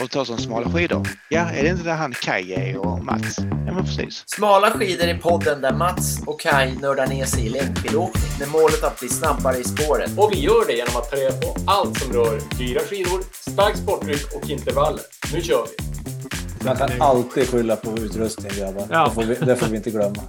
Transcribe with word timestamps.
och 0.00 0.10
tar 0.10 0.24
som 0.24 0.38
smala 0.38 0.70
skidor. 0.70 1.08
Ja, 1.28 1.40
är 1.40 1.62
det 1.62 1.68
inte 1.68 1.84
där 1.84 1.94
han 1.94 2.12
Kaj 2.12 2.52
är 2.52 2.76
och 2.76 3.04
Mats? 3.04 3.38
Ja, 3.38 3.72
men 3.74 3.84
precis. 3.84 4.24
Smala 4.26 4.70
skidor 4.70 5.08
i 5.08 5.14
podden 5.14 5.60
där 5.60 5.72
Mats 5.72 6.22
och 6.26 6.40
Kai 6.40 6.74
nördar 6.74 7.06
ner 7.06 7.24
sig 7.24 7.46
i 7.46 7.48
längdskidåkning 7.48 8.30
med 8.38 8.48
målet 8.48 8.84
att 8.84 9.00
bli 9.00 9.08
snabbare 9.08 9.58
i 9.58 9.64
spåret. 9.64 10.10
Och 10.18 10.30
vi 10.32 10.40
gör 10.40 10.66
det 10.66 10.72
genom 10.72 10.96
att 10.96 11.10
ta 11.10 11.16
reda 11.16 11.36
på 11.36 11.56
allt 11.66 11.98
som 11.98 12.12
rör 12.12 12.40
dyra 12.58 12.80
skidor, 12.80 13.20
stark 13.50 13.76
sporttryck 13.76 14.34
och 14.34 14.50
intervaller. 14.50 15.02
Nu 15.32 15.40
kör 15.40 15.66
vi! 15.66 15.84
Man 16.64 16.76
kan 16.76 17.02
alltid 17.02 17.48
skylla 17.48 17.76
på 17.76 17.98
utrustning 17.98 18.52
grabbar. 18.58 18.86
Ja. 18.90 19.04
Det, 19.04 19.14
får 19.14 19.22
vi, 19.22 19.34
det 19.34 19.56
får 19.56 19.66
vi 19.66 19.76
inte 19.76 19.90
glömma. 19.90 20.22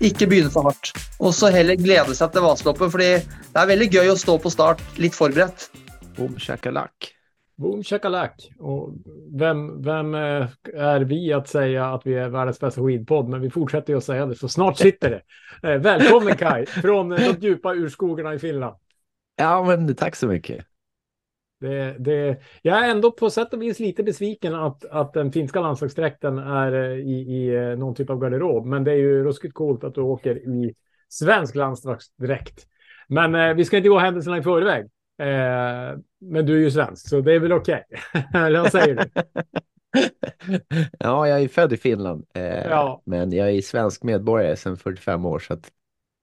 Ikke 0.00 0.26
begynne 0.26 0.50
for 0.50 0.62
hardt. 0.62 0.92
Og 1.18 1.34
så 1.34 1.50
heller 1.54 1.78
glede 1.78 2.14
seg 2.18 2.32
til 2.34 2.42
Vasaloppet, 2.42 2.90
fordi 2.90 3.10
det 3.22 3.60
er 3.62 3.68
veldig 3.70 3.90
gøy 3.92 4.12
å 4.14 4.18
stå 4.18 4.38
på 4.42 4.50
start 4.50 4.82
litt 4.98 5.14
forberedt. 5.14 5.68
Boom 6.16 6.38
shakalak. 6.38 7.21
Boom 7.62 7.82
shakalak! 7.82 8.50
Och 8.58 8.94
vem, 9.38 9.82
vem 9.82 10.14
eh, 10.14 10.48
är 10.74 11.00
vi 11.00 11.32
att 11.32 11.48
säga 11.48 11.86
att 11.86 12.06
vi 12.06 12.14
är 12.14 12.28
världens 12.28 12.60
bästa 12.60 12.82
skidpodd? 12.82 13.28
Men 13.28 13.40
vi 13.40 13.50
fortsätter 13.50 13.92
ju 13.92 13.96
att 13.96 14.04
säga 14.04 14.26
det, 14.26 14.34
så 14.34 14.48
snart 14.48 14.78
sitter 14.78 15.10
det. 15.10 15.22
Eh, 15.68 15.78
välkommen 15.78 16.36
Kai, 16.36 16.66
från 16.66 17.08
de 17.08 17.36
djupa 17.40 17.74
urskogarna 17.74 18.34
i 18.34 18.38
Finland. 18.38 18.76
Ja, 19.36 19.64
men 19.64 19.94
tack 19.94 20.16
så 20.16 20.26
mycket. 20.26 20.66
Det, 21.60 21.96
det, 21.98 22.40
jag 22.62 22.84
är 22.84 22.90
ändå 22.90 23.10
på 23.10 23.30
sätt 23.30 23.52
och 23.52 23.62
vis 23.62 23.78
lite 23.78 24.02
besviken 24.02 24.54
att, 24.54 24.84
att 24.84 25.12
den 25.12 25.32
finska 25.32 25.60
landslagsdräkten 25.60 26.38
är 26.38 26.72
eh, 26.72 26.98
i, 26.98 27.46
i 27.46 27.76
någon 27.76 27.94
typ 27.94 28.10
av 28.10 28.18
garderob. 28.18 28.66
Men 28.66 28.84
det 28.84 28.92
är 28.92 28.96
ju 28.96 29.24
ruskigt 29.24 29.54
coolt 29.54 29.84
att 29.84 29.94
du 29.94 30.00
åker 30.00 30.36
i 30.36 30.74
svensk 31.08 31.54
landslagsdräkt. 31.54 32.66
Men 33.08 33.34
eh, 33.34 33.54
vi 33.54 33.64
ska 33.64 33.76
inte 33.76 33.88
gå 33.88 33.98
händelserna 33.98 34.38
i 34.38 34.42
förväg. 34.42 34.84
Eh, 35.18 35.98
men 36.22 36.46
du 36.46 36.54
är 36.56 36.60
ju 36.60 36.70
svensk, 36.70 37.08
så 37.08 37.20
det 37.20 37.32
är 37.34 37.38
väl 37.40 37.52
okej. 37.52 37.84
Eller 38.34 38.60
vad 38.60 38.72
säger 38.72 38.94
du? 38.94 39.22
ja, 40.98 41.28
jag 41.28 41.42
är 41.42 41.48
född 41.48 41.72
i 41.72 41.76
Finland, 41.76 42.24
eh, 42.34 42.42
Ja. 42.44 43.02
men 43.04 43.32
jag 43.32 43.50
är 43.50 43.60
svensk 43.62 44.02
medborgare 44.02 44.56
sedan 44.56 44.76
45 44.76 45.24
år. 45.26 45.38
Så 45.38 45.54
att, 45.54 45.70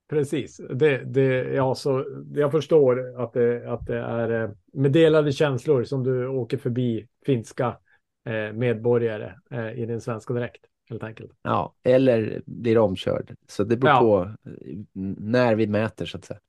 Precis, 0.10 0.62
det, 0.70 0.98
det, 1.06 1.26
ja, 1.54 1.76
så 1.76 2.06
jag 2.36 2.52
förstår 2.52 3.22
att 3.24 3.34
det, 3.34 3.72
att 3.74 3.86
det 3.88 3.98
är 4.00 4.44
eh, 4.44 4.50
med 4.74 4.92
delade 4.92 5.32
känslor 5.32 5.84
som 5.84 6.04
du 6.04 6.28
åker 6.28 6.58
förbi 6.58 7.08
finska 7.26 7.78
eh, 8.26 8.54
medborgare 8.54 9.34
eh, 9.52 9.72
i 9.72 9.86
din 9.86 10.02
svenska 10.02 10.34
dräkt, 10.34 10.66
helt 10.90 11.04
enkelt. 11.04 11.32
ja, 11.42 11.76
eller 11.84 12.42
blir 12.46 12.78
omkörd. 12.78 13.36
Så 13.48 13.64
det 13.64 13.78
beror 13.78 13.94
Ja. 13.94 14.00
på 14.00 14.50
eh, 14.50 14.76
när 15.20 15.56
vi 15.56 15.68
mäter 15.68 16.06
så 16.06 16.18
att 16.18 16.26
säga. 16.26 16.40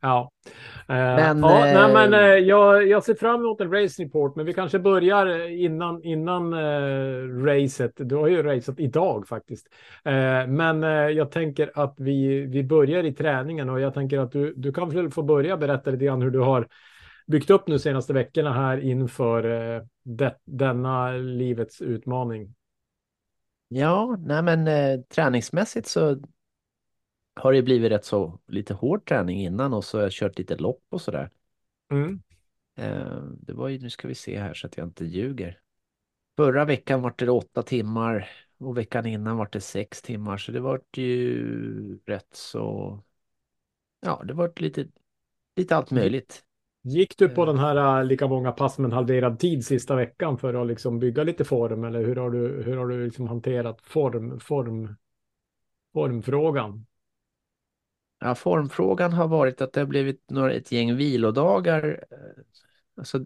Ja, 0.00 0.30
eh, 0.88 0.94
Men, 0.94 1.38
ja 1.40 1.66
eh, 1.66 1.74
nej, 1.74 1.92
men 1.92 2.14
eh, 2.14 2.20
jag, 2.20 2.88
jag 2.88 3.04
ser 3.04 3.14
fram 3.14 3.40
emot 3.40 3.60
en 3.60 3.72
race 3.72 4.02
report, 4.02 4.36
men 4.36 4.46
vi 4.46 4.54
kanske 4.54 4.78
börjar 4.78 5.48
innan, 5.48 6.02
innan 6.04 6.52
eh, 6.52 7.44
racet. 7.44 7.92
Du 7.96 8.16
har 8.16 8.28
ju 8.28 8.42
raceat 8.42 8.80
idag 8.80 9.28
faktiskt. 9.28 9.66
Eh, 10.04 10.46
men 10.46 10.84
eh, 10.84 10.90
jag 10.90 11.30
tänker 11.30 11.70
att 11.74 11.94
vi, 11.98 12.40
vi 12.46 12.64
börjar 12.64 13.04
i 13.04 13.12
träningen 13.12 13.68
och 13.68 13.80
jag 13.80 13.94
tänker 13.94 14.18
att 14.18 14.32
du, 14.32 14.54
du 14.56 14.72
kan 14.72 14.90
väl 14.90 15.10
få 15.10 15.22
börja 15.22 15.56
berätta 15.56 15.90
lite 15.90 16.04
grann 16.04 16.22
hur 16.22 16.30
du 16.30 16.40
har 16.40 16.68
byggt 17.26 17.50
upp 17.50 17.68
nu 17.68 17.78
senaste 17.78 18.12
veckorna 18.12 18.52
här 18.52 18.78
inför 18.78 19.42
det, 20.04 20.34
denna 20.44 21.12
livets 21.12 21.82
utmaning. 21.82 22.54
Ja, 23.68 24.16
nej 24.18 24.42
men 24.42 24.68
träningsmässigt 25.04 25.86
så 25.86 26.16
har 27.38 27.52
det 27.52 27.62
blivit 27.62 27.92
rätt 27.92 28.04
så 28.04 28.38
lite 28.46 28.74
hård 28.74 29.08
träning 29.08 29.40
innan 29.40 29.74
och 29.74 29.84
så 29.84 29.98
har 29.98 30.02
jag 30.02 30.12
kört 30.12 30.38
lite 30.38 30.56
lopp 30.56 30.82
och 30.88 31.00
sådär. 31.00 31.30
Mm. 31.90 32.22
Eh, 32.76 33.22
det 33.40 33.52
var 33.52 33.68
ju, 33.68 33.78
nu 33.78 33.90
ska 33.90 34.08
vi 34.08 34.14
se 34.14 34.38
här 34.38 34.54
så 34.54 34.66
att 34.66 34.76
jag 34.76 34.86
inte 34.86 35.04
ljuger. 35.04 35.60
Förra 36.36 36.64
veckan 36.64 37.02
var 37.02 37.14
det 37.16 37.30
åtta 37.30 37.62
timmar 37.62 38.28
och 38.58 38.78
veckan 38.78 39.06
innan 39.06 39.36
var 39.36 39.48
det 39.52 39.60
sex 39.60 40.02
timmar 40.02 40.36
så 40.36 40.52
det 40.52 40.60
var 40.60 40.80
ju 40.96 41.98
rätt 42.06 42.28
så, 42.32 42.98
ja 44.00 44.22
det 44.24 44.34
var 44.34 44.52
lite, 44.56 44.86
lite 45.56 45.76
allt 45.76 45.90
möjligt. 45.90 46.44
Gick 46.82 47.18
du 47.18 47.28
på 47.28 47.40
Eh. 47.40 47.46
den 47.46 47.58
här 47.58 48.00
äh, 48.00 48.04
lika 48.04 48.26
många 48.26 48.52
pass 48.52 48.78
med 48.78 48.84
en 48.84 48.92
halverad 48.92 49.38
tid 49.38 49.66
sista 49.66 49.96
veckan 49.96 50.38
för 50.38 50.54
att 50.54 50.66
liksom 50.66 50.98
bygga 50.98 51.24
lite 51.24 51.44
form 51.44 51.84
eller 51.84 52.04
hur 52.04 52.16
har 52.16 52.30
du, 52.30 52.62
hur 52.62 52.76
har 52.76 52.86
du 52.86 53.04
liksom 53.04 53.28
hanterat 53.28 53.80
form, 53.80 54.40
form, 54.40 54.96
formfrågan? 55.92 56.86
Ja, 58.20 58.34
formfrågan 58.34 59.12
har 59.12 59.28
varit 59.28 59.60
att 59.60 59.72
det 59.72 59.80
har 59.80 59.86
blivit 59.86 60.30
några, 60.30 60.52
ett 60.52 60.72
gäng 60.72 60.96
vilodagar. 60.96 62.04
Alltså, 62.96 63.18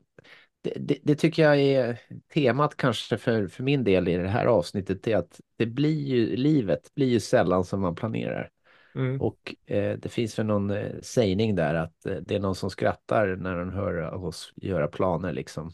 det, 0.62 0.74
det, 0.76 0.98
det 1.02 1.14
tycker 1.14 1.42
jag 1.42 1.60
är 1.60 2.00
temat 2.34 2.76
kanske 2.76 3.18
för, 3.18 3.46
för 3.46 3.62
min 3.62 3.84
del 3.84 4.08
i 4.08 4.16
det 4.16 4.28
här 4.28 4.46
avsnittet. 4.46 5.08
är 5.08 5.16
att 5.16 5.40
det 5.56 5.66
blir 5.66 6.06
ju, 6.06 6.36
livet 6.36 6.94
blir 6.94 7.08
ju 7.08 7.20
sällan 7.20 7.64
som 7.64 7.80
man 7.80 7.94
planerar. 7.94 8.50
Mm. 8.94 9.20
Och 9.20 9.54
eh, 9.66 9.98
det 9.98 10.08
finns 10.08 10.38
väl 10.38 10.46
någon 10.46 10.70
eh, 10.70 11.00
sägning 11.02 11.54
där 11.54 11.74
att 11.74 12.06
eh, 12.06 12.16
det 12.16 12.34
är 12.34 12.40
någon 12.40 12.54
som 12.54 12.70
skrattar 12.70 13.36
när 13.36 13.58
de 13.58 13.72
hör 13.72 14.24
oss 14.24 14.52
göra 14.56 14.88
planer 14.88 15.32
liksom. 15.32 15.72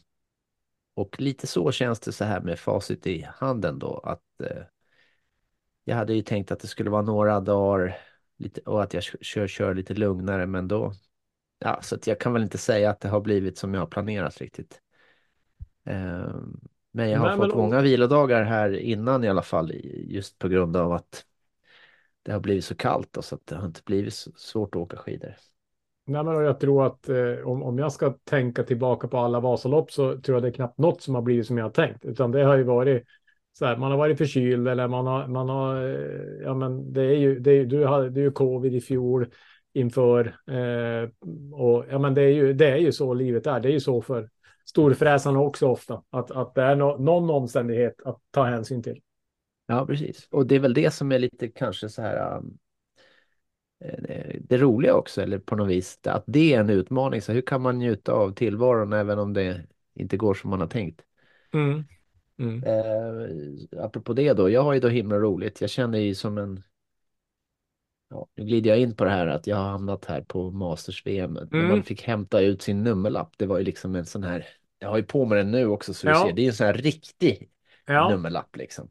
Och 0.95 1.21
lite 1.21 1.47
så 1.47 1.73
känns 1.73 2.01
det 2.01 2.13
så 2.13 2.25
här 2.25 2.41
med 2.41 2.59
facit 2.59 3.07
i 3.07 3.29
handen 3.35 3.79
då 3.79 3.99
att 3.99 4.41
eh, 4.41 4.63
jag 5.85 5.97
hade 5.97 6.15
ju 6.15 6.23
tänkt 6.23 6.53
att 6.53 6.61
det 6.61 6.67
skulle 6.67 6.91
vara 6.91 7.03
några 7.03 7.41
dagar 7.41 7.97
lite, 8.39 8.61
och 8.61 8.83
att 8.83 8.95
jag 8.95 9.03
kör, 9.03 9.47
kör 9.47 9.75
lite 9.75 9.95
lugnare 9.95 10.47
men 10.47 10.69
då 10.69 10.93
ja, 11.59 11.79
så 11.83 11.95
att 11.95 12.07
jag 12.07 12.21
kan 12.21 12.33
väl 12.33 12.43
inte 12.43 12.59
säga 12.59 12.91
att 12.91 13.01
det 13.01 13.09
har 13.09 13.21
blivit 13.21 13.59
som 13.59 13.75
jag 13.75 13.81
har 13.81 13.87
planerat 13.87 14.39
riktigt. 14.41 14.81
Eh, 15.85 16.35
men 16.93 17.11
jag 17.11 17.21
har 17.21 17.29
Nej, 17.29 17.37
fått 17.37 17.49
men- 17.49 17.57
många 17.59 17.81
vilodagar 17.81 18.43
här 18.45 18.73
innan 18.79 19.25
i 19.25 19.29
alla 19.29 19.43
fall 19.43 19.73
just 19.85 20.39
på 20.39 20.49
grund 20.49 20.77
av 20.77 20.93
att 20.93 21.25
det 22.23 22.33
har 22.33 22.41
blivit 22.41 22.65
så 22.65 22.75
kallt 22.75 23.17
och 23.17 23.25
så 23.25 23.35
att 23.35 23.47
det 23.47 23.57
har 23.57 23.67
inte 23.67 23.81
blivit 23.85 24.15
så 24.15 24.31
svårt 24.37 24.75
att 24.75 24.81
åka 24.81 24.97
skidor. 24.97 25.35
Nej, 26.07 26.25
men 26.25 26.35
jag 26.35 26.61
tror 26.61 26.87
att 26.87 27.09
eh, 27.09 27.39
om, 27.45 27.63
om 27.63 27.79
jag 27.79 27.93
ska 27.93 28.11
tänka 28.25 28.63
tillbaka 28.65 29.09
på 29.09 29.19
alla 29.19 29.41
Vasalopp 29.41 29.93
så 29.93 30.21
tror 30.21 30.37
jag 30.37 30.43
det 30.43 30.49
är 30.49 30.53
knappt 30.53 30.79
något 30.79 31.03
som 31.03 31.15
har 31.15 31.23
blivit 31.23 31.47
som 31.47 31.59
jag 31.59 31.65
har 31.65 31.71
tänkt, 31.71 32.05
utan 32.05 32.31
det 32.31 32.43
har 32.45 32.57
ju 32.57 32.63
varit 32.63 33.05
så 33.53 33.67
här, 33.67 33.77
man 33.77 33.91
har 33.91 33.99
varit 33.99 34.19
förkyld 34.19 34.69
eller 34.69 34.89
man 34.89 35.07
har, 35.07 35.27
man 35.27 35.49
har, 35.49 35.83
eh, 35.83 36.43
ja 36.43 36.55
men 36.55 36.93
det 36.93 37.03
är 37.03 37.17
ju, 37.17 37.39
det 37.39 37.51
är, 37.51 37.65
du 37.65 37.87
hade 37.87 38.21
ju 38.21 38.31
covid 38.31 38.75
i 38.75 38.81
fjol 38.81 39.27
inför 39.73 40.27
eh, 40.27 41.09
och 41.53 41.85
ja 41.91 41.99
men 41.99 42.15
det 42.15 42.23
är 42.23 42.33
ju, 42.33 42.53
det 42.53 42.71
är 42.71 42.77
ju 42.77 42.93
så 42.93 43.15
livet 43.15 43.47
är, 43.47 43.61
det 43.61 43.69
är 43.69 43.73
ju 43.73 43.81
så 43.81 44.03
för 44.03 44.29
storfräsarna 44.65 45.41
också 45.41 45.67
ofta, 45.67 46.03
att, 46.11 46.31
att 46.31 46.55
det 46.55 46.63
är 46.63 46.77
no, 46.77 46.97
någon 46.99 47.31
omständighet 47.31 47.95
att 48.05 48.19
ta 48.31 48.45
hänsyn 48.45 48.83
till. 48.83 49.01
Ja, 49.67 49.87
precis. 49.87 50.29
Och 50.31 50.47
det 50.47 50.55
är 50.55 50.61
väl 50.61 50.75
det 50.75 50.91
som 50.91 51.13
är 51.13 51.19
lite 51.19 51.49
kanske 51.49 51.89
så 51.89 52.03
här 52.03 52.37
um, 52.37 52.59
eh, 53.85 54.37
det 54.41 54.59
roliga 54.59 54.95
också, 54.95 55.23
eller 55.23 55.39
på 55.39 55.57
något 55.57 55.69
vis, 55.69 56.01
att 56.05 56.25
det 56.27 56.55
är 56.55 56.61
en 56.61 56.71
utmaning. 56.71 57.23
Så 57.23 57.33
hur 57.33 57.43
kan 57.43 57.63
man 57.63 57.79
njuta 57.79 58.13
av 58.13 58.31
tillvaron 58.31 58.93
även 58.93 59.19
om 59.19 59.33
det 59.33 59.67
inte 59.95 60.17
går 60.17 60.35
som 60.35 60.51
man 60.51 60.61
har 60.61 60.69
tänkt? 60.69 61.03
Mm. 61.53 61.85
Mm. 62.39 62.65
Eh, 62.65 63.85
apropå 63.85 64.13
det 64.13 64.33
då, 64.33 64.51
jag 64.51 64.63
har 64.63 64.73
ju 64.75 64.81
då 64.81 64.89
himla 64.89 65.17
roligt. 65.19 65.61
Jag 65.61 65.71
känner 65.71 65.99
ju 65.99 66.15
som 66.15 66.39
en... 66.39 66.63
Ja, 68.11 68.27
nu 68.35 68.45
glider 68.45 68.71
jag 68.71 68.79
in 68.79 68.97
på 68.97 69.05
det 69.05 69.11
här 69.11 69.27
att 69.27 69.47
jag 69.47 69.57
har 69.57 69.69
hamnat 69.71 70.05
här 70.05 70.21
på 70.21 70.51
Masters-VM. 70.51 71.33
När 71.33 71.49
Mm. 71.55 71.69
man 71.69 71.83
fick 71.83 72.03
hämta 72.03 72.41
ut 72.41 72.63
sin 72.63 72.83
nummerlapp. 72.83 73.33
Det 73.39 73.47
var 73.47 73.59
ju 73.59 73.65
liksom 73.65 73.95
en 73.97 74.07
sån 74.07 74.23
här... 74.23 74.47
Jag 74.79 74.89
har 74.89 74.97
ju 74.97 75.03
på 75.03 75.25
mig 75.25 75.39
den 75.39 75.51
nu 75.51 75.67
också 75.67 75.95
så 75.95 76.07
du 76.07 76.13
Ja. 76.13 76.25
ser. 76.27 76.33
Det 76.33 76.43
är 76.43 76.47
en 76.47 76.53
sån 76.53 76.67
här 76.67 76.75
riktig 76.75 77.51
Ja. 77.87 78.09
nummerlapp 78.11 78.57
liksom. 78.57 78.89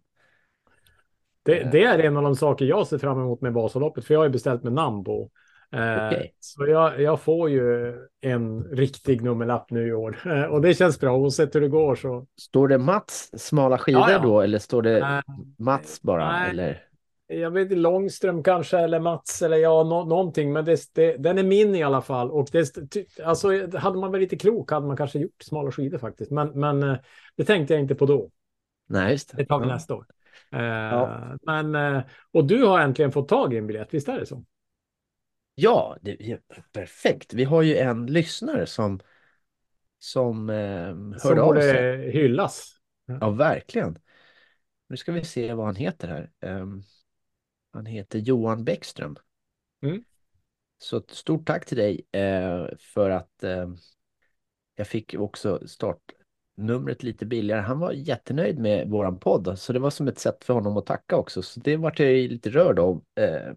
Det, 1.44 1.70
det 1.72 1.84
är 1.84 2.00
en 2.00 2.18
av 2.18 2.24
de 2.24 2.36
saker 2.36 2.66
jag 2.66 2.88
ser 2.88 2.98
fram 2.98 3.20
emot 3.22 3.42
med 3.42 3.54
Vasaloppet, 3.54 4.06
för 4.06 4.14
jag 4.14 4.20
har 4.20 4.26
ju 4.26 4.32
beställt 4.32 4.64
med 4.64 4.74
namn 4.74 5.04
på. 5.04 5.30
Eh, 5.72 6.08
Okej. 6.08 6.34
Så 6.40 6.68
jag, 6.68 7.02
jag 7.02 7.22
får 7.22 7.50
ju 7.50 7.94
en 8.22 8.64
riktig 8.64 9.22
nummerlapp 9.22 9.72
nu 9.72 9.88
i 9.88 9.94
år 9.94 10.18
Eh, 10.26 10.44
och 10.44 10.62
det 10.62 10.74
känns 10.74 11.00
bra. 11.00 11.18
Oavsett 11.18 11.56
hur 11.56 11.62
det 11.62 11.68
går 11.68 11.96
så. 11.96 12.28
Står 12.42 12.68
det 12.68 12.78
Mats 12.78 13.30
smala 13.42 13.78
skidor 13.78 14.02
Ja, 14.02 14.12
ja. 14.12 14.20
då 14.20 14.42
eller 14.42 14.60
står 14.60 14.82
det 14.82 15.00
Eh, 15.00 15.20
Mats 15.58 16.02
bara? 16.02 16.32
nej. 16.32 16.50
Eller? 16.50 16.84
jag 17.30 17.52
vet 17.52 17.64
inte, 17.64 17.76
Långström 17.76 18.44
kanske 18.44 18.80
eller 18.80 19.00
Mats 19.00 19.42
eller 19.42 19.58
ja, 19.58 19.84
nå, 19.84 20.06
någonting. 20.06 20.54
Men 20.54 20.66
det, 20.66 20.80
det, 20.94 21.18
den 21.18 21.38
är 21.38 21.44
min 21.44 21.76
i 21.76 21.84
alla 21.84 22.02
fall. 22.02 22.32
Och 22.32 22.48
det, 22.52 22.76
alltså, 23.24 23.48
hade 23.78 23.98
man 24.00 24.12
varit 24.12 24.22
lite 24.22 24.36
klok 24.38 24.72
hade 24.72 24.88
man 24.88 24.98
kanske 24.98 25.20
gjort 25.20 25.44
smala 25.44 25.72
skidor 25.72 25.98
faktiskt. 25.98 26.32
Men, 26.32 26.60
men 26.60 26.98
det 27.38 27.46
tänkte 27.46 27.74
jag 27.74 27.82
inte 27.82 27.96
på 27.96 28.06
då. 28.06 28.30
Nej, 28.90 29.12
just 29.12 29.32
Det 29.32 29.38
det. 29.44 29.46
tar 29.46 29.60
vi 29.60 29.68
Ja. 29.68 29.74
nästa 29.74 29.96
år. 29.96 30.06
Eh, 30.52 31.08
Men, 31.44 32.02
och 32.34 32.46
du 32.46 32.64
har 32.66 32.80
äntligen 32.80 33.12
fått 33.12 33.28
tag 33.30 33.54
i 33.54 33.58
en 33.58 33.68
biljett, 33.68 33.94
visst 33.94 34.10
är 34.10 34.20
det 34.20 34.26
så? 34.26 34.44
Ja, 35.60 35.98
det 36.02 36.32
är 36.32 36.40
perfekt. 36.72 37.34
Vi 37.34 37.44
har 37.44 37.62
ju 37.62 37.78
en 37.78 38.06
lyssnare 38.06 38.66
som 38.66 39.00
som 40.00 40.50
eh, 40.50 41.18
Som 41.18 41.38
hörde 41.38 41.42
av 41.42 41.62
sig. 41.62 42.12
hyllas. 42.12 42.74
Ja, 43.06 43.30
verkligen. 43.30 44.00
Nu 44.88 44.98
ska 44.98 45.12
vi 45.12 45.24
se 45.24 45.54
vad 45.54 45.66
han 45.66 45.76
heter 45.76 46.08
här. 46.08 46.32
Ehm, 46.42 46.84
han 47.74 47.86
heter 47.86 48.20
Johan 48.20 48.64
Bäckström. 48.64 49.16
Mm. 49.82 50.04
Så 50.78 51.02
stort 51.08 51.48
tack 51.48 51.66
till 51.66 51.78
dig 51.78 52.08
eh, 52.12 52.68
för 52.80 53.10
att 53.10 53.44
eh, 53.44 53.70
jag 54.76 54.88
fick 54.88 55.16
också 55.18 55.68
start 55.68 56.02
numret 56.56 57.04
lite 57.04 57.26
billigare. 57.26 57.62
Han 57.62 57.80
var 57.80 57.92
jättenöjd 57.92 58.60
med 58.60 58.90
våran 58.90 59.20
podd, 59.20 59.60
så 59.60 59.74
det 59.74 59.80
var 59.80 59.90
som 59.90 60.08
ett 60.08 60.20
sätt 60.20 60.44
för 60.44 60.54
honom 60.54 60.78
att 60.78 60.86
tacka 60.86 61.16
också. 61.16 61.42
Så 61.42 61.60
det 61.60 61.78
vart 61.78 62.00
jag 62.00 62.10
lite 62.10 62.50
rörd 62.50 62.80
av. 62.80 63.04
Eh, 63.16 63.54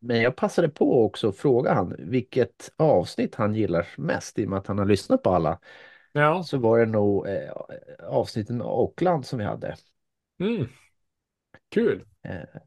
Men 0.00 0.20
jag 0.22 0.36
passade 0.36 0.68
på 0.68 1.04
också 1.04 1.28
att 1.28 1.36
fråga 1.36 1.74
han 1.74 1.96
vilket 1.98 2.72
avsnitt 2.76 3.34
han 3.34 3.54
gillar 3.54 3.88
mest 3.98 4.38
i 4.38 4.44
och 4.44 4.48
med 4.48 4.58
att 4.58 4.66
han 4.66 4.78
har 4.78 4.86
lyssnat 4.86 5.22
på 5.22 5.30
alla. 5.30 5.58
Ja. 6.12 6.42
Så 6.42 6.58
var 6.58 6.78
det 6.78 6.86
nog 6.86 7.28
eh, 7.28 7.52
avsnitten 8.08 8.58
med 8.58 8.66
Auckland 8.66 9.26
som 9.26 9.38
vi 9.38 9.44
hade. 9.44 9.76
Mm. 10.40 10.66
Kul. 11.68 12.04
Eh, 12.22 12.60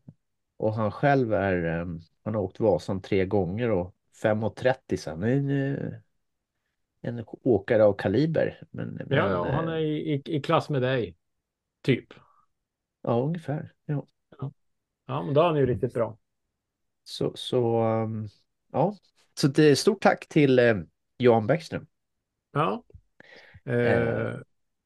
och 0.57 0.73
han 0.73 0.91
själv 0.91 1.33
är, 1.33 1.79
eh, 1.79 1.85
han 2.23 2.35
har 2.35 2.41
åkt 2.41 2.59
Vasan 2.59 3.01
tre 3.01 3.25
gånger 3.25 3.69
och 3.69 3.95
5.30 4.23 4.97
sen. 4.97 5.23
En, 5.23 5.49
eh, 5.49 5.93
en 7.01 7.25
åkare 7.43 7.83
av 7.83 7.93
kaliber. 7.93 8.63
Men, 8.71 8.97
Ja, 8.99 9.05
men, 9.05 9.15
ja, 9.15 9.51
han 9.51 9.67
eh, 9.67 9.73
är 9.73 9.79
i, 9.79 10.13
i, 10.13 10.21
i 10.25 10.41
klass 10.41 10.69
med 10.69 10.81
dig. 10.81 11.15
Typ. 11.81 12.13
Ja, 13.01 13.21
ungefär. 13.21 13.73
Ja. 13.85 14.07
Ja, 15.05 15.23
men 15.23 15.33
då 15.33 15.41
är 15.41 15.45
han 15.45 15.57
ju 15.57 15.65
riktigt 15.65 15.93
bra. 15.93 16.17
Så, 17.03 17.31
så 17.35 17.83
um, 17.83 18.27
ja. 18.71 18.95
Så 19.39 19.47
det 19.47 19.75
stort 19.75 20.01
tack 20.01 20.27
till 20.27 20.59
eh, 20.59 20.75
Jan 21.17 21.47
Bäckström. 21.47 21.85
Ja. 22.53 22.83
Eh, 23.65 23.75
Eh. 23.75 24.35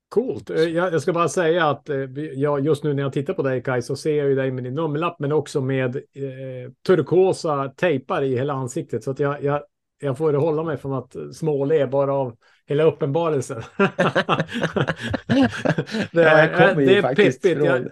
coolt. 0.09 0.49
Eh, 0.49 0.63
Jag, 0.63 1.01
ska 1.01 1.13
bara 1.13 1.29
säga 1.29 1.69
att 1.69 1.89
jag, 2.35 2.65
just 2.65 2.83
nu 2.83 2.93
när 2.93 3.03
jag 3.03 3.13
tittar 3.13 3.33
på 3.33 3.43
dig 3.43 3.63
Kaj 3.63 3.81
så 3.81 3.95
ser 3.95 4.17
jag 4.17 4.27
ju 4.27 4.35
dig 4.35 4.51
med 4.51 4.63
din 4.63 4.75
nummerlapp 4.75 5.19
men 5.19 5.31
också 5.31 5.61
med 5.61 5.95
eh, 5.95 6.71
turkosa 6.87 7.69
tejpar 7.69 8.21
i 8.21 8.37
hela 8.37 8.53
ansiktet. 8.53 9.03
Så 9.03 9.11
att 9.11 9.19
jag, 9.19 9.43
jag, 9.43 9.61
jag 9.99 10.17
får 10.17 10.33
hålla 10.33 10.63
mig 10.63 10.77
från 10.77 10.93
att 10.93 11.15
småle 11.35 11.87
bara 11.87 12.13
av 12.13 12.37
hela 12.65 12.83
uppenbarelsen. 12.83 13.61
det, 16.11 16.21
Ja, 16.21 16.29
är, 16.29 16.79
ju 16.79 16.85
det 16.85 16.97
är 16.97 17.15
pippigt. 17.15 17.45
Jag, 17.65 17.89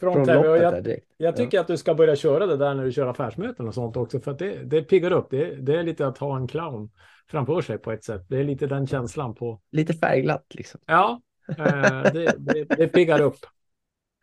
från 0.00 0.24
från 0.24 0.36
loppet 0.36 0.62
jag, 0.62 0.84
direkt. 0.84 1.06
jag 1.16 1.36
tycker 1.36 1.60
att 1.60 1.66
du 1.66 1.76
ska 1.76 1.94
börja 1.94 2.16
köra 2.16 2.46
det 2.46 2.56
där 2.56 2.74
när 2.74 2.84
du 2.84 2.92
kör 2.92 3.06
affärsmöten 3.06 3.68
och 3.68 3.74
sånt 3.74 3.96
också. 3.96 4.20
För 4.20 4.30
att 4.30 4.38
det, 4.38 4.62
det 4.64 4.82
piggar 4.82 5.10
upp. 5.10 5.26
Det, 5.30 5.54
det 5.54 5.78
är 5.78 5.82
lite 5.82 6.06
att 6.06 6.18
ha 6.18 6.36
en 6.36 6.48
clown 6.48 6.90
framför 7.30 7.60
sig 7.60 7.78
på 7.78 7.92
ett 7.92 8.04
sätt. 8.04 8.26
Det 8.28 8.38
är 8.38 8.44
lite 8.44 8.66
den 8.66 8.86
känslan 8.86 9.34
på. 9.34 9.60
Lite 9.72 9.94
färgglatt 9.94 10.46
liksom. 10.54 10.80
Ja, 10.86 11.20
eh, 11.58 12.02
det, 12.12 12.34
det, 12.38 12.64
det 12.64 12.88
piggar 12.88 13.20
upp. 13.20 13.38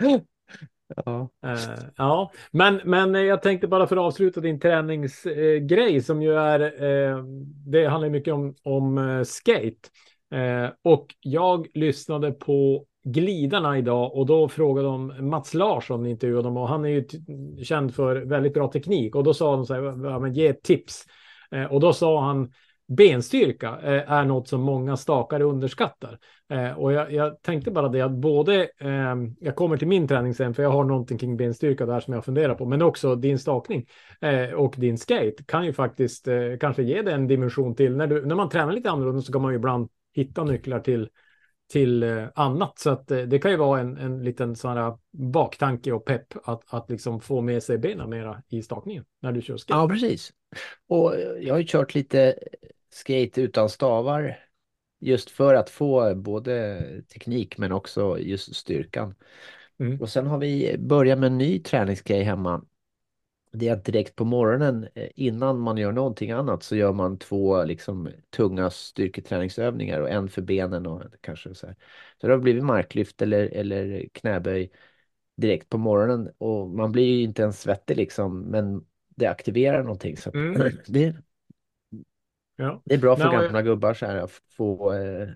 Ja. 1.05 1.29
Eh, 1.45 1.83
ja, 1.95 2.31
men, 2.51 2.81
men 2.85 3.13
jag 3.13 3.41
tänkte 3.41 3.67
bara 3.67 3.87
för 3.87 3.97
att 3.97 4.01
avsluta 4.01 4.41
din 4.41 4.59
träningsgrej 4.59 6.01
som 6.01 6.21
ju 6.21 6.33
är, 6.33 6.59
eh, 6.83 7.23
det 7.65 7.85
handlar 7.85 8.09
mycket 8.09 8.33
om, 8.33 8.55
om 8.63 8.97
eh, 8.97 9.23
skate. 9.23 9.89
Eh, 10.31 10.69
och 10.81 11.15
jag 11.19 11.67
lyssnade 11.73 12.31
på 12.31 12.85
Glidarna 13.11 13.77
idag 13.77 14.15
och 14.15 14.25
då 14.25 14.49
frågade 14.49 14.87
de 14.87 15.29
Mats 15.29 15.53
Larsson 15.53 16.05
intervjuade 16.05 16.47
dem 16.47 16.57
och 16.57 16.67
han 16.67 16.85
är 16.85 16.89
ju 16.89 17.05
känd 17.63 17.95
för 17.95 18.15
väldigt 18.15 18.53
bra 18.53 18.71
teknik 18.71 19.15
och 19.15 19.23
då 19.23 19.33
sa 19.33 19.51
de 19.55 19.65
så 19.65 19.73
här, 19.73 20.09
ja, 20.09 20.19
men 20.19 20.33
ge 20.33 20.47
ett 20.47 20.63
tips. 20.63 21.05
Eh, 21.51 21.65
och 21.65 21.79
då 21.79 21.93
sa 21.93 22.21
han 22.21 22.51
benstyrka 22.87 23.67
eh, 23.83 24.11
är 24.11 24.25
något 24.25 24.47
som 24.47 24.61
många 24.61 24.97
stakare 24.97 25.43
underskattar. 25.43 26.19
Eh, 26.49 26.71
och 26.71 26.93
jag, 26.93 27.11
jag 27.13 27.41
tänkte 27.41 27.71
bara 27.71 27.89
det 27.89 28.01
att 28.01 28.11
både, 28.11 28.61
eh, 28.79 29.15
jag 29.39 29.55
kommer 29.55 29.77
till 29.77 29.87
min 29.87 30.07
träning 30.07 30.33
sen 30.33 30.53
för 30.53 30.63
jag 30.63 30.69
har 30.69 30.83
någonting 30.83 31.17
kring 31.17 31.37
benstyrka 31.37 31.85
där 31.85 31.99
som 31.99 32.13
jag 32.13 32.25
funderar 32.25 32.55
på, 32.55 32.65
men 32.65 32.81
också 32.81 33.15
din 33.15 33.39
stakning 33.39 33.85
eh, 34.21 34.53
och 34.53 34.73
din 34.77 34.97
skate 34.97 35.43
kan 35.45 35.65
ju 35.65 35.73
faktiskt 35.73 36.27
eh, 36.27 36.35
kanske 36.59 36.83
ge 36.83 37.01
dig 37.01 37.13
en 37.13 37.27
dimension 37.27 37.75
till. 37.75 37.95
När, 37.95 38.07
du, 38.07 38.25
när 38.25 38.35
man 38.35 38.49
tränar 38.49 38.71
lite 38.73 38.91
annorlunda 38.91 39.21
så 39.21 39.31
kan 39.31 39.41
man 39.41 39.51
ju 39.51 39.57
ibland 39.57 39.89
hitta 40.13 40.43
nycklar 40.43 40.79
till 40.79 41.09
till 41.67 42.03
eh, 42.03 42.25
annat. 42.35 42.79
Så 42.79 42.89
att 42.89 43.11
eh, 43.11 43.21
det 43.21 43.39
kan 43.39 43.51
ju 43.51 43.57
vara 43.57 43.79
en, 43.79 43.97
en 43.97 44.23
liten 44.23 44.55
sån 44.55 44.77
här 44.77 44.97
baktanke 45.11 45.91
och 45.91 46.05
pepp 46.05 46.33
att, 46.43 46.73
att 46.73 46.89
liksom 46.89 47.21
få 47.21 47.41
med 47.41 47.63
sig 47.63 47.77
benen 47.77 48.09
mera 48.09 48.43
i 48.49 48.61
stakningen 48.61 49.05
när 49.21 49.31
du 49.31 49.41
kör 49.41 49.57
skate. 49.57 49.79
ja, 49.79 49.87
precis. 49.87 50.33
Och 50.87 51.15
jag 51.41 51.53
har 51.53 51.59
ju 51.59 51.67
kört 51.67 51.95
lite 51.95 52.35
skate 52.93 53.41
utan 53.41 53.69
stavar 53.69 54.37
just 54.99 55.29
för 55.29 55.53
att 55.53 55.69
få 55.69 56.15
både 56.15 56.83
teknik 57.13 57.57
men 57.57 57.71
också 57.71 58.19
just 58.19 58.55
styrkan. 58.55 59.15
Mm. 59.79 60.01
Och 60.01 60.09
sen 60.09 60.27
har 60.27 60.37
vi 60.37 60.75
börjat 60.79 61.19
med 61.19 61.27
en 61.27 61.37
ny 61.37 61.59
träningsgrej 61.59 62.23
hemma. 62.23 62.63
Det 63.51 63.67
är 63.67 63.73
att 63.73 63.85
direkt 63.85 64.15
på 64.15 64.25
morgonen 64.25 64.87
eh, 64.95 65.09
innan 65.15 65.59
man 65.59 65.77
gör 65.77 65.91
någonting 65.91 66.31
annat 66.31 66.63
så 66.63 66.75
gör 66.75 66.93
man 66.93 67.17
två 67.17 67.63
liksom 67.63 68.09
tunga 68.29 68.69
styrketräningsövningar 68.69 69.99
och 70.01 70.09
en 70.09 70.29
för 70.29 70.41
benen 70.41 70.85
och 70.85 71.03
kanske 71.21 71.55
så 71.55 71.67
här. 71.67 71.75
Så 72.21 72.27
det 72.27 72.33
har 72.33 72.39
blivit 72.39 72.63
marklyft 72.63 73.21
eller, 73.21 73.43
eller 73.49 74.09
knäböj 74.13 74.71
direkt 75.35 75.69
på 75.69 75.77
morgonen 75.77 76.31
och 76.37 76.69
man 76.69 76.91
blir 76.91 77.05
ju 77.05 77.23
inte 77.23 77.41
ens 77.41 77.61
svettig 77.61 77.97
liksom 77.97 78.39
men 78.41 78.85
det 79.09 79.27
aktiverar 79.27 79.83
någonting 79.83 80.17
så 80.17 80.31
Mm. 80.33 80.71
det, 80.87 81.15
Ja. 82.55 82.81
det 82.85 82.93
är 82.95 82.97
bra 82.99 83.15
för 83.15 83.23
Nej, 83.23 83.31
gamla 83.33 83.61
gubbar 83.61 83.93
så 83.93 84.05
här 84.05 84.15
att 84.17 84.31
få 84.31 84.93
eh, 84.93 85.29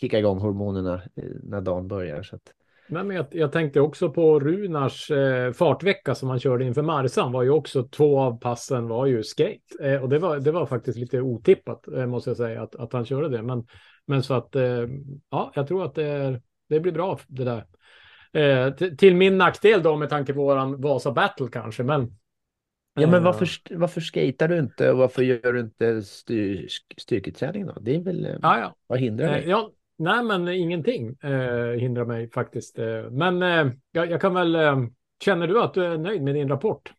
kicka 0.00 0.18
igång 0.18 0.38
hormonerna 0.38 0.94
eh, 1.16 1.24
när 1.42 1.60
dagen 1.60 1.88
börjar. 1.88 2.22
Så 2.22 2.36
att, 2.36 2.52
Nej, 2.88 3.04
men 3.04 3.16
jag, 3.16 3.26
jag 3.30 3.52
tänkte 3.52 3.80
också 3.80 4.10
på 4.10 4.40
Runars 4.40 5.10
eh, 5.10 5.52
fartvecka 5.52 6.14
som 6.14 6.28
han 6.28 6.40
körde 6.40 6.64
inför 6.64 6.82
Marsan 6.82 7.32
var 7.32 7.42
ju 7.42 7.50
också 7.50 7.82
två 7.82 8.20
av 8.20 8.40
passen 8.40 8.88
var 8.88 9.06
ju 9.06 9.22
skate. 9.22 9.60
Eh, 9.82 10.02
och 10.02 10.08
det 10.08 10.18
var, 10.18 10.38
det 10.38 10.52
var 10.52 10.66
faktiskt 10.66 10.98
lite 10.98 11.20
otippat 11.20 11.88
eh, 11.88 12.06
måste 12.06 12.30
jag 12.30 12.36
säga 12.36 12.62
att, 12.62 12.74
att 12.76 12.92
han 12.92 13.04
körde 13.04 13.28
det. 13.28 13.42
Men, 13.42 13.66
men 14.06 14.22
så 14.22 14.34
att 14.34 14.56
eh, 14.56 14.84
ja, 15.30 15.52
jag 15.54 15.68
tror 15.68 15.84
att 15.84 15.94
det, 15.94 16.04
är, 16.04 16.42
det 16.68 16.80
blir 16.80 16.92
bra 16.92 17.18
det 17.26 17.44
där. 17.44 17.64
Eh, 18.32 18.74
t- 18.74 18.96
till 18.96 19.16
min 19.16 19.38
nackdel 19.38 19.82
då 19.82 19.96
med 19.96 20.08
tanke 20.10 20.32
på 20.32 20.40
våran 20.40 20.80
Vasa 20.80 21.12
Battle 21.12 21.48
kanske, 21.52 21.82
men. 21.82 22.12
Ja, 22.94 23.06
men 23.06 23.14
eh, 23.14 23.22
varför, 23.22 23.48
varför 23.70 24.00
skater 24.00 24.48
du 24.48 24.58
inte 24.58 24.92
och 24.92 24.98
varför 24.98 25.22
gör 25.22 25.52
du 25.52 25.60
inte 25.60 26.02
styr, 26.02 26.66
styrketräning 26.96 27.66
då? 27.66 27.72
Det 27.80 27.94
är 27.94 28.00
väl, 28.00 28.38
Ja, 28.42 28.58
ja. 28.58 28.74
vad 28.86 28.98
hindrar 28.98 29.26
dig? 29.32 29.48
ja, 29.48 29.70
nej, 29.98 30.24
men 30.24 30.48
ingenting 30.48 31.16
eh, 31.22 31.70
hindrar 31.78 32.04
mig 32.04 32.30
faktiskt. 32.30 32.78
Eh, 32.78 33.10
men 33.10 33.42
eh, 33.42 33.72
jag, 33.92 34.10
jag 34.10 34.20
kan 34.20 34.34
väl, 34.34 34.54
eh, 34.54 34.76
känner 35.24 35.46
du 35.46 35.60
att 35.62 35.74
du 35.74 35.84
är 35.84 35.98
nöjd 35.98 36.22
med 36.22 36.34
din 36.34 36.48
rapport 36.48 36.92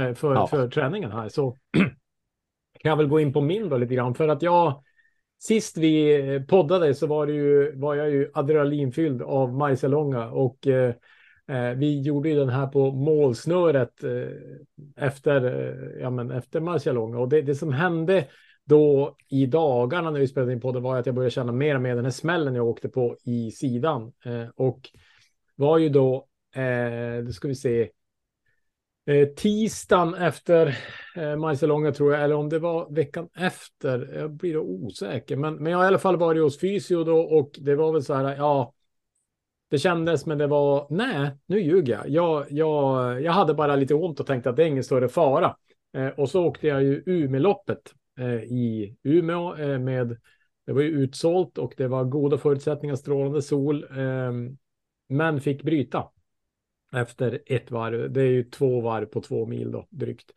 eh, 0.00 0.14
för, 0.14 0.34
Ja. 0.34 0.46
för 0.46 0.68
träningen 0.68 1.12
här 1.12 1.28
så 1.28 1.56
kan 2.80 2.88
jag 2.90 2.96
väl 2.96 3.08
gå 3.08 3.20
in 3.20 3.32
på 3.32 3.40
min 3.40 3.68
då 3.68 3.76
lite 3.76 3.94
grann 3.94 4.14
för 4.14 4.28
att 4.28 4.42
jag 4.42 4.82
sist 5.38 5.76
vi 5.76 6.20
eh, 6.34 6.42
poddade 6.42 6.94
så 6.94 7.06
var 7.06 7.26
det 7.26 7.32
ju, 7.32 7.76
var 7.76 7.94
jag 7.94 8.10
ju 8.10 8.30
adrenalinfylld 8.34 9.22
av 9.22 9.54
Majsalånga 9.54 10.30
och 10.30 10.58
vi 11.76 12.02
gjorde 12.02 12.28
ju 12.28 12.34
den 12.34 12.48
här 12.48 12.66
på 12.66 12.92
målsnöret 12.92 13.92
efter, 14.96 15.40
ja, 16.00 16.10
men 16.10 16.30
efter 16.30 16.60
Marcialonga 16.60 17.18
och 17.18 17.28
det, 17.28 17.42
det 17.42 17.54
som 17.54 17.72
hände 17.72 18.24
då 18.70 19.16
i 19.28 19.46
dagarna 19.46 20.10
när 20.10 20.20
vi 20.20 20.28
spelade 20.28 20.52
in 20.52 20.60
podden 20.60 20.82
var 20.82 20.98
att 20.98 21.06
jag 21.06 21.14
började 21.14 21.30
känna 21.30 21.52
mer 21.52 21.74
och 21.74 21.82
mer 21.82 21.96
den 21.96 22.04
här 22.04 22.12
smällen 22.12 22.54
jag 22.54 22.66
åkte 22.66 22.88
på 22.88 23.16
i 23.24 23.50
sidan. 23.50 24.12
Eh, 24.24 24.48
och 24.56 24.80
var 25.56 25.78
ju 25.78 25.88
då, 25.88 26.26
eh, 26.54 27.24
då 27.24 27.32
ska 27.32 27.48
vi 27.48 27.54
se, 27.54 27.90
eh, 29.06 29.28
tisdagen 29.28 30.14
efter 30.14 30.78
eh, 31.16 31.36
Marcialonga 31.36 31.92
tror 31.92 32.12
jag, 32.12 32.24
eller 32.24 32.34
om 32.34 32.48
det 32.48 32.58
var 32.58 32.94
veckan 32.94 33.28
efter, 33.36 34.14
jag 34.14 34.30
blir 34.30 34.54
då 34.54 34.60
osäker. 34.60 35.36
Men, 35.36 35.54
men 35.54 35.72
jag 35.72 35.78
har 35.78 35.84
i 35.84 35.88
alla 35.88 35.98
fall 35.98 36.16
varit 36.16 36.42
hos 36.42 36.60
fysio 36.60 37.04
då 37.04 37.20
och 37.20 37.50
det 37.58 37.74
var 37.74 37.92
väl 37.92 38.02
så 38.02 38.14
här, 38.14 38.36
ja, 38.36 38.74
det 39.70 39.78
kändes, 39.78 40.26
men 40.26 40.38
det 40.38 40.46
var, 40.46 40.86
nej, 40.90 41.30
nu 41.46 41.60
ljuger 41.60 41.92
jag. 41.92 42.08
Jag, 42.08 42.46
jag, 42.50 43.22
jag 43.22 43.32
hade 43.32 43.54
bara 43.54 43.76
lite 43.76 43.94
ont 43.94 44.20
och 44.20 44.26
tänkte 44.26 44.50
att 44.50 44.56
det 44.56 44.62
är 44.62 44.66
ingen 44.66 44.84
större 44.84 45.08
fara. 45.08 45.56
Eh, 45.92 46.08
och 46.08 46.30
så 46.30 46.44
åkte 46.44 46.66
jag 46.66 46.82
ju 46.82 47.02
Umeåloppet 47.06 47.94
Eh, 48.20 48.42
i 48.42 48.96
Umeå 49.02 49.56
eh, 49.56 49.78
med, 49.78 50.16
det 50.66 50.72
var 50.72 50.82
ju 50.82 50.88
utsålt 50.88 51.58
och 51.58 51.74
det 51.76 51.88
var 51.88 52.04
goda 52.04 52.38
förutsättningar, 52.38 52.96
strålande 52.96 53.42
sol, 53.42 53.84
eh, 53.84 54.32
men 55.08 55.40
fick 55.40 55.62
bryta 55.62 56.08
efter 56.92 57.42
ett 57.46 57.70
varv. 57.70 58.12
Det 58.12 58.22
är 58.22 58.26
ju 58.26 58.44
två 58.44 58.80
varv 58.80 59.06
på 59.06 59.20
två 59.20 59.46
mil 59.46 59.70
då, 59.70 59.86
drygt. 59.90 60.32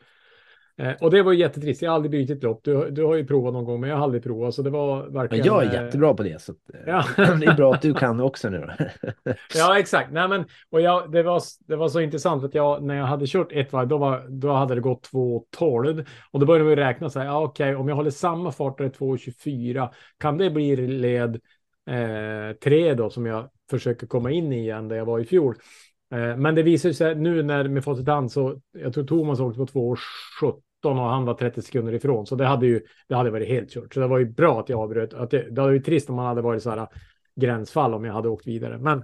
Eh, 0.77 0.91
och 1.01 1.11
det 1.11 1.23
var 1.23 1.33
jättetrist. 1.33 1.81
Jag 1.81 1.89
har 1.89 1.95
aldrig 1.95 2.11
brutit 2.11 2.43
lopp. 2.43 2.63
Du, 2.63 2.89
du 2.91 3.03
har 3.03 3.15
ju 3.15 3.25
provat 3.27 3.53
någon 3.53 3.65
gång, 3.65 3.81
men 3.81 3.89
jag 3.89 3.97
har 3.97 4.03
aldrig 4.03 4.23
provat. 4.23 4.53
Så 4.53 4.61
det 4.61 4.69
var 4.69 5.03
Men 5.03 5.13
verkligen. 5.13 5.45
jag 5.45 5.63
är 5.63 5.67
eh, 5.67 5.83
jättebra 5.83 6.13
på 6.13 6.23
det. 6.23 6.41
Så 6.41 6.51
eh, 6.51 6.79
Ja. 6.85 7.05
det 7.17 7.45
är 7.45 7.55
bra 7.55 7.73
att 7.73 7.81
du 7.81 7.93
kan 7.93 8.19
också 8.19 8.49
nu. 8.49 8.69
Ja, 9.55 9.79
exakt. 9.79 10.11
Nej, 10.11 10.27
men, 10.27 10.45
och 10.69 10.81
jag, 10.81 11.11
det, 11.11 11.23
var, 11.23 11.41
det 11.67 11.75
var 11.75 11.89
så 11.89 11.99
intressant 11.99 12.43
att 12.43 12.55
jag, 12.55 12.83
när 12.83 12.95
jag 12.95 13.05
hade 13.05 13.27
kört 13.27 13.51
ett 13.51 13.73
varv, 13.73 13.87
då, 13.87 13.97
var, 13.97 14.25
då 14.29 14.51
hade 14.51 14.75
det 14.75 14.81
gått 14.81 15.09
2.12 15.13 16.05
och 16.31 16.39
då 16.39 16.45
började 16.45 16.69
vi 16.69 16.75
räkna 16.75 17.09
så 17.09 17.19
här. 17.19 17.25
Ja, 17.25 17.43
okej, 17.43 17.75
om 17.75 17.87
jag 17.87 17.95
håller 17.95 18.11
samma 18.11 18.51
fart 18.51 18.77
där 18.77 18.89
2.24, 18.89 19.89
kan 20.19 20.37
det 20.37 20.49
bli 20.49 20.75
led 20.75 21.35
eh, 21.89 22.55
3 22.63 22.93
då 22.93 23.09
som 23.09 23.25
jag 23.25 23.49
försöker 23.69 24.07
komma 24.07 24.31
in 24.31 24.53
i 24.53 24.59
igen 24.59 24.87
där 24.87 24.95
jag 24.95 25.05
var 25.05 25.19
i 25.19 25.25
fjol? 25.25 25.55
Eh, 26.13 26.37
men 26.37 26.55
det 26.55 26.63
visar 26.63 26.91
sig 26.91 27.15
nu 27.15 27.43
när 27.43 27.67
med 27.67 27.83
facit 27.83 28.07
hand 28.07 28.31
så 28.31 28.61
jag 28.71 28.93
tror 28.93 29.03
Thomas 29.03 29.39
åkte 29.39 29.59
på 29.59 29.65
2.17 29.65 30.55
och 30.81 30.95
han 30.95 31.25
var 31.25 31.33
30 31.33 31.61
sekunder 31.61 31.93
ifrån, 31.93 32.25
så 32.25 32.35
det 32.35 32.45
hade 32.45 32.67
ju 32.67 32.81
det 33.07 33.15
hade 33.15 33.31
varit 33.31 33.47
helt 33.47 33.71
kört. 33.71 33.93
Så 33.93 33.99
det 33.99 34.07
var 34.07 34.19
ju 34.19 34.25
bra 34.25 34.59
att 34.59 34.69
jag 34.69 34.79
avbröt. 34.79 35.13
Att 35.13 35.31
det, 35.31 35.49
det 35.51 35.61
hade 35.61 35.73
ju 35.73 35.79
trist 35.79 36.09
om 36.09 36.15
man 36.15 36.25
hade 36.25 36.41
varit 36.41 36.63
så 36.63 36.69
här 36.69 36.77
äh, 36.77 36.87
gränsfall 37.35 37.93
om 37.93 38.05
jag 38.05 38.13
hade 38.13 38.29
åkt 38.29 38.47
vidare. 38.47 38.77
Men, 38.77 38.97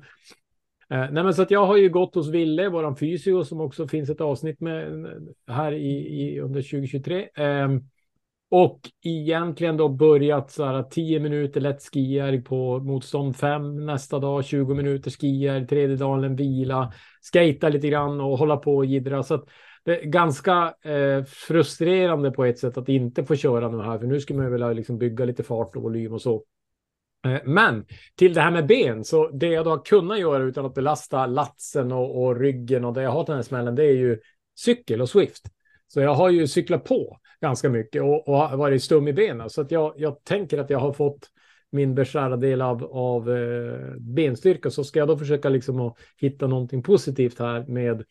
eh, 0.89 1.11
nej 1.11 1.23
men 1.23 1.33
så 1.33 1.41
att 1.41 1.51
jag 1.51 1.65
har 1.65 1.77
ju 1.77 1.89
gått 1.89 2.15
hos 2.15 2.29
Ville, 2.29 2.69
våran 2.69 2.95
fysio, 2.95 3.43
som 3.43 3.61
också 3.61 3.87
finns 3.87 4.09
ett 4.09 4.21
avsnitt 4.21 4.59
med 4.59 5.07
här 5.47 5.71
i, 5.71 6.21
i 6.21 6.39
under 6.39 6.61
2023. 6.61 7.29
Eh, 7.35 7.69
och 8.51 8.79
egentligen 9.03 9.77
då 9.77 9.89
börjat 9.89 10.51
så 10.51 10.65
här 10.65 10.83
10 10.83 11.19
minuter 11.19 11.61
lätt 11.61 11.83
skier 11.93 12.41
på 12.41 12.79
motstånd 12.79 13.35
5 13.35 13.85
nästa 13.85 14.19
dag, 14.19 14.45
20 14.45 14.73
minuter 14.73 15.11
skier, 15.11 15.65
tredje 15.65 15.95
dagen 15.95 16.35
vila, 16.35 16.93
skata 17.21 17.69
lite 17.69 17.87
grann 17.87 18.21
och 18.21 18.37
hålla 18.37 18.57
på 18.57 18.75
och 18.75 18.85
jiddra. 18.85 19.23
Så 19.23 19.33
att 19.33 19.45
det 19.83 20.01
är 20.01 20.05
ganska 20.05 20.73
eh, 20.83 21.23
frustrerande 21.23 22.31
på 22.31 22.45
ett 22.45 22.59
sätt 22.59 22.77
att 22.77 22.89
inte 22.89 23.25
få 23.25 23.35
köra 23.35 23.69
nu 23.69 23.83
här, 23.83 23.99
för 23.99 24.07
nu 24.07 24.19
skulle 24.19 24.39
man 24.39 24.51
vilja 24.51 24.73
liksom 24.73 24.97
bygga 24.97 25.25
lite 25.25 25.43
fart 25.43 25.75
och 25.75 25.83
volym 25.83 26.13
och 26.13 26.21
så. 26.21 26.43
Eh, 27.25 27.39
men 27.45 27.85
till 28.15 28.33
det 28.33 28.41
här 28.41 28.51
med 28.51 28.67
ben, 28.67 29.03
så 29.03 29.29
det 29.29 29.47
jag 29.47 29.65
då 29.65 29.69
har 29.69 29.85
kunnat 29.85 30.19
göra 30.19 30.43
utan 30.43 30.65
att 30.65 30.73
belasta 30.73 31.25
latsen 31.25 31.91
och, 31.91 32.23
och 32.23 32.39
ryggen 32.39 32.85
och 32.85 32.93
det 32.93 33.01
jag 33.01 33.11
har 33.11 33.25
den 33.25 33.35
här 33.35 33.43
smällen, 33.43 33.75
det 33.75 33.83
är 33.83 33.95
ju 33.95 34.19
cykel 34.55 35.01
och 35.01 35.09
Swift. 35.09 35.45
Så 35.93 36.01
jag 36.01 36.15
har 36.15 36.29
ju 36.29 36.47
cyklat 36.47 36.83
på 36.83 37.19
ganska 37.41 37.69
mycket 37.69 38.01
och, 38.01 38.27
och 38.27 38.59
varit 38.59 38.83
stum 38.83 39.07
i 39.07 39.13
benen. 39.13 39.49
Så 39.49 39.61
att 39.61 39.71
jag, 39.71 39.93
jag 39.97 40.23
tänker 40.23 40.57
att 40.57 40.69
jag 40.69 40.79
har 40.79 40.93
fått 40.93 41.29
min 41.71 41.95
beskärda 41.95 42.35
del 42.35 42.61
av, 42.61 42.83
av 42.83 43.31
eh, 43.31 43.95
benstyrka. 43.99 44.69
Så 44.69 44.83
ska 44.83 44.99
jag 44.99 45.07
då 45.07 45.17
försöka 45.17 45.49
liksom 45.49 45.79
att 45.79 45.97
hitta 46.17 46.47
någonting 46.47 46.83
positivt 46.83 47.39
här 47.39 47.65
med 47.67 48.03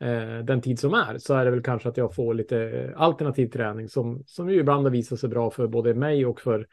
eh, 0.00 0.44
den 0.44 0.60
tid 0.60 0.78
som 0.78 0.94
är 0.94 1.18
så 1.18 1.34
är 1.34 1.44
det 1.44 1.50
väl 1.50 1.62
kanske 1.62 1.88
att 1.88 1.96
jag 1.96 2.14
får 2.14 2.34
lite 2.34 2.62
eh, 2.62 3.00
alternativ 3.00 3.46
träning 3.46 3.88
som, 3.88 4.22
som 4.26 4.50
ju 4.50 4.60
ibland 4.60 4.84
har 4.84 4.90
visat 4.90 5.20
sig 5.20 5.28
bra 5.28 5.50
för 5.50 5.66
både 5.66 5.94
mig 5.94 6.26
och 6.26 6.40
för 6.40 6.66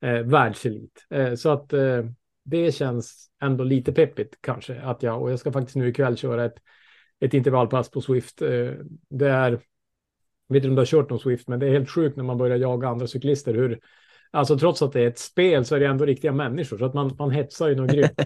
eh, 0.00 0.20
världselit. 0.20 1.06
Eh, 1.10 1.34
så 1.34 1.50
att 1.50 1.72
eh, 1.72 2.04
det 2.44 2.74
känns 2.74 3.30
ändå 3.42 3.64
lite 3.64 3.92
peppigt 3.92 4.38
kanske 4.40 4.80
att 4.80 5.02
jag 5.02 5.22
och 5.22 5.30
jag 5.30 5.38
ska 5.38 5.52
faktiskt 5.52 5.76
nu 5.76 5.88
ikväll 5.88 6.16
köra 6.16 6.44
ett, 6.44 6.56
ett 7.20 7.34
intervallpass 7.34 7.90
på 7.90 8.00
Swift. 8.00 8.42
Eh, 8.42 8.70
det 9.10 9.28
är, 9.28 9.60
jag 10.46 10.54
vet 10.54 10.64
inte 10.64 10.68
om 10.68 10.74
du 10.74 10.80
har 10.80 10.86
kört 10.86 11.10
någon 11.10 11.18
Swift, 11.18 11.48
men 11.48 11.58
det 11.58 11.66
är 11.66 11.70
helt 11.70 11.90
sjukt 11.90 12.16
när 12.16 12.24
man 12.24 12.38
börjar 12.38 12.56
jaga 12.56 12.88
andra 12.88 13.06
cyklister 13.06 13.54
hur 13.54 13.80
Alltså 14.34 14.58
trots 14.58 14.82
att 14.82 14.92
det 14.92 15.00
är 15.00 15.06
ett 15.06 15.18
spel 15.18 15.64
så 15.64 15.74
är 15.74 15.80
det 15.80 15.86
ändå 15.86 16.04
riktiga 16.04 16.32
människor 16.32 16.78
så 16.78 16.84
att 16.84 16.94
man, 16.94 17.16
man 17.18 17.30
hetsar 17.30 17.68
ju 17.68 17.74
något 17.74 17.90
grymt. 17.90 18.18
eh, 18.18 18.24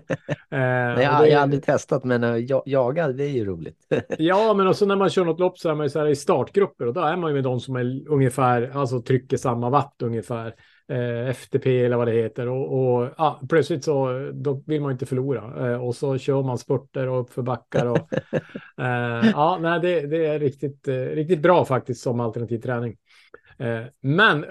Nej, 0.51 1.05
jag, 1.05 1.23
det, 1.23 1.29
jag 1.29 1.39
har 1.39 1.43
aldrig 1.43 1.63
testat 1.65 2.05
men 2.05 2.25
uh, 2.25 2.63
jaga 2.67 3.09
det 3.09 3.25
är 3.25 3.29
ju 3.29 3.45
roligt. 3.45 3.87
ja 4.19 4.55
men 4.55 4.67
också 4.67 4.87
när 4.87 4.97
man 4.97 5.11
kör 5.11 5.25
något 5.25 5.41
lopp 5.41 5.59
så 5.59 5.71
är 5.71 5.75
man 5.75 5.87
ju 5.87 5.91
så 5.91 5.99
här 5.99 6.07
i 6.07 6.17
startgrupper 6.17 6.87
och 6.87 6.95
då 6.95 7.01
är 7.01 7.17
man 7.17 7.31
ju 7.31 7.35
med 7.35 7.45
de 7.45 7.61
som 7.61 7.77
är 7.77 8.09
ungefär, 8.09 8.71
alltså 8.75 9.03
trycker 9.03 9.37
samma 9.37 9.71
watt 9.71 10.03
ungefär. 10.03 10.55
Eh, 10.90 11.28
FTP 11.28 11.85
eller 11.85 11.97
vad 11.97 12.09
det 12.09 12.14
heter 12.14 12.49
och, 12.49 12.78
och 12.78 13.11
ah, 13.16 13.40
plötsligt 13.49 13.85
så 13.85 14.30
då 14.35 14.62
vill 14.66 14.80
man 14.80 14.92
inte 14.92 15.07
förlora 15.07 15.71
eh, 15.71 15.85
och 15.85 15.95
så 15.95 16.18
kör 16.18 16.42
man 16.42 16.59
spurter 16.59 17.09
och 17.09 17.21
uppför 17.21 17.42
backar 17.42 17.87
och 17.87 18.12
eh, 18.78 19.30
ja, 19.33 19.59
nej, 19.61 19.80
det, 19.80 20.07
det 20.07 20.26
är 20.26 20.38
riktigt, 20.38 20.88
eh, 20.88 20.95
riktigt 20.95 21.42
bra 21.42 21.64
faktiskt 21.64 22.02
som 22.02 22.21
alternativ 22.21 22.59
träning. 22.59 22.97
Eh, 23.59 23.83
men 24.00 24.45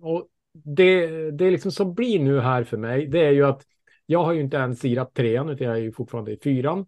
och, 0.00 0.26
det, 0.52 1.30
det 1.30 1.50
liksom 1.50 1.72
som 1.72 1.94
blir 1.94 2.18
nu 2.18 2.40
här 2.40 2.64
för 2.64 2.76
mig, 2.76 3.06
det 3.06 3.26
är 3.26 3.32
ju 3.32 3.46
att 3.46 3.62
jag 4.06 4.24
har 4.24 4.32
ju 4.32 4.40
inte 4.40 4.56
ens 4.56 4.84
irat 4.84 5.14
trean, 5.14 5.48
utan 5.48 5.66
jag 5.66 5.76
är 5.76 5.80
ju 5.80 5.92
fortfarande 5.92 6.32
i 6.32 6.38
fyran. 6.44 6.86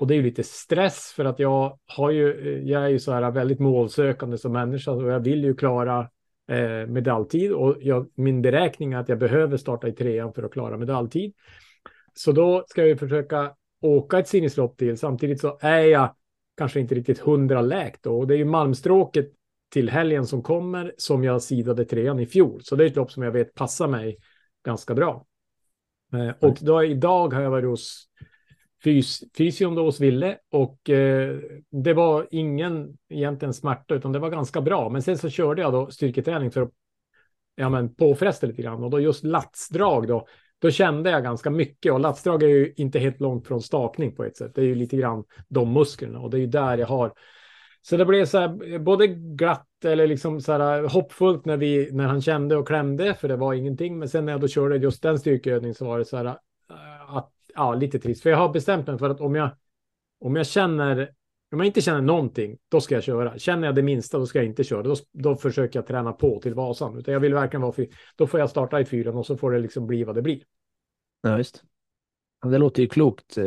Och 0.00 0.06
det 0.06 0.14
är 0.14 0.16
ju 0.16 0.22
lite 0.22 0.42
stress 0.42 1.12
för 1.16 1.24
att 1.24 1.38
jag 1.38 1.78
har 1.86 2.10
ju, 2.10 2.60
jag 2.64 2.84
är 2.84 2.88
ju 2.88 2.98
så 2.98 3.12
här 3.12 3.30
väldigt 3.30 3.60
målsökande 3.60 4.38
som 4.38 4.52
människa 4.52 4.90
och 4.90 5.10
jag 5.10 5.20
vill 5.20 5.44
ju 5.44 5.54
klara 5.54 6.08
eh, 6.48 6.86
medaljtid 6.86 7.52
och 7.52 7.76
jag, 7.80 8.10
min 8.14 8.42
beräkning 8.42 8.92
är 8.92 8.98
att 8.98 9.08
jag 9.08 9.18
behöver 9.18 9.56
starta 9.56 9.88
i 9.88 9.92
trean 9.92 10.32
för 10.32 10.42
att 10.42 10.52
klara 10.52 10.76
medaljtid. 10.76 11.34
Så 12.14 12.32
då 12.32 12.64
ska 12.68 12.80
jag 12.80 12.88
ju 12.88 12.96
försöka 12.96 13.54
åka 13.80 14.18
ett 14.18 14.28
sinneslopp 14.28 14.78
till. 14.78 14.98
Samtidigt 14.98 15.40
så 15.40 15.58
är 15.60 15.80
jag 15.80 16.14
kanske 16.56 16.80
inte 16.80 16.94
riktigt 16.94 17.18
hundra 17.18 17.60
läkt 17.60 18.02
då. 18.02 18.18
Och 18.18 18.26
det 18.26 18.34
är 18.34 18.38
ju 18.38 18.44
Malmstråket 18.44 19.32
till 19.72 19.90
helgen 19.90 20.26
som 20.26 20.42
kommer 20.42 20.94
som 20.96 21.24
jag 21.24 21.42
sidade 21.42 21.84
trean 21.84 22.20
i 22.20 22.26
fjol. 22.26 22.60
Så 22.64 22.76
det 22.76 22.84
är 22.84 22.86
ett 22.86 22.96
lopp 22.96 23.12
som 23.12 23.22
jag 23.22 23.32
vet 23.32 23.54
passar 23.54 23.88
mig 23.88 24.16
ganska 24.64 24.94
bra. 24.94 25.26
Eh, 26.12 26.48
och 26.48 26.56
då 26.60 26.84
idag 26.84 27.32
har 27.32 27.42
jag 27.42 27.50
varit 27.50 27.68
hos 27.68 28.08
fys 28.84 29.24
fysion 29.36 29.74
då 29.74 29.84
hos 29.84 30.00
Ville 30.00 30.38
och 30.50 30.90
eh, 30.90 31.38
det 31.70 31.94
var 31.94 32.28
ingen 32.30 32.96
egentligen 33.08 33.54
smärta 33.54 33.94
utan 33.94 34.12
det 34.12 34.18
var 34.18 34.30
ganska 34.30 34.60
bra. 34.60 34.88
Men 34.88 35.02
sen 35.02 35.18
så 35.18 35.28
körde 35.28 35.62
jag 35.62 35.72
då 35.72 35.90
styrketräning 35.90 36.50
för 36.50 36.62
att 36.62 36.70
ja, 37.54 37.68
men 37.68 37.94
påfresta 37.94 38.46
lite 38.46 38.62
grann 38.62 38.84
och 38.84 38.90
då 38.90 39.00
just 39.00 39.24
latsdrag 39.24 40.08
då. 40.08 40.26
Då 40.58 40.70
kände 40.70 41.10
jag 41.10 41.22
ganska 41.22 41.50
mycket 41.50 41.92
och 41.92 42.00
latsdrag 42.00 42.42
är 42.42 42.48
ju 42.48 42.74
inte 42.76 42.98
helt 42.98 43.20
långt 43.20 43.46
från 43.46 43.62
stakning 43.62 44.14
på 44.14 44.24
ett 44.24 44.36
sätt. 44.36 44.54
Det 44.54 44.60
är 44.60 44.66
ju 44.66 44.74
lite 44.74 44.96
grann 44.96 45.24
de 45.48 45.72
musklerna 45.72 46.20
och 46.20 46.30
det 46.30 46.36
är 46.36 46.40
ju 46.40 46.46
där 46.46 46.78
jag 46.78 46.86
har 46.86 47.12
så 47.82 47.96
det 47.96 48.04
blev 48.04 48.26
så 48.26 48.38
här 48.38 48.78
både 48.78 49.06
glatt 49.06 49.84
eller 49.84 50.06
liksom 50.06 50.40
så 50.40 50.52
här 50.52 50.82
hoppfullt 50.82 51.44
när 51.44 51.56
vi 51.56 51.88
när 51.92 52.06
han 52.06 52.22
kände 52.22 52.56
och 52.56 52.66
klämde 52.66 53.14
för 53.14 53.28
det 53.28 53.36
var 53.36 53.54
ingenting. 53.54 53.98
Men 53.98 54.08
sen 54.08 54.24
när 54.24 54.32
jag 54.32 54.40
då 54.40 54.48
körde 54.48 54.76
just 54.76 55.02
den 55.02 55.18
styrkeövningen 55.18 55.74
så 55.74 55.84
var 55.84 55.98
det 55.98 56.04
så 56.04 56.16
här 56.16 56.24
eh, 56.24 57.16
att 57.16 57.32
ja, 57.54 57.74
lite 57.74 57.98
trist. 57.98 58.22
För 58.22 58.30
jag 58.30 58.36
har 58.36 58.48
bestämt 58.48 58.86
mig 58.86 58.98
för 58.98 59.10
att 59.10 59.20
om 59.20 59.34
jag 59.34 59.50
om 60.20 60.36
jag 60.36 60.46
känner 60.46 61.14
om 61.52 61.60
jag 61.60 61.66
inte 61.66 61.80
känner 61.80 62.00
någonting, 62.00 62.58
då 62.68 62.80
ska 62.80 62.94
jag 62.94 63.04
köra. 63.04 63.38
Känner 63.38 63.68
jag 63.68 63.74
det 63.74 63.82
minsta, 63.82 64.18
då 64.18 64.26
ska 64.26 64.38
jag 64.38 64.46
inte 64.46 64.64
köra. 64.64 64.82
Då, 64.82 64.96
då 65.12 65.36
försöker 65.36 65.78
jag 65.78 65.86
träna 65.86 66.12
på 66.12 66.40
till 66.40 66.54
Vasan. 66.54 66.98
Utan 66.98 67.14
jag 67.14 67.20
vill 67.20 67.34
verkligen 67.34 67.62
vara 67.62 67.72
för, 67.72 67.86
Då 68.16 68.26
får 68.26 68.40
jag 68.40 68.50
starta 68.50 68.80
i 68.80 68.84
fyran 68.84 69.16
och 69.16 69.26
så 69.26 69.36
får 69.36 69.50
det 69.50 69.58
liksom 69.58 69.86
bli 69.86 70.04
vad 70.04 70.14
det 70.14 70.22
blir. 70.22 70.42
Ja, 71.22 71.38
just. 71.38 71.62
Det 72.50 72.58
låter 72.58 72.82
ju 72.82 72.88
klokt. 72.88 73.38
Eh, 73.38 73.44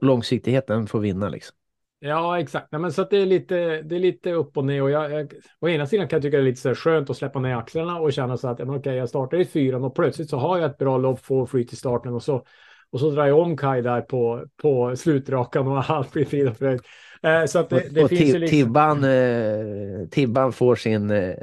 långsiktigheten 0.00 0.86
får 0.86 1.00
vinna 1.00 1.28
liksom. 1.28 1.56
Ja, 1.98 2.40
exakt. 2.40 2.72
Nej, 2.72 2.80
men 2.80 2.92
så 2.92 3.04
det 3.04 3.16
är 3.16 3.26
lite, 3.26 3.82
det 3.82 3.96
är 3.96 4.00
lite 4.00 4.32
upp 4.32 4.56
och 4.56 4.64
ner 4.64 4.82
och 4.82 4.90
jag, 4.90 5.12
jag, 5.12 5.32
å 5.60 5.68
ena 5.68 5.86
sidan 5.86 6.08
kan 6.08 6.16
jag 6.16 6.22
tycka 6.22 6.36
det 6.36 6.42
är 6.42 6.46
lite 6.46 6.60
så 6.60 6.74
skönt 6.74 7.10
att 7.10 7.16
släppa 7.16 7.38
ner 7.40 7.56
axlarna 7.56 8.00
och 8.00 8.12
känna 8.12 8.36
så 8.36 8.48
att 8.48 8.60
okej, 8.60 8.76
okay, 8.76 8.94
jag 8.94 9.08
startar 9.08 9.38
i 9.38 9.44
fyran 9.44 9.84
och 9.84 9.94
plötsligt 9.94 10.30
så 10.30 10.36
har 10.36 10.58
jag 10.58 10.70
ett 10.70 10.78
bra 10.78 10.98
lopp, 10.98 11.20
får 11.20 11.46
flyt 11.46 11.72
i 11.72 11.76
starten 11.76 12.12
och 12.12 12.22
så 12.22 12.44
och 12.92 13.00
så 13.00 13.10
drar 13.10 13.26
jag 13.26 13.38
om 13.38 13.56
Kaj 13.56 13.82
där 13.82 14.00
på, 14.00 14.44
på 14.56 14.96
slutrakan 14.96 15.68
och 15.68 15.84
allt 15.90 16.12
blir 16.12 16.24
frid 16.24 16.48
och 16.48 16.56
fröjd. 16.56 16.80
Eh, 17.22 17.44
så 17.44 17.58
att 17.58 17.70
det, 17.70 17.88
det 17.90 18.04
och 18.04 18.08
finns 18.08 18.34
ju 18.34 18.38
liksom... 18.38 18.58
Tibban, 18.58 19.04
eh, 19.04 20.08
Tibban 20.10 20.52
får 20.52 20.76
sin, 20.76 21.10
eh, 21.10 21.34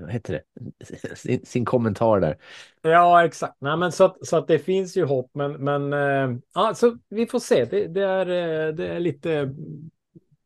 vad 0.00 0.10
heter 0.10 0.32
det, 0.32 1.16
sin, 1.16 1.46
sin, 1.46 1.64
kommentar 1.64 2.20
där. 2.20 2.36
Ja, 2.82 3.24
exakt. 3.24 3.56
Nej, 3.60 3.76
men 3.76 3.92
så, 3.92 4.04
att, 4.04 4.26
så 4.26 4.36
att 4.36 4.48
det 4.48 4.58
finns 4.58 4.96
ju 4.96 5.04
hopp, 5.04 5.30
men, 5.34 5.52
men 5.52 5.92
eh, 5.92 6.38
ja, 6.54 6.74
så 6.74 6.98
vi 7.08 7.26
får 7.26 7.38
se. 7.38 7.64
Det, 7.64 7.86
det, 7.86 8.04
är, 8.04 8.26
det 8.72 8.88
är 8.88 9.00
lite, 9.00 9.54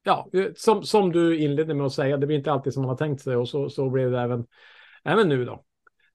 ja, 0.02 0.28
som, 0.56 0.82
som 0.82 1.12
du 1.12 1.38
inledde 1.38 1.74
med 1.74 1.86
att 1.86 1.92
säga, 1.92 2.16
det 2.16 2.26
blir 2.26 2.36
inte 2.36 2.52
alltid 2.52 2.72
som 2.72 2.82
man 2.82 2.88
har 2.90 2.96
tänkt 2.96 3.22
sig 3.22 3.36
och 3.36 3.48
så, 3.48 3.68
så 3.68 3.90
blev 3.90 4.10
det 4.10 4.20
även, 4.20 4.46
även 5.04 5.28
nu 5.28 5.44
då. 5.44 5.64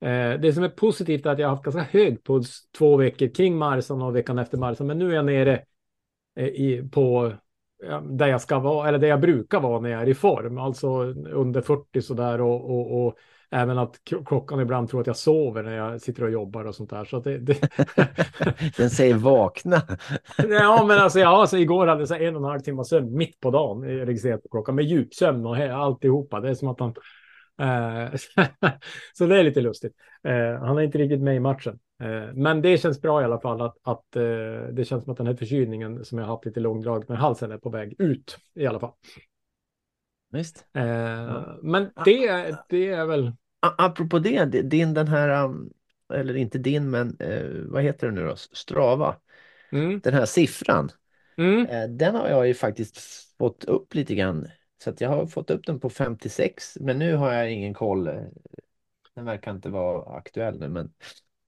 Eh, 0.00 0.40
det 0.40 0.52
som 0.52 0.64
är 0.64 0.68
positivt 0.68 1.26
är 1.26 1.30
att 1.30 1.38
jag 1.38 1.48
har 1.48 1.54
haft 1.54 1.64
ganska 1.64 1.98
hög 1.98 2.24
puls 2.24 2.70
två 2.78 2.96
veckor 2.96 3.34
kring 3.34 3.56
Marsan 3.56 4.02
och 4.02 4.16
veckan 4.16 4.38
efter 4.38 4.58
Marsan, 4.58 4.86
men 4.86 4.98
nu 4.98 5.10
är 5.10 5.14
jag 5.14 5.24
nere 5.24 5.62
eh, 6.36 6.46
i, 6.46 6.88
på 6.92 7.32
där 8.10 8.26
jag 8.26 8.40
ska 8.40 8.58
vara, 8.58 8.88
eller 8.88 8.98
där 8.98 9.08
jag 9.08 9.20
brukar 9.20 9.60
vara 9.60 9.80
när 9.80 9.90
jag 9.90 10.02
är 10.02 10.08
i 10.08 10.14
form, 10.14 10.58
alltså 10.58 10.88
under 11.32 11.60
40 11.60 12.02
så 12.02 12.14
där 12.14 12.40
och, 12.40 12.70
och, 12.70 13.06
och 13.06 13.14
även 13.50 13.78
att 13.78 14.00
klockan 14.26 14.60
ibland 14.60 14.88
tror 14.88 15.00
att 15.00 15.06
jag 15.06 15.16
sover 15.16 15.62
när 15.62 15.76
jag 15.76 16.00
sitter 16.00 16.22
och 16.22 16.30
jobbar 16.30 16.64
och 16.64 16.74
sånt 16.74 16.90
där. 16.90 17.04
Så 17.04 17.20
det, 17.20 17.38
det... 17.38 17.68
Den 18.76 18.90
säger 18.90 19.14
vakna. 19.14 19.82
ja, 20.36 20.84
men 20.88 20.98
alltså, 20.98 21.18
ja, 21.18 21.40
alltså 21.40 21.58
igår 21.58 21.86
hade 21.86 22.06
jag 22.08 22.22
en 22.22 22.36
och 22.36 22.42
en 22.42 22.48
halv 22.48 22.60
timme 22.60 22.84
sömn 22.84 23.16
mitt 23.16 23.40
på 23.40 23.50
dagen 23.50 23.82
registrerat 23.82 24.42
på 24.42 24.48
klockan 24.48 24.74
med 24.74 24.84
djupsömn 24.84 25.46
och 25.46 25.56
alltihopa. 25.56 26.40
Det 26.40 26.50
är 26.50 26.54
som 26.54 26.68
att 26.68 26.80
han 26.80 26.94
Eh, 26.94 26.94
så 29.12 29.26
det 29.26 29.38
är 29.38 29.44
lite 29.44 29.60
lustigt. 29.60 29.92
Eh, 30.24 30.60
han 30.60 30.78
är 30.78 30.82
inte 30.82 30.98
riktigt 30.98 31.20
med 31.20 31.36
i 31.36 31.40
matchen. 31.40 31.78
Eh, 32.02 32.34
men 32.34 32.62
det 32.62 32.78
känns 32.78 33.02
bra 33.02 33.22
i 33.22 33.24
alla 33.24 33.40
fall 33.40 33.60
att, 33.60 33.76
att 33.82 34.04
det 34.72 34.88
känns 34.88 35.04
som 35.04 35.12
att 35.12 35.16
den 35.16 35.26
här 35.26 35.34
förkylningen 35.34 36.04
som 36.04 36.18
jag 36.18 36.26
haft 36.26 36.44
lite 36.44 36.60
långdrag 36.60 37.08
med 37.08 37.18
halsen 37.18 37.52
är 37.52 37.58
på 37.58 37.70
väg 37.70 37.94
ut 37.98 38.38
i 38.54 38.66
alla 38.66 38.80
fall. 38.80 38.92
Visst. 40.32 40.66
Men 41.62 41.90
det, 42.04 42.56
det 42.68 42.88
är 42.88 43.06
väl. 43.06 43.32
Apropå 43.60 44.18
det, 44.18 44.44
din 44.44 44.94
den 44.94 45.08
här, 45.08 45.44
um, 45.44 45.70
eller 46.14 46.36
inte 46.36 46.58
din, 46.58 46.90
men 46.90 47.16
vad 47.66 47.82
heter 47.82 48.06
det 48.06 48.12
nu 48.12 48.24
då? 48.24 48.36
Strava. 48.36 49.16
Mm. 49.72 50.00
Den 50.00 50.14
här 50.14 50.26
siffran. 50.26 50.90
Mm. 51.36 51.96
Den 51.98 52.14
har 52.14 52.28
jag 52.28 52.48
ju 52.48 52.54
faktiskt 52.54 52.98
fått 53.38 53.64
upp 53.64 53.94
lite 53.94 54.14
grann 54.14 54.48
så 54.78 54.92
jag 54.98 55.08
har 55.08 55.26
fått 55.26 55.50
upp 55.50 55.66
den 55.66 55.80
på 55.80 55.90
56 55.90 56.78
men 56.80 56.98
nu 56.98 57.14
har 57.14 57.32
jag 57.32 57.52
ingen 57.52 57.74
koll. 57.74 58.04
Den 59.14 59.24
verkar 59.24 59.50
inte 59.50 59.68
vara 59.68 60.16
aktuell 60.16 60.60
nu 60.60 60.68
men, 60.68 60.92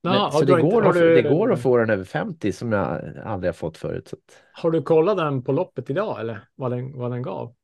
ja, 0.00 0.10
men 0.10 0.32
så 0.32 0.44
det 0.44 0.62
går, 0.62 0.88
att, 0.88 0.94
du... 0.94 1.22
det 1.22 1.28
går 1.28 1.52
att 1.52 1.62
få 1.62 1.76
den 1.76 1.90
över 1.90 2.04
50 2.04 2.52
som 2.52 2.72
jag 2.72 3.02
aldrig 3.25 3.49
har 3.49 3.52
fått 3.52 3.78
förut. 3.78 4.12
Att... 4.12 4.42
Har 4.52 4.70
du 4.70 4.82
kollat 4.82 5.16
den 5.16 5.44
på 5.44 5.52
loppet 5.52 5.90
idag 5.90 6.20
eller 6.20 6.49
vad 6.54 6.70
den, 6.70 6.99
vad 6.99 7.10
den 7.10 7.22
gav? 7.22 7.54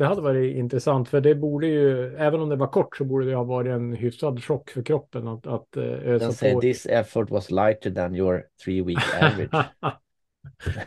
det 0.00 0.06
hade 0.06 0.20
varit 0.20 0.56
intressant 0.56 1.08
för 1.08 1.20
det 1.20 1.34
borde 1.34 1.66
ju, 1.66 2.16
även 2.16 2.40
om 2.40 2.48
det 2.48 2.56
var 2.56 2.66
kort 2.66 2.96
så 2.96 3.04
borde 3.04 3.26
det 3.26 3.34
ha 3.34 3.44
varit 3.44 3.70
en 3.70 3.92
hyfsad 3.92 4.44
chock 4.44 4.70
för 4.70 4.82
kroppen 4.82 5.28
att, 5.28 5.46
att 5.46 5.76
eh, 5.76 5.82
Den 5.82 6.14
ösa 6.14 6.32
säger 6.32 6.54
på. 6.54 6.60
this 6.60 6.86
effort 6.86 7.30
was 7.30 7.50
lighter 7.50 7.90
than 7.90 8.14
your 8.14 8.44
three 8.64 8.82
week 8.82 8.98
average. 9.22 9.66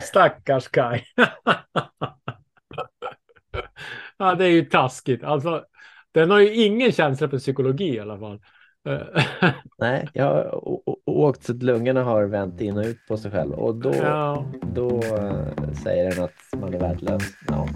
Stackars 0.00 0.68
Kai. 0.68 1.00
ja, 4.18 4.34
det 4.34 4.44
är 4.44 4.50
ju 4.50 4.64
taskigt. 4.64 5.24
Alltså, 5.24 5.64
den 6.12 6.30
har 6.30 6.40
ju 6.40 6.54
ingen 6.54 6.92
känsla 6.92 7.28
för 7.28 7.38
psykologi 7.38 7.94
i 7.94 8.00
alla 8.00 8.18
fall. 8.18 8.40
Eh, 8.88 9.50
Nej, 9.78 10.08
jag 10.12 10.24
har 10.24 10.60
åkt 11.06 11.44
så 11.44 11.52
att 11.52 11.62
lungorna 11.62 12.02
har 12.02 12.24
vänt 12.24 12.60
in 12.60 12.76
och 12.76 12.84
ut 12.84 13.06
på 13.08 13.16
sig 13.16 13.30
själv 13.30 13.52
och 13.52 13.74
då, 13.74 13.94
ja. 13.94 14.46
då 14.74 15.02
eh, 15.02 15.72
säger 15.82 16.10
den 16.10 16.24
att 16.24 16.60
man 16.60 16.74
är 16.74 16.78
värdelös. 16.78 17.22
Ja. 17.48 17.68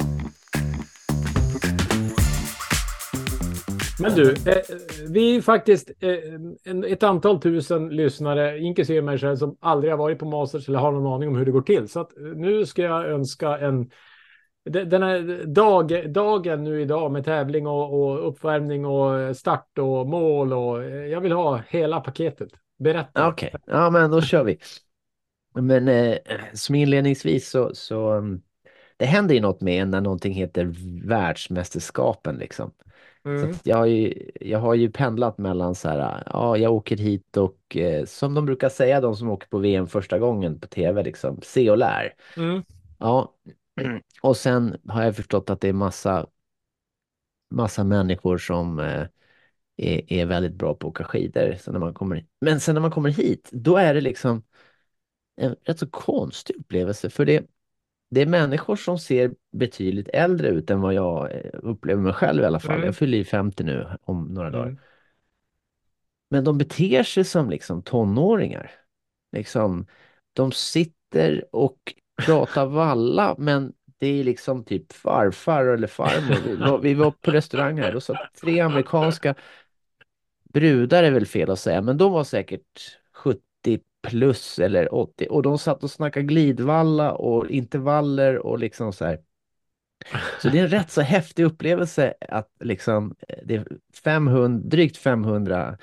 Men 4.00 4.14
du, 4.14 4.30
eh, 4.30 4.62
vi 5.09 5.37
är 5.37 5.40
faktiskt 5.40 5.90
eh, 6.00 6.83
ett 6.92 7.02
antal 7.02 7.40
tusen 7.40 7.88
lyssnare, 7.88 8.59
inklusive 8.59 9.02
mig 9.02 9.18
själv, 9.18 9.37
som 9.37 9.57
aldrig 9.61 9.92
har 9.92 9.99
varit 9.99 10.18
på 10.18 10.26
Masters 10.26 10.68
eller 10.68 10.78
har 10.78 10.92
någon 10.92 11.14
aning 11.14 11.28
om 11.28 11.37
hur 11.37 11.45
det 11.45 11.52
går 11.52 11.62
till. 11.62 11.88
Så 11.88 12.00
att 12.00 12.16
eh, 12.16 12.23
nu 12.23 12.66
ska 12.66 12.83
jag 12.83 13.07
önska 13.07 13.59
en 13.59 13.90
den 14.65 15.03
här 15.03 15.45
dag, 15.47 16.12
dagen 16.12 16.65
nu 16.65 16.81
idag 16.83 17.12
med 17.12 17.25
tävling 17.25 17.67
och, 17.67 18.03
och 18.03 18.29
uppvärmning 18.29 18.87
och 18.87 19.37
start 19.37 19.79
och 19.79 20.07
mål 20.09 20.53
och 20.53 20.85
eh, 20.85 21.07
jag 21.07 21.21
vill 21.21 21.33
ha 21.33 21.62
hela 21.69 22.00
paketet. 22.00 22.50
Berätta. 22.79 23.29
Okej, 23.29 23.55
ja 23.67 23.91
men 23.91 24.11
då 24.11 24.21
kör 24.23 24.45
vi. 24.45 24.59
Men 25.55 25.88
eh, 25.88 26.19
som 26.55 26.75
inledningsvis 26.75 27.50
så, 27.50 27.75
så 27.75 28.12
um, 28.12 28.43
det 28.97 29.07
händer 29.07 29.35
ju 29.35 29.41
något 29.41 29.61
med 29.61 29.83
en 29.83 29.91
när 29.91 30.00
någonting 30.00 30.33
heter 30.35 30.75
världsmästerskapen 31.09 32.37
liksom. 32.37 32.75
Så 33.35 33.47
Mm. 33.47 33.59
jag, 33.65 33.77
har 33.77 33.87
ju, 33.87 34.31
jag 34.41 34.59
har 34.59 34.75
ju 34.75 34.91
pendlat 34.91 35.38
mellan 35.38 35.75
så 35.75 35.88
här, 35.88 36.23
ja 36.27 36.57
jag 36.57 36.73
åker 36.73 36.97
hit 36.97 37.37
och 37.37 37.77
eh, 37.77 38.05
som 38.05 38.35
de 38.35 38.47
brukar 38.47 38.69
säga 38.69 39.00
de 39.00 39.17
som 39.17 39.31
åker 39.31 39.49
på 39.49 39.59
VM 39.59 39.87
första 39.87 40.19
gången 40.19 40.61
på 40.61 40.67
tv 40.69 41.03
liksom, 41.03 41.41
se 41.43 41.71
och 41.71 41.79
lär. 41.79 42.15
Mm. 42.37 42.62
Ja, 42.99 43.35
och 44.23 44.37
sen 44.37 44.77
har 44.89 45.03
jag 45.03 45.17
förstått 45.17 45.51
att 45.51 45.61
det 45.61 45.69
är 45.69 45.73
massa, 45.73 46.27
massa 47.51 47.85
människor 47.85 48.39
som 48.39 48.79
eh, 48.79 49.07
är, 49.77 50.13
är 50.13 50.27
väldigt 50.27 50.55
bra 50.55 50.75
på 50.75 50.87
att 50.87 50.91
åka 50.91 51.05
skidor. 51.05 51.57
Så 51.61 51.73
när 51.73 51.79
man 51.79 51.95
kommer, 51.95 52.27
men 52.41 52.61
sen 52.61 52.75
när 52.75 52.83
man 52.83 52.91
kommer 52.91 53.11
hit, 53.11 53.49
då 53.53 53.77
är 53.77 53.95
det 53.95 54.01
liksom 54.01 54.43
en 55.37 55.57
rätt 55.63 55.79
så 55.79 55.87
konstig 55.87 56.57
upplevelse. 56.57 57.11
För 57.11 57.25
det, 57.25 57.47
det 58.11 58.23
är 58.23 58.27
människor 58.27 58.77
som 58.77 58.99
ser 58.99 59.35
betydligt 59.53 60.09
äldre 60.09 60.49
ut 60.49 60.71
än 60.71 60.81
vad 60.81 60.95
jag 60.95 61.33
eh, 61.33 61.51
upplever 61.53 62.03
mig 62.03 62.13
själv 62.13 62.43
i 62.43 62.47
alla 62.47 62.61
fall. 62.61 62.75
Mm. 62.75 62.87
Jag 62.87 62.97
fyller 62.97 63.19
ju 63.19 63.25
50 63.25 63.65
nu 63.65 63.87
om 64.03 64.25
några 64.25 64.51
dagar. 64.51 64.67
Mm. 64.67 64.79
Men 66.31 66.45
de 66.45 66.59
beter 66.59 67.03
sig 67.03 67.25
som 67.25 67.51
liksom 67.51 67.83
tonåringar. 67.83 68.71
Liksom, 69.33 69.87
de 70.33 70.53
sitter 70.53 71.45
och 71.53 71.95
prata 72.27 72.67
valla, 72.67 73.35
men 73.39 73.73
det 73.99 74.07
är 74.07 74.25
liksom 74.25 74.65
typ 74.65 74.93
farfar 74.93 75.65
eller 75.65 75.87
farmor. 75.87 76.37
Vi 76.47 76.57
var, 76.57 76.79
vi 76.79 76.95
var 76.95 77.11
på 77.11 77.31
restaurang 77.31 77.79
här, 77.79 77.93
då 77.93 78.01
så 78.01 78.17
tre 78.43 78.61
amerikanska 78.61 79.35
brudar 80.53 81.03
är 81.03 81.11
väl 81.11 81.27
fel 81.27 81.51
att 81.51 81.61
säga, 81.61 81.83
men 81.83 81.99
de 81.99 82.13
var 82.13 82.25
säkert 82.25 82.99
70 83.13 83.41
plus 84.03 84.59
eller 84.59 84.95
80 84.95 85.27
och 85.31 85.43
de 85.43 85.59
satt 85.59 85.85
och 85.85 85.91
snackade 85.91 86.27
glidvalla 86.27 87.13
och 87.13 87.51
intervaller 87.51 88.39
och 88.39 88.59
liksom 88.59 88.93
så 88.93 89.05
här. 89.05 89.21
Så 90.43 90.49
det 90.49 90.59
är 90.59 90.63
en 90.63 90.69
rätt 90.69 90.91
så 90.91 91.01
häftig 91.01 91.45
upplevelse 91.45 92.15
att 92.21 92.51
liksom 92.61 93.15
eh, 93.29 93.39
det 93.45 93.55
är 93.55 93.67
500, 94.05 94.63
drygt 94.69 94.97
500 94.97 95.79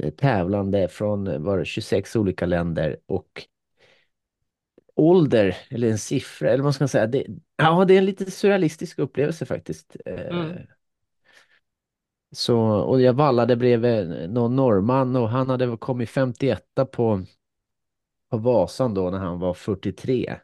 eh, 0.00 0.10
tävlande 0.10 0.88
från 0.88 1.42
var 1.42 1.64
26 1.64 2.16
olika 2.16 2.46
länder 2.46 2.96
och 3.06 3.46
ålder 4.94 5.56
eller 5.70 5.88
en 5.90 5.98
siffra 5.98 6.50
eller 6.50 6.64
vad 6.64 6.74
ska 6.74 6.82
man 6.84 6.88
säga. 6.88 7.06
Det, 7.06 7.26
ja, 7.56 7.84
det 7.84 7.94
är 7.94 7.98
en 7.98 8.04
lite 8.04 8.30
surrealistisk 8.30 8.98
upplevelse 8.98 9.46
faktiskt. 9.46 9.96
Eh, 10.06 10.30
Mm. 10.30 10.66
Så, 12.32 12.58
och 12.60 13.00
jag 13.00 13.12
vallade 13.12 13.56
bredvid 13.56 14.30
någon 14.30 14.56
norrman 14.56 15.16
och 15.16 15.28
han 15.28 15.48
hade 15.50 15.76
kommit 15.76 16.10
51 16.10 16.64
på, 16.92 17.22
på 18.30 18.38
Vasan 18.38 18.94
då 18.94 19.10
när 19.10 19.18
han 19.18 19.38
var 19.38 19.54
43. 19.54 20.36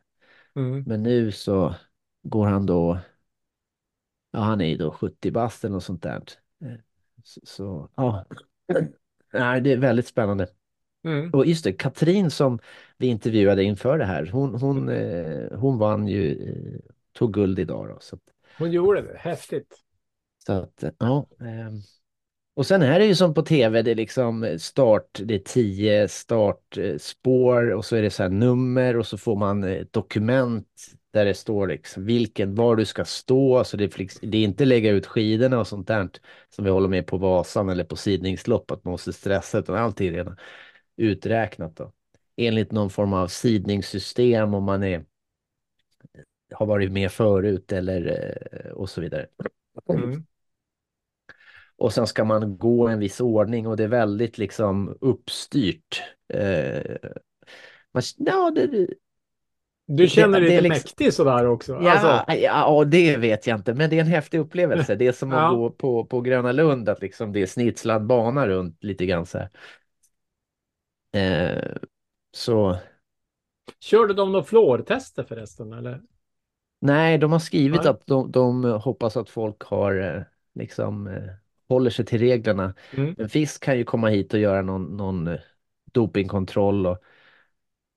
Mm. 0.56 0.84
Men 0.84 1.02
nu 1.02 1.32
så 1.32 1.74
går 2.22 2.46
han 2.46 2.66
då, 2.66 2.98
ja 4.30 4.40
han 4.40 4.60
är 4.60 4.66
ju 4.66 4.76
då 4.76 4.90
70 4.92 5.30
bast 5.30 5.64
eller 5.64 5.72
något 5.72 5.84
sånt 5.84 6.02
där. 6.02 6.22
Eh, 6.64 6.72
Så, 7.24 7.40
så 7.44 7.88
ja, 7.96 8.24
nej 9.32 9.60
det 9.60 9.72
är 9.72 9.76
väldigt 9.76 10.06
spännande. 10.06 10.48
Mm. 11.04 11.30
Och 11.30 11.46
just 11.46 11.64
det, 11.64 11.72
Katrin 11.72 12.30
som 12.30 12.58
vi 12.98 13.06
intervjuade 13.06 13.62
inför 13.62 13.98
det 13.98 14.04
här, 14.04 14.26
hon, 14.26 14.54
hon, 14.54 14.88
eh, 14.88 15.58
hon 15.58 15.78
vann 15.78 16.08
ju, 16.08 16.48
eh, 16.48 16.80
tog 17.12 17.34
guld 17.34 17.58
idag 17.58 17.88
då. 17.88 17.98
Så, 18.00 18.16
att- 18.16 18.22
Hon 18.58 18.72
gjorde 18.72 19.02
det. 19.02 19.16
Häftigt. 19.18 19.74
så 20.46 20.52
att, 20.52 20.82
eh, 20.82 20.90
ja. 20.98 21.26
ehm. 21.40 21.80
Och 22.54 22.66
sen 22.66 22.82
är 22.82 22.98
det 22.98 23.06
ju 23.06 23.14
som 23.14 23.34
på 23.34 23.42
tv, 23.42 23.82
det 23.82 23.90
är 23.90 23.94
liksom 23.94 24.56
start, 24.58 25.20
det 25.24 25.34
är 25.34 25.38
tio 25.38 26.08
startspår 26.08 27.70
och 27.70 27.84
så 27.84 27.96
är 27.96 28.02
det 28.02 28.10
så 28.10 28.22
här 28.22 28.30
nummer 28.30 28.96
och 28.96 29.06
så 29.06 29.18
får 29.18 29.36
man 29.36 29.64
ett 29.64 29.92
dokument 29.92 30.66
där 31.12 31.24
det 31.24 31.34
står 31.34 31.66
liksom 31.68 32.04
vilken, 32.04 32.54
var 32.54 32.76
du 32.76 32.84
ska 32.84 33.04
stå. 33.04 33.64
Så 33.64 33.76
det 33.76 33.84
är, 33.84 34.26
det 34.26 34.38
är 34.38 34.44
inte 34.44 34.64
lägga 34.64 34.90
ut 34.90 35.06
skidorna 35.06 35.58
och 35.60 35.66
sånt 35.66 35.88
där 35.88 36.08
som 36.48 36.64
vi 36.64 36.70
håller 36.70 36.88
med 36.88 37.06
på 37.06 37.16
Vasan 37.18 37.68
eller 37.68 37.84
på 37.84 37.96
sidningslopp, 37.96 38.70
att 38.70 38.84
man 38.84 38.92
måste 38.92 39.12
stressa, 39.12 39.58
utan 39.58 39.76
allt 39.76 40.00
är 40.00 40.12
redan 40.12 40.36
uträknat 41.00 41.76
då. 41.76 41.92
Enligt 42.36 42.72
någon 42.72 42.90
form 42.90 43.12
av 43.12 43.26
sidningssystem 43.28 44.54
om 44.54 44.64
man 44.64 44.82
är, 44.82 45.04
har 46.52 46.66
varit 46.66 46.92
med 46.92 47.12
förut 47.12 47.72
eller 47.72 48.06
eh, 48.66 48.70
och 48.72 48.90
så 48.90 49.00
vidare. 49.00 49.26
Mm. 49.88 50.24
Och 51.76 51.92
sen 51.92 52.06
ska 52.06 52.24
man 52.24 52.58
gå 52.58 52.88
en 52.88 52.98
viss 52.98 53.20
ordning 53.20 53.66
och 53.66 53.76
det 53.76 53.84
är 53.84 53.88
väldigt 53.88 54.38
liksom 54.38 54.96
uppstyrt. 55.00 56.02
Eh, 56.34 56.96
man, 57.92 58.02
ja, 58.16 58.50
det, 58.54 58.86
Du 59.86 60.08
känner 60.08 60.40
det 60.40 60.46
dig 60.46 60.56
lite 60.56 60.62
liksom- 60.74 60.88
mäktig 60.88 61.14
sådär 61.14 61.46
också. 61.46 61.72
ja, 61.82 61.90
Alltså, 61.90 62.32
ja, 62.32 62.84
det 62.84 63.16
vet 63.16 63.46
jag 63.46 63.58
inte, 63.58 63.74
men 63.74 63.90
det 63.90 63.96
är 63.96 64.00
en 64.00 64.06
häftig 64.06 64.38
upplevelse. 64.38 64.94
Det 64.94 65.06
är 65.06 65.12
som 65.12 65.32
att 65.32 65.38
Ja. 65.38 65.50
gå 65.50 65.70
på, 65.70 66.04
på 66.04 66.20
Gröna 66.20 66.52
Lund, 66.52 66.88
att 66.88 67.00
liksom 67.02 67.32
det 67.32 67.42
är 67.42 67.46
snitslad 67.46 68.06
bana 68.06 68.48
runt 68.48 68.84
lite 68.84 69.06
grann 69.06 69.26
så 69.26 69.38
här. 69.38 69.48
Eh, 71.12 71.76
så 72.32 72.78
körde 73.80 74.14
de 74.14 74.32
några 74.32 74.44
fluortester 74.44 75.24
förresten? 75.24 75.72
Eller? 75.72 76.02
nej, 76.80 77.18
de 77.18 77.32
har 77.32 77.38
skrivit 77.38 77.80
Nej. 77.82 77.90
att 77.90 78.06
de, 78.06 78.32
de 78.32 78.64
hoppas 78.64 79.16
att 79.16 79.30
folk 79.30 79.62
har 79.62 80.00
eh, 80.16 80.22
liksom 80.54 81.06
eh, 81.06 81.30
håller 81.68 81.90
sig 81.90 82.04
till 82.04 82.18
reglerna. 82.18 82.74
Mm. 82.96 83.14
Men 83.16 83.28
fisk 83.28 83.62
kan 83.64 83.78
ju 83.78 83.84
komma 83.84 84.08
hit 84.08 84.34
och 84.34 84.40
göra 84.40 84.62
någon, 84.62 84.96
någon 84.96 85.28
eh, 85.28 85.40
dopingkontroll 85.92 86.86
och, 86.86 86.98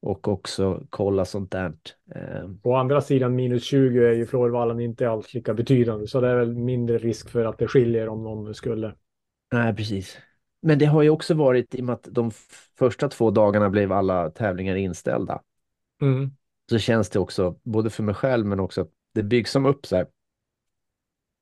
och 0.02 0.28
också 0.28 0.84
kolla 0.90 1.26
sånt 1.26 1.52
där. 1.52 1.74
Eh, 2.16 2.50
Å 2.64 2.76
andra 2.76 3.02
sidan 3.02 3.36
minus 3.36 3.64
20 3.64 4.08
är 4.08 4.14
ju 4.14 4.26
fluorvallen 4.26 4.80
inte 4.80 5.10
alls 5.10 5.34
lika 5.34 5.54
betydande. 5.54 6.08
Så 6.08 6.22
det 6.22 6.28
är 6.30 6.36
väl 6.36 6.56
mindre 6.56 6.98
risk 6.98 7.30
för 7.30 7.46
att 7.46 7.58
det 7.58 7.68
skiljer 7.68 8.10
om 8.10 8.24
någon 8.24 8.54
skulle. 8.56 8.96
nej, 9.52 9.74
precis. 9.76 10.18
Men 10.64 10.80
det 10.80 10.86
har 10.86 11.02
ju 11.02 11.10
också 11.10 11.34
varit 11.34 11.76
i 11.76 11.82
och 11.82 11.86
med 11.86 11.94
att 11.94 12.08
de 12.12 12.32
första 12.78 13.10
två 13.10 13.32
dagarna 13.32 13.70
blev 13.70 13.92
alla 13.92 14.30
tävlingar 14.30 14.76
inställda. 14.76 15.42
Mm. 16.02 16.32
Så 16.70 16.80
känns 16.80 17.10
det 17.10 17.20
också, 17.20 17.60
både 17.64 17.90
för 17.90 18.04
mig 18.04 18.16
själv 18.16 18.46
men 18.46 18.60
också 18.60 18.82
att 18.82 18.90
det 19.14 19.24
byggs 19.24 19.52
som 19.52 19.66
upp 19.66 19.86
så 19.86 19.96
här. 19.96 20.08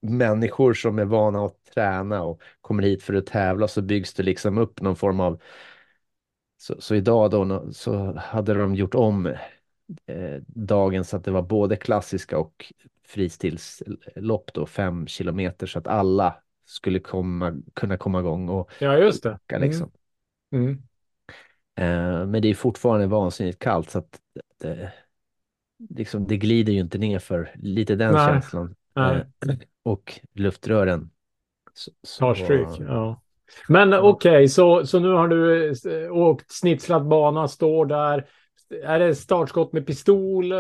Människor 0.02 0.74
som 0.74 1.00
är 1.00 1.06
vana 1.06 1.46
att 1.46 1.64
träna 1.74 2.24
och 2.24 2.42
kommer 2.62 2.84
hit 2.84 3.04
för 3.04 3.14
att 3.14 3.26
tävla 3.26 3.68
så 3.68 3.82
byggs 3.82 4.14
det 4.14 4.24
liksom 4.24 4.58
upp 4.58 4.82
någon 4.82 4.96
form 4.96 5.20
av 5.20 5.42
Så, 6.58 6.82
så 6.82 6.96
idag 6.96 7.32
då 7.32 7.74
så 7.74 8.14
hade 8.14 8.54
de 8.54 8.76
gjort 8.76 8.96
om 8.96 9.26
eh, 10.06 10.42
dagen 10.48 11.06
så 11.06 11.18
att 11.18 11.24
det 11.24 11.32
var 11.32 11.42
både 11.42 11.76
klassiska 11.76 12.38
och 12.38 12.74
fristilslopp 13.04 14.54
då, 14.54 14.66
fem 14.66 15.08
kilometer 15.08 15.68
så 15.68 15.80
att 15.80 15.88
alla 15.88 16.36
skulle 16.72 17.00
komma, 17.00 17.62
kunna 17.74 17.98
komma 17.98 18.20
igång 18.20 18.50
och 18.50 18.72
Ja, 18.80 18.98
just 18.98 19.24
det. 19.24 19.40
Mm. 19.48 19.62
liksom. 19.62 19.92
Mm. 20.52 20.70
Eh, 21.76 22.28
men 22.28 22.42
det 22.42 22.48
är 22.48 22.54
fortfarande 22.54 23.08
vansinnigt 23.08 23.60
kallt 23.60 23.90
så 23.90 24.00
att 24.00 24.20
det, 24.60 24.94
liksom, 25.90 26.28
det 26.28 26.38
glider 26.38 26.74
ju 26.74 26.80
inte 26.80 26.98
ner 26.98 27.20
för 27.20 27.52
lite 27.56 27.96
den 27.96 28.14
Nej. 28.14 28.28
känslan. 28.28 28.76
Nej. 28.94 29.26
Eh, 29.48 29.56
och 29.84 30.20
luftrören. 30.34 31.10
Så, 31.74 31.92
så, 32.04 32.20
Tar 32.20 32.34
stryk. 32.36 32.68
Ja. 32.80 33.22
Men 33.68 33.94
okej, 33.94 34.48
så, 34.48 34.86
så 34.86 35.00
nu 35.00 35.10
har 35.10 35.28
du 35.28 35.70
eh, 35.70 36.12
åkt 36.12 36.52
snitslad 36.52 37.08
bana, 37.08 37.48
står 37.48 37.86
där, 37.86 38.26
är 38.84 39.00
det 39.00 39.16
startskott 39.16 39.74
med 39.74 39.86
pistol 39.88 40.52
eh, 40.52 40.60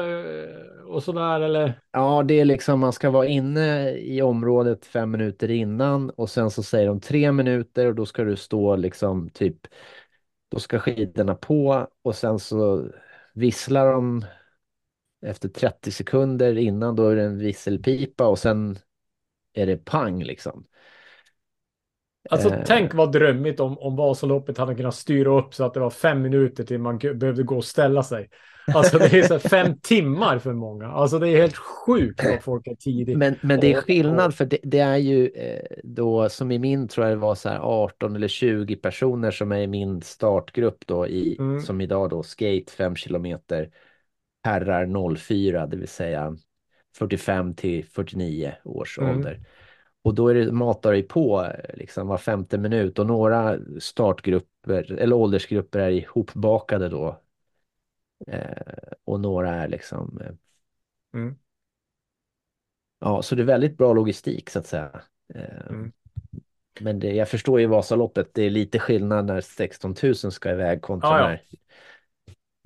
och 0.88 1.04
sådär 1.04 1.42
eller? 1.42 1.80
Ja, 1.92 2.24
det 2.24 2.40
är 2.40 2.46
liksom 2.46 2.80
man 2.80 2.94
ska 2.94 3.10
vara 3.10 3.28
inne 3.28 3.92
i 3.92 4.22
området 4.22 4.86
fem 4.86 5.12
minuter 5.12 5.52
innan 5.52 6.10
och 6.10 6.30
sen 6.30 6.52
så 6.52 6.64
säger 6.64 6.88
de 6.88 7.00
tre 7.00 7.32
minuter 7.32 7.88
och 7.88 7.96
då 7.96 8.06
ska 8.06 8.24
du 8.24 8.36
stå 8.36 8.76
liksom 8.76 9.30
typ, 9.30 9.68
då 10.52 10.60
ska 10.60 10.80
skidorna 10.80 11.36
på 11.36 11.88
och 12.02 12.16
sen 12.16 12.40
så 12.40 12.88
visslar 13.34 13.92
de 13.94 14.26
efter 15.26 15.50
30 15.50 15.92
sekunder 15.92 16.58
innan, 16.58 16.96
då 16.96 17.08
är 17.08 17.16
det 17.16 17.24
en 17.24 17.38
visselpipa 17.38 18.28
och 18.28 18.40
sen 18.40 18.78
är 19.54 19.66
det 19.68 19.78
pang 19.78 20.24
liksom. 20.24 20.66
Alltså 22.30 22.50
Eh. 22.50 22.64
tänk 22.66 22.94
vad 22.94 23.12
drömmigt 23.12 23.60
om, 23.60 23.78
om 23.80 23.96
Vasaloppet 23.96 24.58
hade 24.58 24.76
kunnat 24.76 24.96
styra 24.96 25.40
upp 25.40 25.54
så 25.54 25.64
att 25.64 25.74
det 25.74 25.80
var 25.80 25.90
fem 25.90 26.22
minuter 26.22 26.64
till 26.64 26.80
man 26.80 26.98
behövde 26.98 27.44
gå 27.44 27.58
och 27.58 27.66
ställa 27.66 28.04
sig. 28.04 28.30
Alltså 28.76 28.98
det 28.98 29.14
är 29.14 29.24
så 29.24 29.40
fem 29.40 29.78
timmar 29.82 30.40
för 30.40 30.54
många. 30.54 30.88
Alltså 30.88 31.20
det 31.20 31.30
är 31.30 31.38
helt 31.42 31.58
sjukt 31.58 32.24
vad 32.24 32.44
folk 32.44 32.68
är 32.68 32.76
tidigt. 32.76 33.18
Men, 33.18 33.36
men 33.42 33.60
det 33.60 33.74
är 33.74 33.82
skillnad 33.82 34.36
för 34.36 34.46
det, 34.46 34.58
det 34.64 34.80
är 34.80 34.98
ju 34.98 35.28
eh, 35.28 35.62
då 35.84 36.30
som 36.30 36.52
i 36.52 36.60
min 36.60 36.88
tror 36.88 37.08
jag 37.08 37.18
det 37.18 37.22
var 37.22 37.36
så 37.36 37.50
här 37.50 37.60
18 37.60 38.16
eller 38.16 38.28
20 38.28 38.76
personer 38.76 39.32
som 39.32 39.52
är 39.52 39.60
i 39.62 39.68
min 39.68 40.02
startgrupp 40.02 40.88
då 40.88 41.08
i 41.08 41.36
Mm. 41.40 41.62
som 41.62 41.82
idag 41.82 42.10
då 42.10 42.24
skate 42.24 42.72
5 42.78 42.96
kilometer 42.96 43.70
herrar 44.44 45.16
04 45.16 45.68
det 45.68 45.78
vill 45.78 45.88
säga 45.88 46.38
45 46.98 47.56
till 47.56 47.86
49 47.86 48.54
års 48.64 48.98
Mm. 49.00 49.16
ålder. 49.18 49.40
Och 50.02 50.16
då 50.16 50.28
är 50.28 50.34
det, 50.36 50.52
matar 50.52 50.94
det 50.94 51.04
på 51.04 51.44
eh, 51.46 51.76
liksom 51.78 52.08
var 52.08 52.18
femte 52.18 52.58
minut 52.58 53.00
och 53.00 53.08
några 53.08 53.60
startgrupper 53.80 54.92
eller 54.92 55.16
åldersgrupper 55.16 55.80
är 55.80 55.90
ihopbakade 55.90 56.90
då. 56.90 57.22
Eh, 58.28 58.94
och 59.04 59.20
några 59.20 59.56
är 59.56 59.68
liksom 59.68 60.20
eh, 60.22 60.32
Mm. 61.14 61.40
Ja, 63.00 63.22
så 63.22 63.36
det 63.36 63.42
är 63.42 63.46
väldigt 63.46 63.78
bra 63.78 63.94
logistik 63.94 64.50
så 64.50 64.60
att 64.60 64.68
säga. 64.68 65.02
Eh, 65.36 65.72
Mm. 65.72 65.92
Men 66.80 67.00
det, 67.00 67.14
jag 67.14 67.30
förstår 67.30 67.60
ju 67.60 67.68
Vasaloppet, 67.68 68.34
det 68.34 68.44
är 68.44 68.50
lite 68.50 68.80
skillnad 68.80 69.26
när 69.26 69.42
16 69.42 69.96
000 70.04 70.16
ska 70.16 70.52
iväg 70.52 70.82
kontra 70.82 71.10
Ja, 71.10 71.20
ja. 71.20 71.30
när 71.30 71.42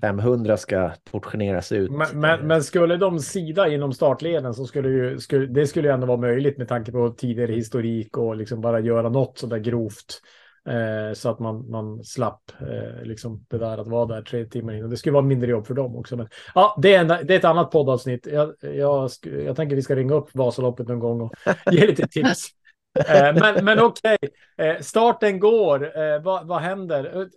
500 0.01 0.57
ska 0.57 0.91
portioneras 1.11 1.71
ut. 1.71 1.91
Men, 1.91 2.19
men, 2.19 2.47
men 2.47 2.63
skulle 2.63 2.97
de 2.97 3.19
sida 3.19 3.67
inom 3.67 3.93
startleden 3.93 4.53
så 4.53 4.65
skulle 4.65 4.89
ju, 4.89 5.19
skulle, 5.19 5.45
det 5.45 5.67
skulle 5.67 5.87
ju 5.87 5.93
ändå 5.93 6.07
vara 6.07 6.17
möjligt 6.17 6.57
med 6.57 6.67
tanke 6.67 6.91
på 6.91 7.09
tidigare 7.09 7.51
historik 7.51 8.17
och 8.17 8.35
liksom 8.35 8.61
bara 8.61 8.79
göra 8.79 9.09
något 9.09 9.37
sådär 9.37 9.57
grovt. 9.57 10.21
Eh, 10.69 11.13
så 11.13 11.29
att 11.29 11.39
man, 11.39 11.69
man 11.69 12.03
slapp 12.03 12.51
eh, 12.59 13.03
liksom 13.03 13.45
det 13.49 13.57
där 13.57 13.77
att 13.77 13.87
vara 13.87 14.05
där 14.05 14.21
tre 14.21 14.45
timmar 14.45 14.73
innan. 14.73 14.89
Det 14.89 14.97
skulle 14.97 15.13
vara 15.13 15.25
mindre 15.25 15.51
jobb 15.51 15.67
för 15.67 15.73
dem 15.73 15.95
också. 15.95 16.17
Men 16.17 16.27
ja, 16.55 16.79
det 16.81 16.95
är, 16.95 17.01
en, 17.01 17.07
det 17.07 17.33
är 17.33 17.39
ett 17.39 17.45
annat 17.45 17.71
poddavsnitt. 17.71 18.27
Jag, 18.31 18.53
jag, 18.61 19.09
jag 19.21 19.55
tänker 19.55 19.75
vi 19.75 19.81
ska 19.81 19.95
ringa 19.95 20.13
upp 20.13 20.29
Vasaloppet 20.33 20.87
någon 20.87 20.99
gång 20.99 21.21
och 21.21 21.33
ge 21.71 21.87
lite 21.87 22.07
tips. 22.07 22.49
Eh, 23.09 23.33
men 23.33 23.65
men 23.65 23.79
okej, 23.79 24.17
eh, 24.57 24.79
starten 24.79 25.39
går. 25.39 25.97
Eh, 25.99 26.21
vad, 26.21 26.47
vad 26.47 26.61
händer? 26.61 27.27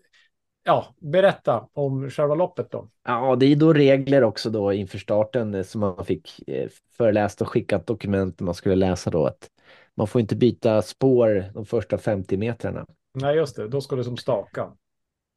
Ja, 0.68 0.94
berätta 1.00 1.68
om 1.72 2.10
själva 2.10 2.34
loppet 2.34 2.70
då. 2.70 2.88
Ja, 3.04 3.36
det 3.36 3.46
är 3.46 3.56
då 3.56 3.72
regler 3.72 4.24
också 4.24 4.50
då 4.50 4.72
inför 4.72 4.98
starten 4.98 5.54
eh, 5.54 5.62
som 5.62 5.80
man 5.80 6.04
fick 6.04 6.48
eh, 6.48 6.68
föreläst 6.96 7.40
och 7.42 7.48
skickat 7.48 7.86
dokument 7.86 8.40
man 8.40 8.54
skulle 8.54 8.74
läsa 8.74 9.10
då 9.10 9.26
att 9.26 9.50
man 9.94 10.06
får 10.06 10.20
inte 10.20 10.36
byta 10.36 10.82
spår 10.82 11.44
de 11.54 11.66
första 11.66 11.98
50 11.98 12.36
metrarna. 12.36 12.86
Nej, 13.14 13.36
just 13.36 13.56
det. 13.56 13.68
Då 13.68 13.80
ska 13.80 13.96
du 13.96 14.04
som 14.04 14.16
staka. 14.16 14.72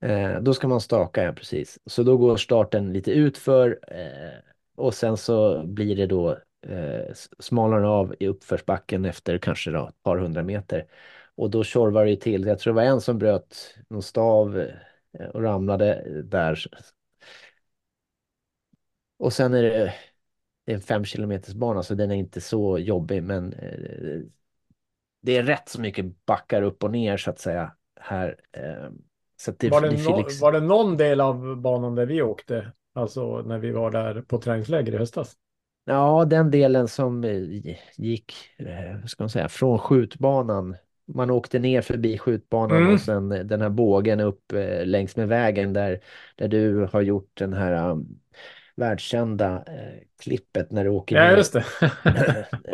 Eh, 0.03 0.41
då 0.41 0.53
ska 0.53 0.67
man 0.67 0.81
staka, 0.81 1.23
ja 1.23 1.33
precis. 1.33 1.79
Så 1.85 2.03
då 2.03 2.17
går 2.17 2.37
starten 2.37 2.93
lite 2.93 3.11
utför 3.11 3.79
eh, 3.87 4.39
och 4.75 4.93
sen 4.93 5.17
så 5.17 5.63
blir 5.67 5.95
det 5.95 6.05
då 6.05 6.31
eh, 6.67 6.99
s- 7.11 7.29
smalnar 7.39 7.83
av 7.83 8.15
i 8.19 8.27
uppförsbacken 8.27 9.05
efter 9.05 9.37
kanske 9.37 9.71
då 9.71 9.87
ett 9.87 10.03
par 10.03 10.17
hundra 10.17 10.43
meter. 10.43 10.85
Och 11.35 11.49
då 11.49 11.63
tjorvar 11.63 12.05
det 12.05 12.15
till. 12.17 12.45
Jag 12.45 12.59
tror 12.59 12.73
det 12.73 12.75
var 12.75 12.83
en 12.83 13.01
som 13.01 13.17
bröt 13.19 13.75
någon 13.89 14.01
stav 14.03 14.63
och 15.33 15.43
ramlade 15.43 16.21
där. 16.23 16.65
Och 19.17 19.33
sen 19.33 19.53
är 19.53 19.63
det, 19.63 19.93
det 20.65 20.71
är 20.71 20.75
en 20.75 20.81
fem 20.81 21.05
kilometers 21.05 21.53
bana 21.55 21.83
så 21.83 21.95
den 21.95 22.11
är 22.11 22.15
inte 22.15 22.41
så 22.41 22.77
jobbig 22.79 23.23
men 23.23 23.53
eh, 23.53 24.21
det 25.21 25.37
är 25.37 25.43
rätt 25.43 25.69
så 25.69 25.81
mycket 25.81 26.25
backar 26.25 26.61
upp 26.61 26.83
och 26.83 26.91
ner 26.91 27.17
så 27.17 27.29
att 27.29 27.39
säga 27.39 27.75
här. 27.99 28.37
Eh, 28.51 28.89
så 29.37 29.51
det, 29.59 29.69
var, 29.69 29.81
det 29.81 29.89
det 29.89 29.97
nå- 29.97 29.97
Felix- 29.97 30.39
var 30.41 30.51
det 30.51 30.59
någon 30.59 30.97
del 30.97 31.21
av 31.21 31.55
banan 31.61 31.95
där 31.95 32.05
vi 32.05 32.21
åkte? 32.21 32.71
Alltså 32.93 33.41
när 33.41 33.57
vi 33.59 33.71
var 33.71 33.91
där 33.91 34.21
på 34.21 34.37
träningsläger 34.41 34.93
i 34.93 34.97
höstas? 34.97 35.37
Ja, 35.83 36.25
den 36.25 36.51
delen 36.51 36.87
som 36.87 37.23
eh, 37.23 37.75
gick, 37.97 38.33
eh, 38.57 39.05
ska 39.05 39.23
man 39.23 39.29
säga, 39.29 39.49
från 39.49 39.79
skjutbanan. 39.79 40.75
Man 41.05 41.29
åkte 41.29 41.59
ner 41.59 41.81
förbi 41.81 42.17
skjutbanan 42.17 42.77
Mm. 42.77 42.93
och 42.93 42.99
sen 43.01 43.29
den 43.29 43.61
här 43.61 43.69
bågen 43.69 44.19
upp 44.19 44.51
eh, 44.53 44.85
längs 44.85 45.15
med 45.15 45.27
vägen 45.27 45.73
där, 45.73 45.99
där 46.35 46.47
du 46.47 46.87
har 46.93 47.01
gjort 47.01 47.29
den 47.33 47.53
här 47.53 47.89
um, 47.91 48.05
världskända 48.75 49.63
eh, 49.67 49.99
klippet 50.23 50.71
när 50.71 50.83
du 50.83 50.89
åker 50.89 51.15
Ja, 51.15 51.23
ner. 51.29 51.37
just 51.37 51.53
det. 51.53 51.63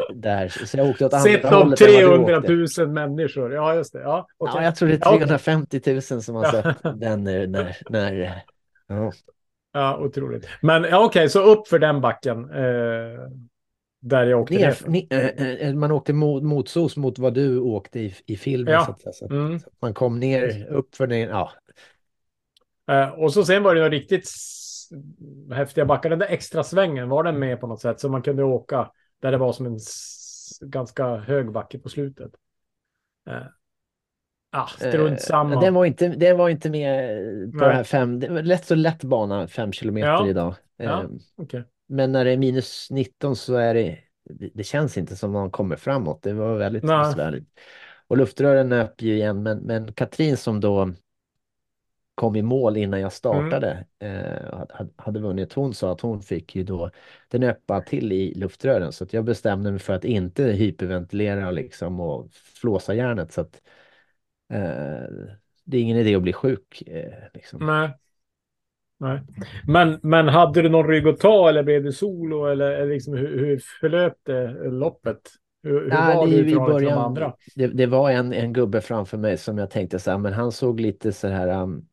där. 0.13 0.47
Så 0.65 0.77
jag 0.77 0.89
åkte 0.89 1.05
åt 1.05 1.13
andra 1.13 1.47
av 1.49 1.53
hållet 1.63 1.79
du 1.79 1.85
300 1.85 2.37
åkte. 2.37 2.81
000 2.83 2.89
människor. 2.93 3.53
Ja, 3.53 3.75
just 3.75 3.93
det. 3.93 3.99
Ja, 4.01 4.27
okej. 4.37 4.53
Ja, 4.57 4.63
jag 4.63 4.75
tror 4.75 4.89
det 4.89 4.95
är 4.95 4.99
Ja, 5.01 5.07
okej. 5.09 5.19
350 5.19 5.81
000 5.85 6.01
som 6.01 6.35
har 6.35 6.43
Ja. 6.43 6.51
sett 6.51 6.99
den 6.99 7.23
nu 7.23 7.47
när, 7.47 7.77
när 7.89 8.13
ja. 8.87 9.11
ja 9.73 9.97
otroligt. 9.97 10.47
Men 10.61 10.83
ja, 10.83 11.05
okej, 11.05 11.29
så 11.29 11.41
upp 11.41 11.67
för 11.67 11.79
den 11.79 12.01
backen. 12.01 12.49
Eh, 12.51 13.29
där 13.99 14.25
jag 14.25 14.41
åkte 14.41 14.53
ner. 14.55 14.67
Ner, 14.67 14.89
ni, 14.89 15.07
eh, 15.09 15.67
eh, 15.69 15.73
man 15.75 15.91
åkte 15.91 16.13
mot, 16.13 16.43
motsos 16.43 16.97
mot 16.97 17.19
vad 17.19 17.33
du 17.33 17.59
åkte 17.59 17.99
i, 17.99 18.15
i 18.25 18.37
filmen. 18.37 18.73
Ja. 18.73 18.97
Så 18.99 19.11
så 19.13 19.25
Mm. 19.33 19.59
man 19.81 19.93
kom 19.93 20.19
ner, 20.19 20.67
upp 20.69 20.95
för 20.95 21.07
den, 21.07 21.19
ja. 21.19 21.51
Eh, 22.91 23.09
och 23.09 23.33
så 23.33 23.45
sen 23.45 23.63
var 23.63 23.75
det 23.75 23.81
några 23.81 23.91
riktigt 23.91 24.29
häftiga 25.51 25.85
backar. 25.85 26.09
Den 26.09 26.19
där 26.19 26.27
extra 26.27 26.63
svängen, 26.63 27.09
var 27.09 27.23
den 27.23 27.39
med 27.39 27.59
på 27.59 27.67
något 27.67 27.81
sätt? 27.81 27.99
Så 27.99 28.09
man 28.09 28.21
kunde 28.21 28.43
åka 28.43 28.91
där 29.21 29.31
det 29.31 29.37
var 29.37 29.53
som 29.53 29.65
en 29.65 29.79
ganska 30.61 31.15
hög 31.15 31.51
backe 31.51 31.79
på 31.79 31.89
slutet. 31.89 32.31
Eh, 33.29 33.41
ah, 34.51 34.67
strunt 34.67 35.21
samma. 35.21 35.53
Eh, 35.53 35.61
Den 35.61 35.73
var 35.73 35.85
inte, 35.85 36.07
den 36.07 36.37
var 36.37 36.49
inte 36.49 36.69
med 36.69 37.17
på 37.51 37.57
Nej. 37.57 37.67
det 37.67 37.73
här 37.75 37.83
fem, 37.83 38.19
det 38.19 38.29
var 38.29 38.41
lätt 38.41 38.65
så 38.65 38.75
lätt 38.75 39.03
bana, 39.03 39.47
fem 39.47 39.71
kilometer 39.71 40.07
Ja. 40.09 40.27
idag. 40.27 40.55
Ja. 40.77 41.03
Eh, 41.03 41.09
Okej. 41.35 41.63
Men 41.87 42.11
när 42.11 42.25
det 42.25 42.31
är 42.31 42.37
minus 42.37 42.87
19 42.91 43.35
så 43.35 43.55
är 43.55 43.73
det, 43.73 43.99
det, 44.53 44.63
känns 44.63 44.97
inte 44.97 45.15
som 45.15 45.31
man 45.31 45.51
kommer 45.51 45.75
framåt. 45.75 46.21
Det 46.21 46.33
var 46.33 46.57
väldigt 46.57 46.83
Nej. 46.83 47.07
besvärligt. 47.07 47.47
Och 48.07 48.17
luftrören 48.17 48.69
nöp 48.69 49.01
ju 49.01 49.13
igen, 49.13 49.43
men, 49.43 49.57
men 49.57 49.93
Katrin 49.93 50.37
som 50.37 50.59
då 50.59 50.93
kom 52.15 52.35
i 52.35 52.41
mål 52.41 52.77
innan 52.77 53.01
jag 53.01 53.13
startade 53.13 53.85
eh, 53.99 54.57
hade, 54.57 54.89
hade 54.95 55.19
vunnit. 55.19 55.53
Hon 55.53 55.73
sa 55.73 55.91
att 55.91 56.01
hon 56.01 56.21
fick 56.21 56.55
ju 56.55 56.63
då 56.63 56.91
den 57.27 57.43
öppna 57.43 57.81
till 57.81 58.11
i 58.11 58.33
luftrören 58.33 58.91
så 58.91 59.03
att 59.03 59.13
jag 59.13 59.25
bestämde 59.25 59.71
mig 59.71 59.79
för 59.79 59.93
att 59.93 60.05
inte 60.05 60.43
hyperventilera 60.43 61.51
liksom 61.51 61.99
och 61.99 62.29
flåsa 62.31 62.93
järnet 62.93 63.31
så 63.31 63.41
att 63.41 63.61
eh, 64.53 65.27
det 65.63 65.77
är 65.77 65.81
ingen 65.81 65.97
idé 65.97 66.15
att 66.15 66.21
bli 66.21 66.33
sjuk. 66.33 66.83
Eh, 66.87 67.23
liksom. 67.33 67.65
Nej. 67.65 67.89
Nej. 68.99 69.21
Men, 69.67 69.99
men 70.03 70.27
hade 70.27 70.61
du 70.61 70.69
någon 70.69 70.87
rygg 70.87 71.07
att 71.07 71.19
ta 71.19 71.49
eller 71.49 71.63
blev 71.63 71.83
det 71.83 71.91
solo 71.91 72.45
eller, 72.45 72.85
liksom, 72.85 73.13
hur, 73.13 73.39
hur 73.39 73.61
förlöp 73.81 74.13
det 74.23 74.69
loppet? 74.69 75.19
Hur, 75.63 75.81
hur 75.81 75.89
Nej, 75.89 76.15
var 76.15 76.27
det 76.27 76.43
du 76.43 76.51
i 76.51 76.55
början, 76.55 76.99
andra? 76.99 77.33
det, 77.55 77.67
det 77.67 77.85
var 77.85 78.11
en, 78.11 78.33
en 78.33 78.53
gubbe 78.53 78.81
framför 78.81 79.17
mig 79.17 79.37
som 79.37 79.57
jag 79.57 79.69
tänkte 79.69 79.99
så 79.99 80.11
här, 80.11 80.17
men 80.17 80.33
han 80.33 80.51
såg 80.51 80.79
lite 80.79 81.11
så 81.13 81.27
här, 81.27 81.61
um, 81.63 81.87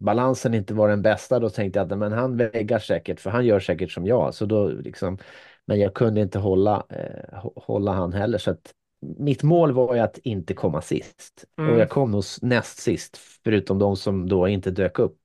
balansen 0.00 0.54
inte 0.54 0.74
var 0.74 0.88
den 0.88 1.02
bästa. 1.02 1.38
Då 1.38 1.50
tänkte 1.50 1.78
jag 1.78 1.92
att 1.92 1.98
men 1.98 2.12
han 2.12 2.36
väggar 2.36 2.78
säkert, 2.78 3.20
för 3.20 3.30
han 3.30 3.46
gör 3.46 3.60
säkert 3.60 3.90
som 3.90 4.06
jag. 4.06 4.34
Så 4.34 4.46
då 4.46 4.68
liksom, 4.68 5.18
men 5.66 5.80
jag 5.80 5.94
kunde 5.94 6.20
inte 6.20 6.38
hålla, 6.38 6.86
eh, 6.88 7.38
hå- 7.38 7.52
hålla 7.56 7.92
han 7.92 8.12
heller. 8.12 8.38
Så 8.38 8.50
att 8.50 8.72
mitt 9.18 9.42
mål 9.42 9.72
var 9.72 9.94
ju 9.94 10.00
att 10.00 10.18
inte 10.18 10.54
komma 10.54 10.82
sist. 10.82 11.44
Mm. 11.58 11.72
Och 11.72 11.78
jag 11.80 11.88
kom 11.88 12.10
nog 12.10 12.24
näst 12.42 12.78
sist, 12.78 13.16
förutom 13.44 13.78
de 13.78 13.96
som 13.96 14.28
då 14.28 14.48
inte 14.48 14.70
dök 14.70 14.98
upp. 14.98 15.16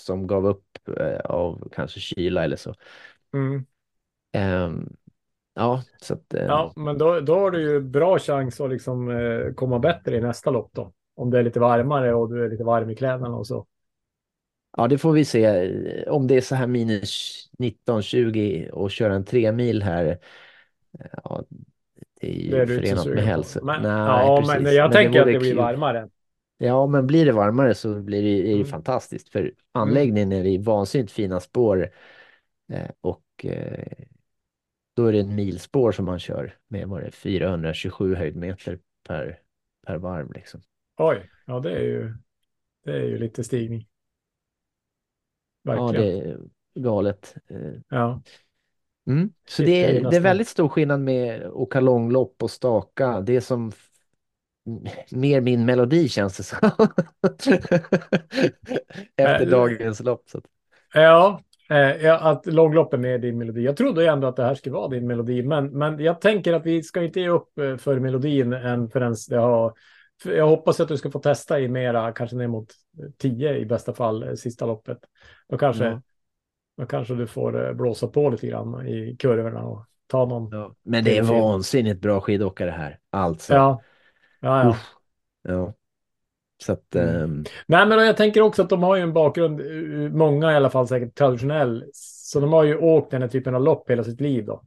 Som 0.00 0.26
gav 0.26 0.46
upp 0.46 0.64
eh, 1.00 1.20
av 1.20 1.68
kanske 1.72 2.00
kyla 2.00 2.44
eller 2.44 2.56
så. 2.56 2.74
Mm. 3.34 3.66
Ehm, 4.32 4.88
ja, 5.54 5.82
så 6.02 6.14
att... 6.14 6.34
eh, 6.34 6.46
Ja, 6.46 6.72
men 6.76 6.98
då, 6.98 7.20
då 7.20 7.34
har 7.38 7.50
du 7.50 7.62
ju 7.62 7.80
bra 7.80 8.18
chans 8.18 8.60
att 8.60 8.70
liksom, 8.70 9.10
eh, 9.10 9.54
komma 9.54 9.78
bättre 9.78 10.16
i 10.16 10.20
nästa 10.20 10.50
lopp 10.50 10.70
då. 10.72 10.92
Om 11.16 11.30
det 11.30 11.38
är 11.38 11.42
lite 11.42 11.60
varmare 11.60 12.14
och 12.14 12.30
du 12.32 12.44
är 12.44 12.50
lite 12.50 12.64
varm 12.64 12.90
i 12.90 12.96
kläderna 12.96 13.36
och 13.36 13.46
så. 13.46 13.66
Ja, 14.76 14.88
det 14.88 14.98
får 14.98 15.12
vi 15.12 15.24
se. 15.24 16.04
Om 16.08 16.26
det 16.26 16.36
är 16.36 16.40
så 16.40 16.54
här 16.54 16.66
minus 16.66 17.34
19-20 17.58 18.70
och 18.70 18.90
köra 18.90 19.14
en 19.14 19.24
tre 19.24 19.52
mil 19.52 19.82
här. 19.82 20.18
Ja, 21.24 21.44
det 22.20 22.26
är 22.28 22.40
ju 22.42 22.50
Det 22.50 22.62
är 22.62 22.66
förenat 22.66 23.06
med 23.06 23.24
hälsa. 23.24 23.60
Men, 23.64 23.82
Nej, 23.82 23.90
ja, 23.92 24.36
precis. 24.40 24.54
men 24.62 24.74
jag 24.74 24.90
det 24.90 24.96
tänker 24.96 25.20
att 25.20 25.26
det 25.26 25.38
blir 25.38 25.50
kul. 25.50 25.58
varmare. 25.58 26.08
Ja, 26.62 26.86
men 26.86 27.06
blir 27.06 27.26
det 27.26 27.32
varmare 27.32 27.74
så 27.74 28.00
blir 28.00 28.22
det, 28.22 28.28
är 28.52 28.54
det 28.54 28.54
Mm. 28.54 28.64
fantastiskt. 28.64 29.28
För 29.28 29.54
anläggningen 29.72 30.32
är 30.32 30.46
i 30.46 30.58
vansinnigt 30.58 31.12
fina 31.12 31.40
spår. 31.40 31.90
Eh, 32.72 32.90
och 33.00 33.24
eh, 33.44 34.06
då 34.96 35.06
är 35.06 35.12
det 35.12 35.20
en 35.20 35.34
milspår 35.34 35.92
som 35.92 36.04
man 36.04 36.18
kör 36.18 36.58
med 36.68 36.88
vad 36.88 37.00
det 37.02 37.06
är, 37.06 37.10
427 37.10 38.14
höjdmeter 38.14 38.78
per, 39.08 39.40
per 39.86 39.96
varv. 39.98 40.32
Liksom. 40.32 40.60
Oj, 40.96 41.30
ja 41.46 41.60
det 41.60 41.72
är 41.72 41.80
ju, 41.80 42.14
det 42.84 42.92
är 42.92 43.04
ju 43.04 43.18
lite 43.18 43.44
stigning. 43.44 43.88
Ja, 45.62 45.86
Verkligen. 45.86 45.92
det 45.92 46.30
är 46.30 46.38
galet. 46.74 47.36
Eh, 47.48 47.72
Ja. 47.88 48.22
Mm. 49.06 49.32
Så 49.48 49.62
det 49.62 49.84
är 49.84 50.10
det 50.10 50.16
är 50.16 50.20
väldigt 50.20 50.48
stor 50.48 50.68
skillnad 50.68 51.00
med 51.00 51.42
att 51.42 51.52
åka 51.52 51.80
långlopp 51.80 52.42
och 52.42 52.50
staka. 52.50 53.20
Det 53.20 53.40
som 53.40 53.72
mer 55.10 55.40
min 55.40 55.64
melodi 55.64 56.08
känns 56.08 56.36
det 56.36 56.42
som. 56.42 56.58
Efter 59.16 59.46
Äh, 59.46 59.48
dagens 59.48 60.00
lopp. 60.00 60.22
Så. 60.28 60.40
Ja, 60.94 61.40
eh, 61.70 61.76
ja, 61.78 62.18
att 62.18 62.46
långlopp 62.46 62.94
är 62.94 62.98
med 62.98 63.20
din 63.20 63.38
melodi. 63.38 63.64
Jag 63.64 63.76
trodde 63.76 64.02
ju 64.02 64.08
ändå 64.08 64.26
att 64.28 64.36
det 64.36 64.44
här 64.44 64.54
skulle 64.54 64.74
vara 64.74 64.88
din 64.88 65.06
melodi, 65.06 65.42
men, 65.42 65.66
men 65.78 65.98
jag 65.98 66.20
tänker 66.20 66.52
att 66.52 66.66
vi 66.66 66.82
ska 66.82 67.02
inte 67.02 67.20
ge 67.20 67.28
upp 67.28 67.58
eh, 67.58 67.76
för 67.76 67.98
melodin 68.00 68.52
än 68.52 68.90
förrän 68.90 69.14
det 69.28 69.36
har... 69.36 69.72
Jag 70.24 70.46
hoppas 70.46 70.80
att 70.80 70.88
du 70.88 70.96
ska 70.96 71.10
få 71.10 71.18
testa 71.18 71.60
i 71.60 71.68
mera, 71.68 72.12
kanske 72.12 72.36
ner 72.36 72.48
mot 72.48 72.72
10 73.18 73.56
i 73.56 73.66
bästa 73.66 73.94
fall, 73.94 74.22
eh, 74.22 74.34
sista 74.34 74.66
loppet. 74.66 74.98
Då 75.48 75.58
kanske, 75.58 75.84
Ja. 75.84 76.02
då 76.76 76.86
kanske 76.86 77.14
du 77.14 77.26
får 77.26 77.74
blåsa 77.74 78.06
på 78.06 78.30
lite 78.30 78.46
grann 78.46 78.86
i 78.86 79.16
kurvorna 79.18 79.62
och 79.62 79.86
ta 80.06 80.26
någon... 80.26 80.48
Ja. 80.52 80.74
Men 80.82 81.04
det 81.04 81.18
är 81.18 81.22
vansinnigt 81.22 82.00
bra 82.00 82.20
skidåkare 82.20 82.70
här. 82.70 82.98
Alltså. 83.10 83.54
Ja, 83.54 83.82
ja, 84.40 84.62
ja. 84.62 84.70
Uff. 84.70 84.90
ja. 85.42 85.74
Så 86.62 86.72
att... 86.72 86.94
Mm. 86.94 87.22
ehm, 87.22 87.44
Nej, 87.66 87.86
men 87.86 88.06
jag 88.06 88.16
tänker 88.16 88.40
också 88.40 88.62
att 88.62 88.68
de 88.68 88.82
har 88.82 88.96
ju 88.96 89.02
en 89.02 89.12
bakgrund, 89.12 89.60
eh, 89.60 90.12
många 90.12 90.52
i 90.52 90.56
alla 90.56 90.70
fall 90.70 90.88
säkert 90.88 91.14
traditionell, 91.14 91.84
så 91.92 92.40
de 92.40 92.52
har 92.52 92.64
ju 92.64 92.76
åkt 92.76 93.10
den 93.10 93.22
här 93.22 93.28
typen 93.28 93.54
av 93.54 93.62
lopp 93.62 93.90
hela 93.90 94.04
sitt 94.04 94.20
liv 94.20 94.46
då. 94.46 94.62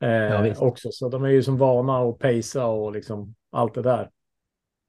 Eh, 0.00 0.10
Ja, 0.10 0.54
också, 0.58 0.88
så 0.92 1.08
de 1.08 1.24
är 1.24 1.28
ju 1.28 1.42
som 1.42 1.58
vana 1.58 1.98
att 1.98 2.18
pacea 2.18 2.66
och 2.66 2.92
liksom 2.92 3.34
allt 3.52 3.74
det 3.74 3.82
där. 3.82 4.10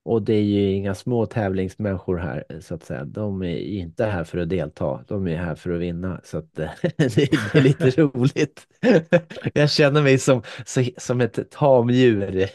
Och 0.06 0.22
det 0.22 0.34
är 0.34 0.42
ju 0.42 0.72
inga 0.72 0.96
små 0.96 1.26
tävlingsmänniskor 1.26 2.18
här 2.18 2.44
så 2.60 2.76
att 2.76 2.84
säga. 2.84 3.06
De 3.06 3.44
är 3.44 3.58
inte 3.58 4.06
här 4.06 4.24
för 4.24 4.38
att 4.38 4.50
delta. 4.50 5.04
De 5.08 5.28
är 5.28 5.38
här 5.38 5.56
för 5.56 5.72
att 5.72 5.82
vinna. 5.82 6.22
Så 6.24 6.38
att 6.38 6.60
eh, 6.60 6.70
det 6.98 7.34
är, 7.56 7.62
lite 7.62 7.90
roligt. 8.02 8.68
Jag 9.54 9.70
känner 9.70 10.02
mig 10.02 10.18
som, 10.18 10.42
som 10.98 11.22
ett 11.22 11.52
tamdjur. 11.52 12.50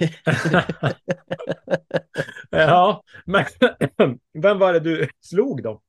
ja, 2.50 3.02
men 3.24 3.44
vem 4.42 4.58
var 4.58 4.72
det 4.72 4.80
du 4.80 5.08
slog 5.20 5.62
då? 5.62 5.80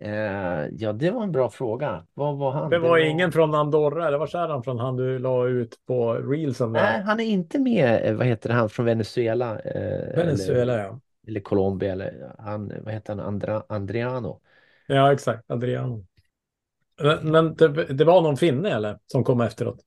Eh, 0.00 0.66
ja, 0.72 0.92
det 0.92 1.10
var 1.10 1.22
en 1.22 1.32
bra 1.32 1.50
fråga. 1.50 2.06
Vad 2.14 2.38
var 2.38 2.52
han? 2.52 2.70
Det 2.70 2.78
var 2.78 2.98
ingen 2.98 3.32
från 3.32 3.54
Andorra, 3.54 4.08
eller 4.08 4.18
var 4.18 4.36
är 4.36 4.48
han 4.48 4.62
från? 4.62 4.78
Han 4.78 4.96
du 4.96 5.18
la 5.18 5.46
ut 5.46 5.80
på 5.86 6.14
reelsen 6.14 6.72
där. 6.72 6.82
Nej, 6.82 7.02
han 7.02 7.20
är 7.20 7.24
inte 7.24 7.58
med. 7.58 8.06
eh, 8.06 8.14
Vad 8.14 8.26
heter 8.26 8.50
han 8.50 8.68
från 8.68 8.86
Venezuela? 8.86 9.60
Eh, 9.60 10.16
Venezuela, 10.16 10.62
eller, 10.62 10.78
ja. 10.78 11.00
eller 11.26 11.40
Colombia 11.40 11.92
eller 11.92 12.32
han, 12.38 12.72
vad 12.82 12.94
heter 12.94 13.16
han? 13.16 13.26
Andra, 13.26 13.62
Andriano. 13.68 14.40
Ja, 14.86 15.12
exakt. 15.12 15.50
Adriano. 15.50 16.04
Men, 17.02 17.30
men 17.30 17.54
det, 17.54 17.84
det 17.84 18.04
var 18.04 18.20
någon 18.20 18.36
finne 18.36 18.70
eller? 18.70 18.98
Som 19.06 19.24
kom 19.24 19.40
efteråt? 19.40 19.78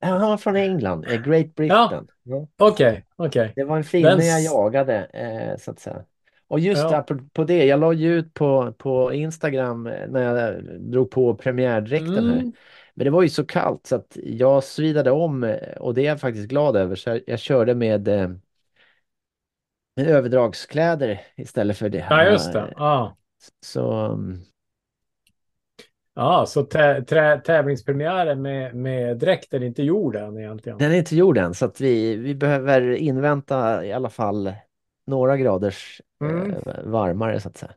Ja, 0.00 0.06
Han 0.08 0.30
var 0.30 0.36
från 0.36 0.56
England, 0.56 1.06
Great 1.24 1.54
Britain. 1.54 2.08
Ja. 2.22 2.46
Okej, 2.58 3.06
okej. 3.16 3.52
Det 3.56 3.64
var 3.64 3.76
en 3.76 3.84
finne 3.84 4.10
Den 4.10 4.26
jag 4.26 4.40
jagade, 4.42 5.56
så 5.58 5.70
att 5.70 5.80
säga. 5.80 6.04
Och 6.50 6.60
just 6.60 6.82
Ja. 6.82 7.04
där 7.08 7.18
på, 7.32 7.44
det, 7.44 7.64
jag 7.64 7.80
la 7.80 7.92
ju 7.92 8.18
ut 8.18 8.34
på, 8.34 8.72
på 8.78 9.12
Instagram 9.12 9.86
eh, 9.86 10.08
när 10.08 10.22
jag 10.22 10.64
drog 10.80 11.10
på 11.10 11.34
premiärdräkten 11.34 12.26
här. 12.26 12.38
Mm. 12.40 12.52
Men 12.94 13.04
det 13.04 13.10
var 13.10 13.22
ju 13.22 13.28
så 13.28 13.46
kallt 13.46 13.86
så 13.86 13.96
att 13.96 14.16
jag 14.24 14.64
svidade 14.64 15.10
om 15.10 15.44
eh, 15.44 15.56
och 15.80 15.94
det 15.94 16.02
är 16.02 16.06
jag 16.06 16.20
faktiskt 16.20 16.48
glad 16.48 16.76
över. 16.76 16.96
Så 16.96 17.10
jag, 17.10 17.20
jag 17.26 17.38
körde 17.38 17.74
med, 17.74 18.08
eh, 18.08 18.28
med 19.96 20.06
överdragskläder 20.08 21.20
istället 21.36 21.76
för 21.76 21.88
det 21.88 22.00
här. 22.00 22.24
Ja, 22.24 22.32
just 22.32 22.52
det. 22.52 22.72
Ja. 22.76 23.16
Så 23.66 23.92
mm, 23.92 24.42
Ja, 26.14 26.44
så 26.46 26.62
tä, 26.62 27.02
trä, 27.02 27.40
tävlingspremiären 27.40 28.42
med, 28.42 28.74
med 28.74 29.18
dräkten 29.18 29.62
inte 29.62 29.82
gjord 29.82 30.16
än 30.16 30.38
egentligen. 30.38 30.78
den 30.78 30.92
är 30.92 30.96
inte 30.96 31.16
gjord 31.16 31.38
än 31.38 31.54
så 31.54 31.64
att 31.64 31.80
vi, 31.80 32.16
vi 32.16 32.34
behöver 32.34 32.90
invänta 32.92 33.84
i 33.84 33.92
alla 33.92 34.10
fall 34.10 34.52
några 35.06 35.36
graders 35.36 36.00
Mm. 36.24 36.50
eh, 36.50 36.84
varmare 36.84 37.40
så 37.40 37.48
att 37.48 37.56
säga. 37.56 37.72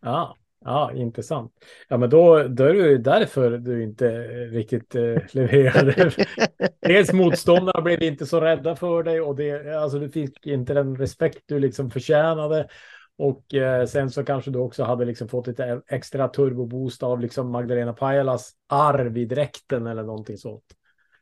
Ja, 0.00 0.36
ja, 0.64 0.92
intressant. 0.94 1.52
Ja, 1.88 1.96
men 1.96 2.10
då, 2.10 2.42
då 2.42 2.64
är 2.64 2.74
det 2.74 2.88
ju 2.88 2.98
därför 2.98 3.50
du 3.58 3.82
inte 3.82 4.08
riktigt 4.28 4.94
eh, 4.94 5.02
levererade. 5.32 6.10
Dels 6.80 7.12
motståndarna 7.12 7.80
blev 7.80 8.02
inte 8.02 8.26
så 8.26 8.40
rädda 8.40 8.76
för 8.76 9.02
dig 9.02 9.20
och 9.20 9.36
det, 9.36 9.76
alltså 9.82 9.98
du 9.98 10.08
fick 10.08 10.46
inte 10.46 10.74
den 10.74 10.96
respekt 10.96 11.42
du 11.46 11.58
liksom 11.58 11.90
förtjänade. 11.90 12.68
Och 13.18 13.54
eh, 13.54 13.86
sen 13.86 14.10
så 14.10 14.24
kanske 14.24 14.50
du 14.50 14.58
också 14.58 14.84
hade 14.84 15.04
liksom 15.04 15.28
fått 15.28 15.46
lite 15.46 15.82
extra 15.86 16.28
turboboost 16.28 17.02
av 17.02 17.20
liksom 17.20 17.50
Magdalena 17.50 17.92
Pajalas 17.92 18.52
arv 18.68 19.18
i 19.18 19.24
dräkten 19.24 19.86
eller 19.86 20.02
någonting 20.02 20.36
sånt. 20.38 20.64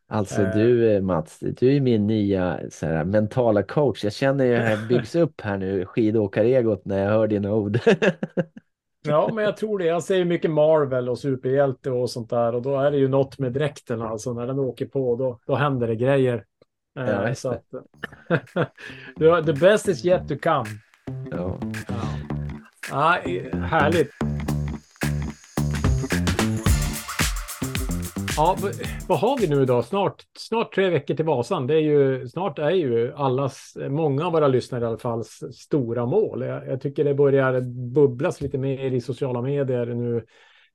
Alltså 0.09 0.43
Eh. 0.43 0.55
du 0.57 0.93
eh, 0.95 1.03
Mats, 1.03 1.39
du 1.41 1.77
är 1.77 1.81
min 1.81 2.07
nya 2.07 2.61
så 2.71 2.87
här, 2.87 3.05
mentala 3.05 3.63
coach. 3.63 4.05
Jag 4.05 4.13
känner 4.13 4.45
ju 4.45 4.57
hur 4.57 4.77
det 4.77 4.87
byggs 4.89 5.15
upp 5.15 5.41
här 5.41 5.59
nu, 5.59 5.87
skidåkaregot, 5.87 6.85
när 6.85 7.03
jag 7.03 7.11
hör 7.11 7.27
dina 7.27 7.53
ord. 7.55 7.79
Ja, 9.07 9.31
men 9.35 9.45
jag 9.45 9.57
tror 9.57 9.79
det. 9.79 9.85
Jag 9.85 10.03
ser 10.03 10.25
mycket 10.25 10.51
Marvel 10.51 11.09
och 11.09 11.19
superhjälte 11.19 11.91
och 11.91 12.11
sånt 12.11 12.31
där. 12.31 12.55
Och 12.55 12.63
då 12.63 12.79
är 12.81 12.91
det 12.91 12.97
ju 12.97 13.09
något 13.09 13.39
med 13.39 13.53
dräkten. 13.53 14.03
Alltså 14.03 14.33
när 14.33 14.47
den 14.47 14.59
åker 14.59 14.87
på, 14.87 15.17
då, 15.17 15.39
då 15.47 15.55
händer 15.55 15.87
det 15.87 15.97
grejer. 15.97 16.45
Eh, 16.99 17.05
Ja, 17.07 17.29
just 17.29 17.41
så 17.41 17.49
att, 17.51 17.65
the 19.47 19.53
best 19.53 19.89
is 19.89 20.05
yet 20.05 20.29
to 20.29 20.35
come. 20.43 20.67
ja. 21.31 21.59
Ja, 22.91 23.19
i- 23.25 23.51
härligt. 23.57 24.11
Ja, 28.37 28.57
vad 29.09 29.19
har 29.19 29.39
vi 29.39 29.49
nu 29.49 29.65
då? 29.65 29.83
Snart, 29.83 30.23
snart 30.39 30.75
tre 30.75 30.91
veckor 30.91 31.15
till 31.15 31.25
Vasan. 31.25 31.67
Det 31.67 31.75
är 31.75 31.81
ju, 31.81 32.29
snart 32.29 32.59
är 32.59 32.71
ju 32.71 33.13
allas, 33.15 33.77
många 33.89 34.27
av 34.27 34.33
våra 34.33 34.49
lyssnare 34.49 34.85
i 34.85 34.87
alla 34.87 34.99
fall, 34.99 35.25
stora 35.55 36.07
mål. 36.07 36.43
Jag, 36.43 36.69
jag 36.69 36.81
tycker 36.81 37.05
det 37.05 37.15
börjar 37.15 37.61
bubblas 37.95 38.41
lite 38.41 38.59
mer 38.59 38.93
i 38.93 39.01
sociala 39.01 39.43
medier 39.43 39.87
nu 39.87 40.25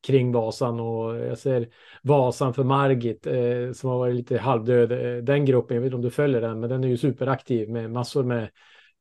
kring 0.07 0.31
Vasan 0.31 0.79
och 0.79 1.15
jag 1.15 1.37
ser 1.37 1.67
Vasan 2.01 2.53
för 2.53 2.63
Margit 2.63 3.27
eh, 3.27 3.71
som 3.73 3.89
har 3.89 3.97
varit 3.97 4.15
lite 4.15 4.37
halvdöd. 4.37 4.91
Eh, 4.91 5.23
den 5.23 5.45
gruppen, 5.45 5.75
jag 5.75 5.81
vet 5.81 5.87
inte 5.87 5.95
om 5.95 6.01
du 6.01 6.11
följer 6.11 6.41
den, 6.41 6.59
men 6.59 6.69
den 6.69 6.83
är 6.83 6.87
ju 6.87 6.97
superaktiv 6.97 7.69
med 7.69 7.91
massor 7.91 8.23
med 8.23 8.49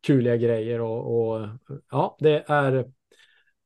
kuliga 0.06 0.36
grejer 0.36 0.80
och, 0.80 1.30
och 1.30 1.48
ja, 1.90 2.16
det 2.20 2.44
är 2.46 2.84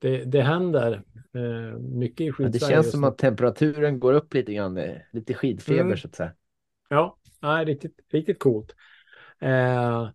det, 0.03 0.25
det 0.25 0.43
händer 0.43 1.03
eh, 1.35 1.79
mycket 1.79 2.21
i 2.21 2.27
Ja, 2.27 2.33
skidsverige. 2.33 2.49
det 2.67 2.75
känns 2.75 2.91
som 2.91 3.05
att 3.05 3.19
temperaturen 3.19 4.01
går 4.01 4.13
upp 4.13 4.35
lite 4.35 4.55
grann, 4.55 4.77
eh, 4.77 4.97
lite 5.13 5.35
skidfeber 5.35 5.81
Mm. 5.81 5.97
så 5.97 6.09
att 6.09 6.15
säga. 6.15 6.33
Ja, 6.89 7.17
nej, 7.41 7.65
riktigt, 7.65 7.97
riktigt 8.13 8.39
coolt. 8.39 8.75
Eh, 9.41 10.09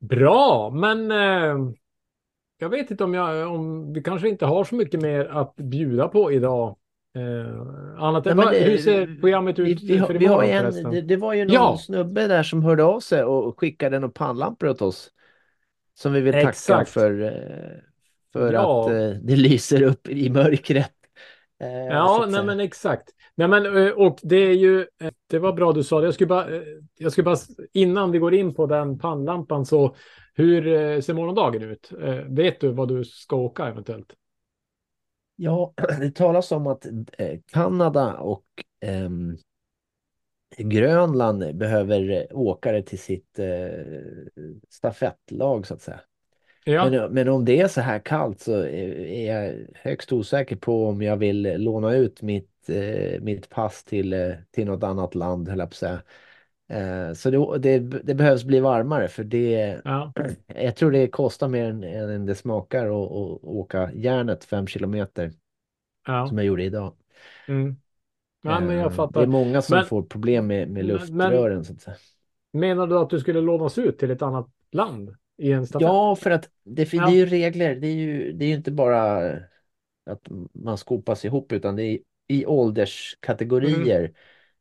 bra, 0.00 0.70
men 0.70 1.10
eh, 1.10 1.70
jag 2.58 2.68
vet 2.68 2.90
inte 2.90 3.04
om, 3.04 3.14
jag, 3.14 3.52
om 3.54 3.92
vi 3.92 4.02
kanske 4.02 4.28
inte 4.28 4.46
har 4.46 4.64
så 4.64 4.74
mycket 4.74 5.02
mer 5.02 5.24
att 5.24 5.56
bjuda 5.56 6.08
på 6.08 6.32
idag. 6.32 6.76
Eh, 7.16 7.60
annat 8.02 8.26
än 8.26 8.36
det- 8.36 8.64
hur 8.70 8.76
ser 8.78 9.18
programmet 9.20 9.58
Vi, 9.58 9.72
ut 9.72 9.82
vi, 9.82 9.96
har, 9.96 10.06
för 10.06 10.14
vi 10.14 10.26
har 10.26 10.42
en, 10.44 10.90
det, 10.90 11.00
det 11.00 11.16
var 11.16 11.34
ju 11.34 11.44
någon 11.44 11.54
Ja. 11.54 11.78
snubbe 11.78 12.26
där 12.26 12.42
som 12.42 12.62
hörde 12.62 12.84
av 12.84 13.00
sig 13.00 13.24
och 13.24 13.60
skickade 13.60 13.98
några 13.98 14.12
pannlampor 14.12 14.68
åt 14.68 14.82
oss. 14.82 15.10
Som 15.94 16.12
vi 16.12 16.20
vill 16.20 16.32
tacka 16.32 16.48
Exakt. 16.48 16.90
för, 16.90 17.22
eh, 17.22 17.87
för 18.32 18.52
Ja. 18.52 18.82
att 18.86 18.90
eh, 18.92 19.20
det 19.22 19.36
lyser 19.36 19.82
upp 19.82 20.08
i 20.08 20.30
mörkret. 20.30 20.92
Eh, 21.60 21.68
Ja, 21.68 22.26
nej 22.28 22.44
men 22.44 22.60
exakt. 22.60 23.08
Nej 23.34 23.48
men 23.48 23.76
eh, 23.76 23.92
och 23.92 24.18
det 24.22 24.36
är 24.36 24.52
ju, 24.54 24.80
eh, 25.00 25.10
det 25.26 25.38
var 25.38 25.52
bra 25.52 25.72
du 25.72 25.84
sa 25.84 26.00
det. 26.00 26.06
Jag 26.06 26.14
skulle 26.14 26.28
bara, 26.28 26.56
eh, 26.56 26.62
jag 26.98 27.12
skulle 27.12 27.24
bara, 27.24 27.36
innan 27.72 28.10
vi 28.10 28.18
går 28.18 28.34
in 28.34 28.54
på 28.54 28.66
den 28.66 28.98
pannlampan 28.98 29.66
så, 29.66 29.94
hur 30.34 30.66
eh, 30.66 31.00
ser 31.00 31.14
morgondagen 31.14 31.62
ut? 31.62 31.92
Eh, 32.02 32.14
Vet 32.14 32.60
du 32.60 32.68
vad 32.72 32.88
du 32.88 33.04
ska 33.04 33.36
åka 33.36 33.66
eventuellt? 33.68 34.14
Ja, 35.36 35.74
det 36.00 36.10
talas 36.10 36.52
om 36.52 36.66
att 36.66 36.86
eh, 37.18 37.38
Kanada 37.52 38.14
och 38.14 38.44
ehm, 38.80 39.36
Grönland 40.58 41.56
behöver 41.56 42.10
eh, 42.10 42.24
åkare 42.38 42.82
till 42.82 42.98
sitt 42.98 43.38
eh, 43.38 43.70
stafettlag 44.68 45.66
så 45.66 45.74
att 45.74 45.82
säga. 45.82 46.00
Ja, 46.72 46.90
Men, 46.90 47.12
men 47.12 47.28
om 47.28 47.44
det 47.44 47.60
är 47.60 47.68
så 47.68 47.80
här 47.80 47.98
kallt 47.98 48.40
så 48.40 48.52
är 48.52 49.26
jag 49.34 49.54
högst 49.74 50.12
osäker 50.12 50.56
på 50.56 50.86
om 50.88 51.02
jag 51.02 51.16
vill 51.16 51.54
låna 51.64 51.92
ut 51.94 52.22
mitt, 52.22 52.68
eh, 52.68 53.20
mitt 53.20 53.48
pass 53.48 53.84
till, 53.84 54.12
eh, 54.12 54.32
till 54.50 54.66
något 54.66 54.82
annat 54.82 55.14
land, 55.14 55.48
höll 55.48 55.58
jag 55.58 55.68
på 55.68 55.72
att 55.72 55.76
säga. 55.76 56.02
Eh, 56.70 57.12
så 57.14 57.30
det, 57.30 57.58
det, 57.58 57.78
det 57.78 58.14
behövs 58.14 58.44
bli 58.44 58.60
varmare 58.60 59.08
för 59.08 59.24
det, 59.24 59.80
Ja. 59.84 60.12
jag 60.46 60.76
tror 60.76 60.90
det 60.90 61.08
kostar 61.08 61.48
mer 61.48 61.64
än, 61.64 61.84
än 61.84 62.26
det 62.26 62.34
smakar 62.34 62.86
att 62.86 63.10
att 63.12 63.44
åka 63.44 63.90
järnet 63.94 64.44
fem 64.44 64.66
kilometer 64.66 65.32
ja. 66.06 66.26
som 66.28 66.38
jag 66.38 66.46
gjorde 66.46 66.64
idag. 66.64 66.92
Mm. 67.48 67.76
Ja, 68.42 68.60
men 68.60 68.68
Eh, 68.70 68.74
jag 68.76 68.84
Det 68.84 68.92
är 68.92 68.96
fattar. 68.96 69.26
många 69.26 69.62
som 69.62 69.76
Men- 69.76 69.86
får 69.86 70.02
problem 70.02 70.46
med, 70.46 70.68
med 70.68 70.84
Men- 70.84 70.86
luftrören 70.86 71.64
så 71.64 71.72
att 71.72 71.80
säga. 71.80 71.96
Menar 72.52 72.86
du 72.86 72.98
att 72.98 73.10
du 73.10 73.20
skulle 73.20 73.40
lånas 73.40 73.78
ut 73.78 73.98
till 73.98 74.10
ett 74.10 74.22
annat 74.22 74.46
land 74.72 75.16
i 75.38 75.52
en 75.52 75.66
stafett? 75.66 75.84
Ja, 75.84 76.16
för 76.16 76.30
att 76.30 76.50
det, 76.64 76.84
det 76.92 76.96
är 76.96 77.08
ju 77.08 77.26
regler. 77.26 77.74
Det 77.76 77.86
är 77.86 77.94
ju, 77.94 78.32
det 78.32 78.44
är 78.44 78.48
ju 78.48 78.54
inte 78.54 78.70
bara 78.72 79.18
att 80.06 80.26
man 80.52 80.78
skopas 80.78 81.24
ihop 81.24 81.52
utan 81.52 81.76
det 81.76 81.82
är 81.82 81.98
i 82.28 82.46
ålderskategorier. 82.46 84.00
Mm. 84.00 84.14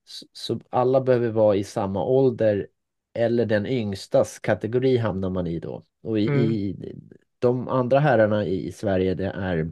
Så, 0.04 0.26
så 0.32 0.60
alla 0.70 1.02
behöver 1.02 1.30
vara 1.30 1.56
i 1.56 1.63
samma 1.63 2.04
ålder 2.06 2.68
eller 3.13 3.46
den 3.46 3.66
yngstas 3.66 4.40
kategori 4.40 4.98
hamnar 4.98 5.30
man 5.30 5.48
i 5.48 5.60
då. 5.60 5.84
Och 6.04 6.20
i, 6.20 6.26
Mm. 6.28 6.52
i 6.52 6.76
de 7.40 7.68
andra 7.68 8.00
herrarna 8.00 8.46
i 8.46 8.72
Sverige 8.72 9.13
det 9.16 9.26
är 9.26 9.72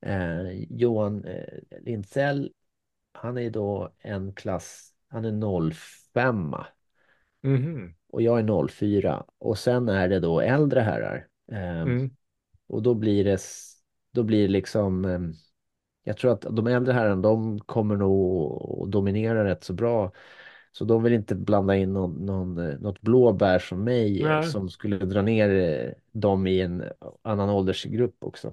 eh, 0.00 0.64
Johan 0.70 1.24
eh, 1.24 1.58
Lindsell. 1.80 2.52
Han 3.12 3.38
är 3.38 3.50
då 3.50 3.92
en 3.98 4.32
klass, 4.34 4.94
han 5.08 5.24
är 5.24 5.32
05 5.32 6.54
Mhm. 7.42 7.94
Och 8.16 8.22
jag 8.22 8.38
är 8.38 8.68
04 8.68 9.24
och 9.38 9.58
sen 9.58 9.88
är 9.88 10.08
det 10.08 10.20
då 10.20 10.40
äldre 10.40 10.80
herrar. 10.80 11.26
Ehm, 11.52 11.88
Mm. 11.88 12.10
Och 12.68 12.82
då 12.82 12.94
blir 12.94 13.24
det, 13.24 13.40
då 14.12 14.22
blir 14.22 14.42
det 14.42 14.48
liksom, 14.48 15.04
ehm, 15.04 15.32
jag 16.04 16.16
tror 16.16 16.32
att 16.32 16.40
de 16.50 16.66
äldre 16.66 16.92
herrarna 16.92 17.22
de 17.22 17.60
kommer 17.60 17.96
nog 17.96 18.84
att 18.84 18.92
dominera 18.92 19.44
rätt 19.44 19.64
så 19.64 19.72
bra. 19.72 20.12
Så 20.72 20.84
de 20.84 21.02
vill 21.02 21.12
inte 21.12 21.34
blanda 21.34 21.76
in 21.76 21.92
någon, 21.92 22.26
någon, 22.26 22.54
något 22.54 23.00
blåbär 23.00 23.58
som 23.58 23.84
mig 23.84 24.22
Nej. 24.22 24.44
som 24.44 24.68
skulle 24.68 24.98
dra 24.98 25.22
ner 25.22 25.50
eh, 25.50 25.92
dem 26.12 26.46
i 26.46 26.60
en 26.60 26.84
annan 27.22 27.50
åldersgrupp 27.50 28.16
också. 28.24 28.52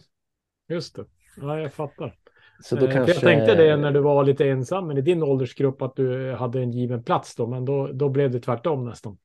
Just 0.69 0.95
det. 0.95 1.06
Ja, 1.41 1.60
jag 1.60 1.73
fattar. 1.73 2.15
Så 2.63 2.76
då 2.76 2.86
Eh, 2.86 2.91
kanske... 2.93 3.13
Jag 3.13 3.21
tänkte 3.21 3.56
det 3.56 3.78
när 3.78 3.91
du 3.91 3.99
var 3.99 4.23
lite 4.23 4.49
ensam 4.49 4.88
men 4.88 4.97
i 4.97 5.02
din 5.02 5.23
åldersgrupp 5.23 5.82
att 5.82 5.95
du 5.95 6.34
hade 6.34 6.62
en 6.62 6.71
given 6.71 7.04
plats 7.04 7.36
då, 7.36 7.47
men 7.47 7.65
då, 7.65 7.88
då 7.88 8.10
blev 8.10 8.32
det 8.32 8.39
tvärtom 8.39 8.86
nästan. 8.86 9.17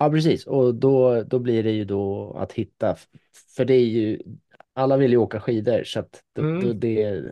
Ja, 0.00 0.10
precis. 0.10 0.46
Och 0.46 0.74
då, 0.74 1.22
då 1.22 1.38
blir 1.38 1.62
det 1.62 1.70
ju 1.70 1.84
då 1.84 2.32
att 2.38 2.52
hitta, 2.52 2.96
för 3.56 3.64
det 3.64 3.74
är 3.74 3.84
ju, 3.84 4.18
alla 4.72 4.96
vill 4.96 5.10
ju 5.10 5.16
åka 5.16 5.40
skidor 5.40 5.84
så 5.84 6.00
att 6.00 6.22
då, 6.32 6.42
Mm. 6.42 6.60
då 6.60 6.72
det, 6.72 7.22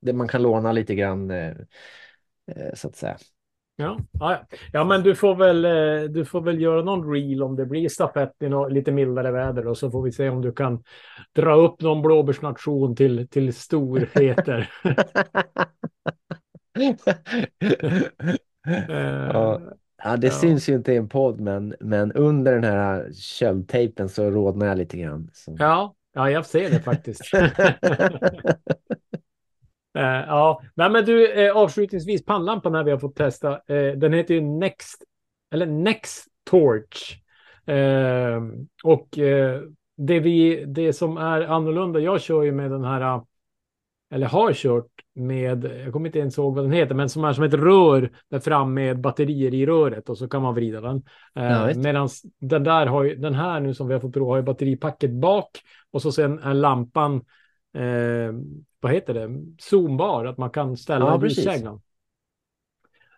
det 0.00 0.12
man 0.12 0.28
kan 0.28 0.42
låna 0.42 0.72
lite 0.72 0.94
grann 0.94 1.30
eh, 1.30 1.48
eh, 2.46 2.74
så 2.74 2.88
att 2.88 2.96
säga. 2.96 3.16
Ja, 3.76 3.98
ja, 4.12 4.46
ja. 4.72 4.84
men 4.84 5.02
du 5.02 5.14
får, 5.14 5.34
väl, 5.36 5.64
eh, 5.64 6.10
du 6.10 6.24
får 6.24 6.40
väl 6.40 6.60
göra 6.60 6.82
någon 6.82 7.12
reel 7.12 7.42
om 7.42 7.56
det 7.56 7.66
blir 7.66 7.88
stafett 7.88 8.32
i 8.42 8.48
nå- 8.48 8.68
lite 8.68 8.92
mildare 8.92 9.30
väder 9.32 9.66
och 9.66 9.78
så 9.78 9.90
får 9.90 10.02
vi 10.02 10.12
se 10.12 10.28
om 10.28 10.42
du 10.42 10.52
kan 10.52 10.82
dra 11.32 11.54
upp 11.54 11.80
någon 11.80 12.02
blåbärsnation 12.02 12.96
till, 12.96 13.28
till 13.28 13.54
storheter. 13.54 14.70
Ja. 19.26 19.60
Ja, 20.04 20.16
det 20.16 20.26
Ja. 20.26 20.32
syns 20.32 20.68
ju 20.68 20.74
inte 20.74 20.92
i 20.92 20.96
en 20.96 21.08
podd, 21.08 21.40
men, 21.40 21.74
men 21.80 22.12
under 22.12 22.52
den 22.54 22.64
här 22.64 23.12
köldtejpen 23.12 24.08
så 24.08 24.30
rodnar 24.30 24.66
jag 24.66 24.78
lite 24.78 24.96
grann. 24.96 25.30
Så. 25.32 25.56
ja, 25.58 25.94
ja, 26.12 26.30
jag 26.30 26.46
ser 26.46 26.70
det 26.70 26.80
faktiskt. 26.80 27.22
Eh, 29.94 30.02
ja, 30.26 30.62
nej, 30.74 30.90
men 30.90 31.04
du, 31.04 31.32
eh, 31.32 31.56
avslutningsvis 31.56 32.24
pannlampan 32.24 32.74
här 32.74 32.84
vi 32.84 32.90
har 32.90 32.98
fått 32.98 33.16
testa. 33.16 33.52
Eh, 33.52 33.92
den 33.96 34.12
heter 34.12 34.34
ju 34.34 34.40
Next, 34.40 35.02
eller 35.54 35.66
Next 35.66 36.26
Torch. 36.50 37.18
Eh, 37.66 38.42
och 38.84 39.18
eh, 39.18 39.60
det, 39.96 40.20
vi, 40.20 40.64
det 40.64 40.92
som 40.92 41.16
är 41.16 41.40
annorlunda, 41.40 42.00
jag 42.00 42.20
kör 42.20 42.42
ju 42.42 42.52
med 42.52 42.70
den 42.70 42.84
här, 42.84 43.20
eller 44.12 44.26
har 44.26 44.52
kört 44.52 44.90
med, 45.14 45.64
jag 45.64 45.92
kommer 45.92 46.06
inte 46.06 46.18
ens 46.18 46.38
ihåg 46.38 46.54
vad 46.54 46.64
den 46.64 46.72
heter, 46.72 46.94
men 46.94 47.08
som 47.08 47.24
är 47.24 47.32
som 47.32 47.44
ett 47.44 47.54
rör 47.54 48.10
där 48.28 48.40
fram 48.40 48.74
med 48.74 49.00
batterier 49.00 49.54
i 49.54 49.66
röret 49.66 50.08
och 50.08 50.18
så 50.18 50.28
kan 50.28 50.42
man 50.42 50.54
vrida 50.54 50.80
den. 50.80 51.02
Eh. 51.34 51.76
Medan 51.76 52.08
den 52.38 52.64
där 52.64 52.86
har 52.86 53.02
ju, 53.02 53.16
den 53.16 53.34
här 53.34 53.60
nu 53.60 53.74
som 53.74 53.88
vi 53.88 53.94
har 53.94 54.00
fått 54.00 54.12
prova 54.12 54.32
har 54.32 54.36
ju 54.36 54.42
batteripacket 54.42 55.10
bak 55.10 55.50
och 55.90 56.02
så 56.02 56.12
sen 56.12 56.38
är 56.38 56.54
lampan 56.54 57.14
eh, 57.74 58.32
vad 58.80 58.92
heter 58.92 59.14
det, 59.14 59.30
zoombar, 59.58 60.24
att 60.24 60.38
man 60.38 60.50
kan 60.50 60.76
ställa 60.76 61.06
Ja, 61.06 61.26
ljuskäglan. 61.26 61.80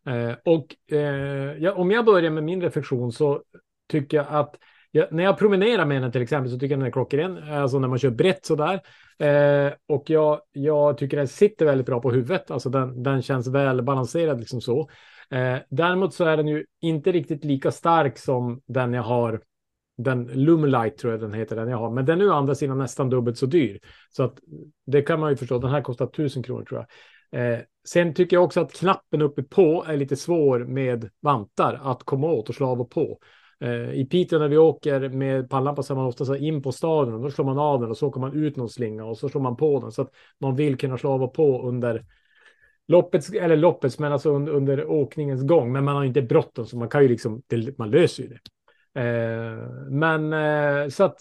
Eh, 0.07 0.35
och 0.45 0.95
eh, 0.95 1.57
ja, 1.59 1.73
om 1.73 1.91
jag 1.91 2.05
börjar 2.05 2.31
med 2.31 2.45
min 2.45 2.63
reflektion 2.63 3.13
så 3.13 3.43
tycker 3.89 4.17
jag 4.17 4.27
att 4.29 4.57
jag, 4.97 5.13
när 5.13 5.25
jag 5.25 5.39
promenerar 5.39 5.85
med 5.85 6.03
den 6.03 6.13
till 6.13 6.23
exempel 6.23 6.51
så 6.51 6.59
tycker 6.59 6.73
jag 6.73 6.81
den 6.81 6.87
är 6.87 6.93
klockren, 6.93 7.53
alltså 7.53 7.79
när 7.79 7.89
man 7.89 7.99
kör 7.99 8.11
brett 8.11 8.45
sådär. 8.45 8.81
Eh, 9.19 9.73
och 9.89 10.11
jag, 10.11 10.41
jag 10.53 10.99
tycker 10.99 11.17
den 11.17 11.29
sitter 11.29 11.67
väldigt 11.67 11.87
bra 11.87 12.01
på 12.01 12.11
huvudet, 12.11 12.51
alltså 12.51 12.71
den, 12.71 13.03
den 13.03 13.23
känns 13.23 13.49
väl 13.49 13.83
balanserad 13.83 14.39
liksom 14.39 14.61
så. 14.61 14.91
Eh, 15.31 15.57
däremot 15.71 16.15
så 16.15 16.25
är 16.25 16.37
den 16.37 16.49
ju 16.49 16.65
inte 16.81 17.13
riktigt 17.13 17.45
lika 17.45 17.71
stark 17.71 18.19
som 18.19 18.61
den 18.67 18.95
jag 18.95 19.03
har 19.03 19.41
den 19.97 20.25
Lumlight 20.25 20.99
tror 20.99 21.13
jag 21.13 21.21
den 21.21 21.33
heter, 21.33 21.57
den 21.57 21.69
jag 21.69 21.79
har. 21.79 21.91
Men 21.91 22.05
den 22.05 22.21
är 22.21 22.25
ju 22.25 22.31
å 22.31 22.35
andra 22.35 22.55
sidan 22.55 22.79
nästan 22.79 23.11
dubbelt 23.11 23.39
så 23.39 23.47
dyr. 23.47 23.81
Så 24.11 24.23
att 24.23 24.39
det 24.87 25.03
kan 25.03 25.21
man 25.21 25.31
ju 25.31 25.37
förstå. 25.37 25.59
Den 25.59 25.71
här 25.71 25.83
kostar 25.83 26.07
1000 26.07 26.43
kronor 26.43 26.65
tror 26.65 26.87
jag. 27.31 27.53
Eh, 27.55 27.61
sen 27.89 28.15
tycker 28.15 28.37
jag 28.37 28.45
också 28.45 28.61
att 28.61 28.73
knappen 28.73 29.23
uppe 29.23 29.43
på 29.43 29.85
är 29.89 29.97
lite 29.97 30.17
svår 30.17 30.59
med 30.59 31.11
vantar 31.21 31.81
att 31.83 32.03
komma 32.03 32.27
åt 32.27 32.49
och 32.49 32.55
slå 32.55 32.67
av 32.67 32.81
och 32.81 32.91
på. 32.91 33.19
Eh, 33.65 33.91
I 33.93 34.05
Piteå 34.05 34.39
när 34.39 34.49
vi 34.49 34.59
åker 34.59 35.09
med 35.09 35.51
pannlampa 35.51 35.83
så 35.83 35.93
är 35.93 35.97
man 35.97 36.07
ofta 36.07 36.25
så 36.25 36.37
in 36.37 36.63
på 36.63 36.73
staden 36.73 37.15
och 37.15 37.21
då 37.21 37.31
slår 37.31 37.45
man 37.45 37.59
av 37.59 37.81
den 37.81 37.91
och 37.91 37.97
så 37.97 38.09
åker 38.09 38.21
man 38.21 38.33
ut 38.33 38.57
någon 38.57 38.69
slinga 38.69 39.05
och 39.05 39.19
så 39.19 39.29
slår 39.29 39.41
man 39.41 39.57
på 39.57 39.81
den 39.81 39.93
så 39.93 40.03
att 40.03 40.11
man 40.39 40.57
vill 40.57 40.79
kunna 40.79 40.99
slå 40.99 41.11
av 41.11 41.23
och 41.23 41.35
på 41.35 41.69
under 41.69 42.05
loppets, 42.89 43.31
eller 43.31 43.57
loppets, 43.57 43.99
men 43.99 44.13
alltså 44.13 44.31
under, 44.31 44.53
under 44.53 44.87
åkningens 44.87 45.43
gång. 45.43 45.73
Men 45.73 45.85
man 45.85 45.97
har 45.97 46.05
inte 46.05 46.23
bråttom 46.23 46.67
så 46.67 46.77
man 46.77 46.89
kan 46.89 47.03
ju 47.03 47.09
liksom, 47.09 47.43
det, 47.47 47.79
man 47.79 47.91
löser 47.91 48.23
ju 48.23 48.29
det. 48.29 48.41
Eh, 49.01 49.59
men 49.91 50.33
eh, 50.33 50.89
så 50.89 51.05
att 51.05 51.19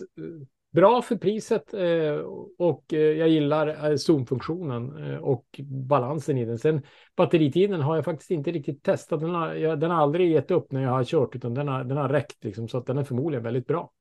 bra 0.74 1.02
för 1.02 1.16
priset 1.16 1.74
eh, 1.74 2.16
och 2.58 2.94
eh, 2.94 3.00
jag 3.00 3.30
gillar 3.30 3.92
eh, 3.92 3.96
zoomfunktionen 3.96 5.18
och 5.18 5.46
balansen 5.64 6.38
i 6.38 6.46
den. 6.46 6.60
Sen 6.60 6.82
batteritiden 7.16 7.82
har 7.82 7.96
jag 7.96 8.06
faktiskt 8.06 8.32
inte 8.32 8.52
riktigt 8.52 8.84
testat. 8.84 9.20
Den 9.20 9.30
har, 9.30 9.54
jag, 9.54 9.80
den 9.80 9.92
har 9.92 10.02
aldrig 10.02 10.32
gett 10.32 10.52
upp 10.52 10.72
när 10.72 10.84
jag 10.84 10.90
har 10.90 11.04
kört 11.04 11.36
utan 11.36 11.54
den 11.54 11.68
har, 11.68 11.84
den 11.84 11.98
har 11.98 12.10
räckt 12.10 12.44
liksom 12.44 12.68
så 12.68 12.78
att 12.78 12.86
den 12.86 12.98
är 12.98 13.04
förmodligen 13.04 13.44
väldigt 13.44 13.68
bra. 13.68 13.92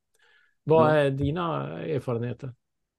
Vad 0.64 0.90
Ja. 0.90 0.94
är 0.96 1.10
dina 1.10 1.78
erfarenheter? 1.82 2.52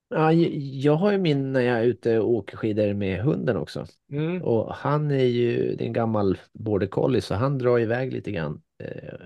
Ja, 0.09 0.31
jag 0.33 0.95
har 0.95 1.11
ju 1.11 1.17
min 1.17 1.53
när 1.53 1.61
jag 1.61 1.79
är 1.79 1.83
ute 1.83 2.19
och 2.19 2.29
åker 2.29 2.57
skidor 2.57 2.93
med 2.93 3.21
hunden 3.21 3.57
också. 3.57 3.85
Mm. 4.11 4.43
Och 4.43 4.73
han 4.73 5.11
är 5.11 5.25
ju, 5.25 5.75
det 5.75 5.83
är 5.83 5.87
en 5.87 5.93
gammal 5.93 6.37
border 6.53 6.87
collie 6.87 7.21
så 7.21 7.35
han 7.35 7.57
drar 7.57 7.79
iväg 7.79 8.13
lite 8.13 8.31
grann. 8.31 8.61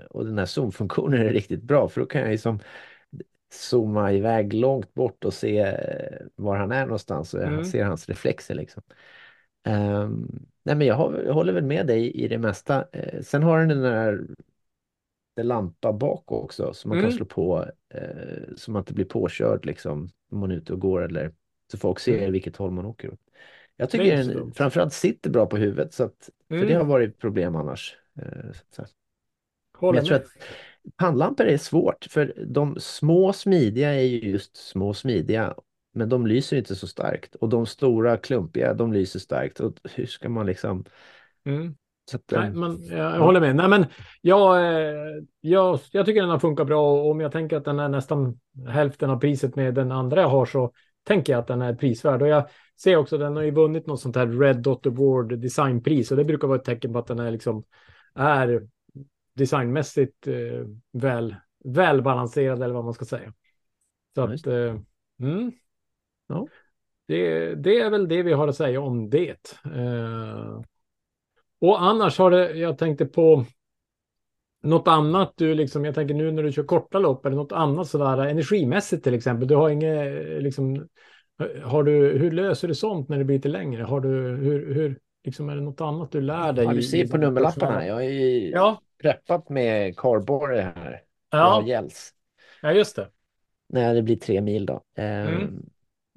Och 0.10 0.26
den 0.26 0.38
här 0.38 0.46
zoomfunktionen 0.46 1.22
är 1.22 1.30
riktigt 1.34 1.64
bra 1.64 1.88
för 1.88 2.02
då 2.02 2.08
kan 2.08 2.22
jag 2.22 2.32
ju 2.32 2.38
som 2.38 2.60
zooma 3.58 4.13
iväg 4.13 4.54
långt 4.54 4.93
bort 4.93 5.24
och 5.26 5.34
se 5.34 5.58
eh, 5.60 6.26
var 6.36 6.58
han 6.58 6.72
är 6.72 6.86
någonstans 6.86 7.34
och 7.34 7.43
Mm. 7.43 7.63
ser 7.63 7.84
hans 7.84 8.10
reflexer 8.10 8.56
liksom. 8.56 8.84
Ehm, 9.63 10.28
nej 10.63 10.76
men 10.76 10.88
jag, 10.88 10.96
har, 10.96 11.24
jag 11.26 11.34
håller 11.34 11.54
väl 11.54 11.63
med 11.65 11.88
dig 11.88 12.12
i 12.12 12.28
det 12.28 12.38
mesta. 12.38 12.88
Eh, 12.91 13.22
sen 13.22 13.43
har 13.43 13.60
den 13.60 13.70
den 13.70 13.82
där 13.82 14.28
en 15.36 15.48
lampa 15.48 15.93
bak 15.93 16.32
också 16.32 16.74
som 16.74 16.89
man 16.89 16.98
Mm. 16.98 17.10
kan 17.10 17.17
slå 17.17 17.26
på 17.26 17.65
eh, 17.93 18.56
så 18.56 18.72
man 18.72 18.80
inte 18.82 18.93
blir 18.93 19.06
påkörd 19.06 19.65
liksom 19.65 20.10
om 20.32 20.39
man 20.39 20.52
är 20.52 20.56
ute 20.56 20.74
och 20.74 20.80
går 20.80 21.02
eller 21.06 21.34
så 21.72 21.78
folk 21.78 22.00
ser 22.00 22.17
Mm. 22.20 22.32
vilket 22.32 22.56
håll 22.58 22.72
man 22.72 22.86
åker 22.86 23.13
åt. 23.13 23.20
Jag 23.76 23.89
tycker 23.89 24.17
den 24.17 24.28
dumt. 24.34 24.52
framförallt 24.56 24.93
sitter 24.93 25.30
bra 25.30 25.46
på 25.46 25.58
huvudet 25.58 25.93
så 25.93 26.04
att, 26.04 26.30
för 26.50 26.56
Mm. 26.56 26.67
det 26.67 26.74
har 26.74 26.84
varit 26.86 27.17
problem 27.17 27.56
annars. 27.56 27.98
Eh, 28.15 28.52
så. 28.72 28.86
Håller 29.78 30.00
jag 30.00 30.06
tror 30.06 30.15
att 30.17 30.28
pannlampor 30.95 31.45
är 31.45 31.58
svårt 31.58 32.08
för 32.10 32.34
de 32.47 32.76
små 32.80 33.34
smidiga 33.34 33.93
är 33.93 34.02
ju 34.02 34.30
just 34.30 34.56
små 34.58 34.93
smidiga 34.93 35.56
men 35.93 36.10
de 36.10 36.28
lyser 36.28 36.58
inte 36.58 36.76
så 36.76 36.88
starkt 36.88 37.36
och 37.36 37.50
de 37.50 37.65
stora 37.65 38.17
klumpiga 38.17 38.73
de 38.73 38.93
lyser 38.93 39.19
starkt 39.19 39.60
och 39.60 39.73
hur 39.84 40.06
ska 40.06 40.30
man 40.30 40.45
liksom 40.45 40.86
Mm. 41.45 41.76
att, 42.13 42.21
Nej, 42.32 42.47
eh, 42.47 42.54
men 42.54 42.84
jag, 42.84 43.15
jag 43.15 43.19
håller 43.19 43.39
med. 43.39 43.56
Nej, 43.56 43.69
men 43.69 43.86
jag, 44.21 44.58
eh, 44.58 45.23
jag, 45.41 45.80
jag 45.91 46.06
tycker 46.06 46.21
den 46.21 46.30
har 46.30 46.39
funkat 46.39 46.67
bra 46.67 46.91
och 46.91 47.12
om 47.12 47.20
jag 47.20 47.32
tänker 47.32 47.57
att 47.57 47.66
den 47.66 47.80
är 47.80 47.89
nästan 47.89 48.39
hälften 48.68 49.09
av 49.09 49.20
priset 49.20 49.55
med 49.55 49.74
den 49.74 49.91
andra 49.91 50.22
jag 50.22 50.30
har 50.30 50.45
så 50.45 50.72
tänker 51.03 51.34
jag 51.34 51.39
att 51.39 51.47
den 51.47 51.62
är 51.62 51.74
prisvärd. 51.76 52.22
Och 52.22 52.28
jag 52.28 52.49
ser 52.82 52.95
också 52.95 53.16
att 53.16 53.22
den 53.22 53.36
har 53.36 53.43
ju 53.43 53.51
vunnit 53.51 53.88
något 53.88 54.01
sånt 54.01 54.16
här 54.16 54.28
Red 54.28 54.57
Dot 54.57 54.88
Award 54.88 55.39
designpris 55.39 56.12
och 56.12 56.18
det 56.18 56.24
brukar 56.24 56.47
vara 56.47 56.59
ett 56.59 56.66
tecken 56.66 56.93
på 56.93 56.99
att 56.99 57.07
den 57.07 57.20
är 57.20 57.32
liksom 57.32 57.64
är 58.16 58.68
designmässigt 59.38 60.28
eh, 60.28 60.66
väl, 60.92 61.36
välbalanserad 61.64 62.64
eller 62.64 62.74
vad 62.74 62.86
man 62.86 62.94
ska 62.94 63.06
säga. 63.06 63.34
Så 64.16 64.22
att, 64.22 64.32
just 64.32 64.48
eh, 64.48 64.76
mm. 65.22 65.52
Ja. 66.28 66.48
det, 67.06 67.56
det 67.56 67.80
är 67.80 67.90
väl 67.90 68.08
det 68.08 68.24
vi 68.24 68.34
har 68.34 68.48
att 68.48 68.56
säga 68.56 68.82
om 68.82 69.10
det. 69.10 69.56
Eh, 69.66 70.62
Och 71.60 71.82
annars 71.84 72.18
har 72.20 72.32
det, 72.32 72.52
jag 72.54 72.78
tänkte 72.78 73.06
på 73.06 73.46
något 74.64 74.88
annat 74.88 75.34
du 75.36 75.54
liksom, 75.56 75.86
jag 75.86 75.96
tänker 75.96 76.14
nu 76.16 76.32
när 76.32 76.44
du 76.44 76.52
kör 76.52 76.64
korta 76.64 77.00
lopp, 77.00 77.26
eller 77.26 77.36
något 77.36 77.52
annat 77.52 77.88
sådär 77.88 78.18
energimässigt 78.26 79.04
till 79.04 79.14
exempel. 79.14 79.48
Du 79.48 79.56
har 79.56 79.70
inget, 79.70 80.44
liksom, 80.44 80.88
har 81.64 81.84
du, 81.84 82.18
hur 82.18 82.32
löser 82.32 82.68
du 82.68 82.76
sånt 82.76 83.10
när 83.10 83.18
det 83.18 83.24
blir 83.24 83.36
lite 83.36 83.50
längre? 83.50 83.84
Har 83.84 84.02
du, 84.02 84.10
hur, 84.36 84.74
hur 84.74 85.00
liksom 85.24 85.50
är 85.50 85.56
det 85.56 85.62
något 85.62 85.82
annat 85.82 86.12
du 86.12 86.22
lär 86.22 86.54
dig? 86.54 86.66
Ja, 86.66 86.74
du 86.74 86.82
ser 86.84 87.06
i- 87.06 87.08
på 87.08 87.18
nummerlapparna. 87.18 87.88
Jag 87.88 88.06
ju 88.14 88.50
Ja, 88.50 88.82
preppat 89.02 89.50
med 89.50 89.98
carborre 89.98 90.74
här. 90.76 91.04
Ja, 91.30 91.64
gälls. 91.68 92.14
ja, 92.62 92.72
just 92.72 92.95
det. 92.95 93.10
när 93.70 93.95
det 93.95 94.02
blir 94.02 94.16
tre 94.16 94.41
mil 94.41 94.66
då. 94.66 94.84
Eh, 94.95 95.28
Mm. 95.28 95.66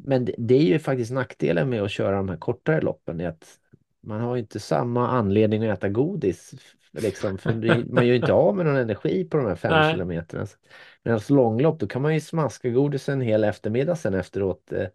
Men 0.03 0.25
det, 0.25 0.35
det 0.39 0.55
är 0.55 0.63
ju 0.63 0.79
faktiskt 0.79 1.13
nackdelen 1.13 1.69
med 1.71 1.83
att 1.83 1.91
köra 1.91 2.17
de 2.17 2.29
här 2.29 2.37
kortare 2.37 2.81
loppen. 2.81 3.21
Är 3.21 3.29
att 3.29 3.59
man 4.01 4.21
har 4.21 4.35
ju 4.37 4.41
inte 4.43 4.61
samma 4.61 5.09
anledning 5.09 5.67
att 5.67 5.79
äta 5.79 5.89
godis. 5.89 6.55
Liksom, 6.93 7.39
man 7.91 8.07
gör 8.07 8.15
ju 8.15 8.17
inte 8.17 8.33
av 8.33 8.57
med 8.57 8.67
någon 8.67 8.77
energi 8.77 9.25
på 9.25 9.37
de 9.37 9.47
här 9.47 9.55
fem 9.55 9.71
Nej. 9.73 9.93
kilometerna. 9.93 10.47
Medan 11.03 11.21
långlopp, 11.29 11.81
då 11.81 11.87
kan 11.87 12.03
man 12.03 12.15
ju 12.15 12.21
smaska 12.21 12.69
godis 12.71 13.09
en 13.09 13.21
hel 13.21 13.45
eftermiddag 13.45 13.97
sen 13.97 14.15
efteråt. 14.15 14.73
eh, 14.73 14.87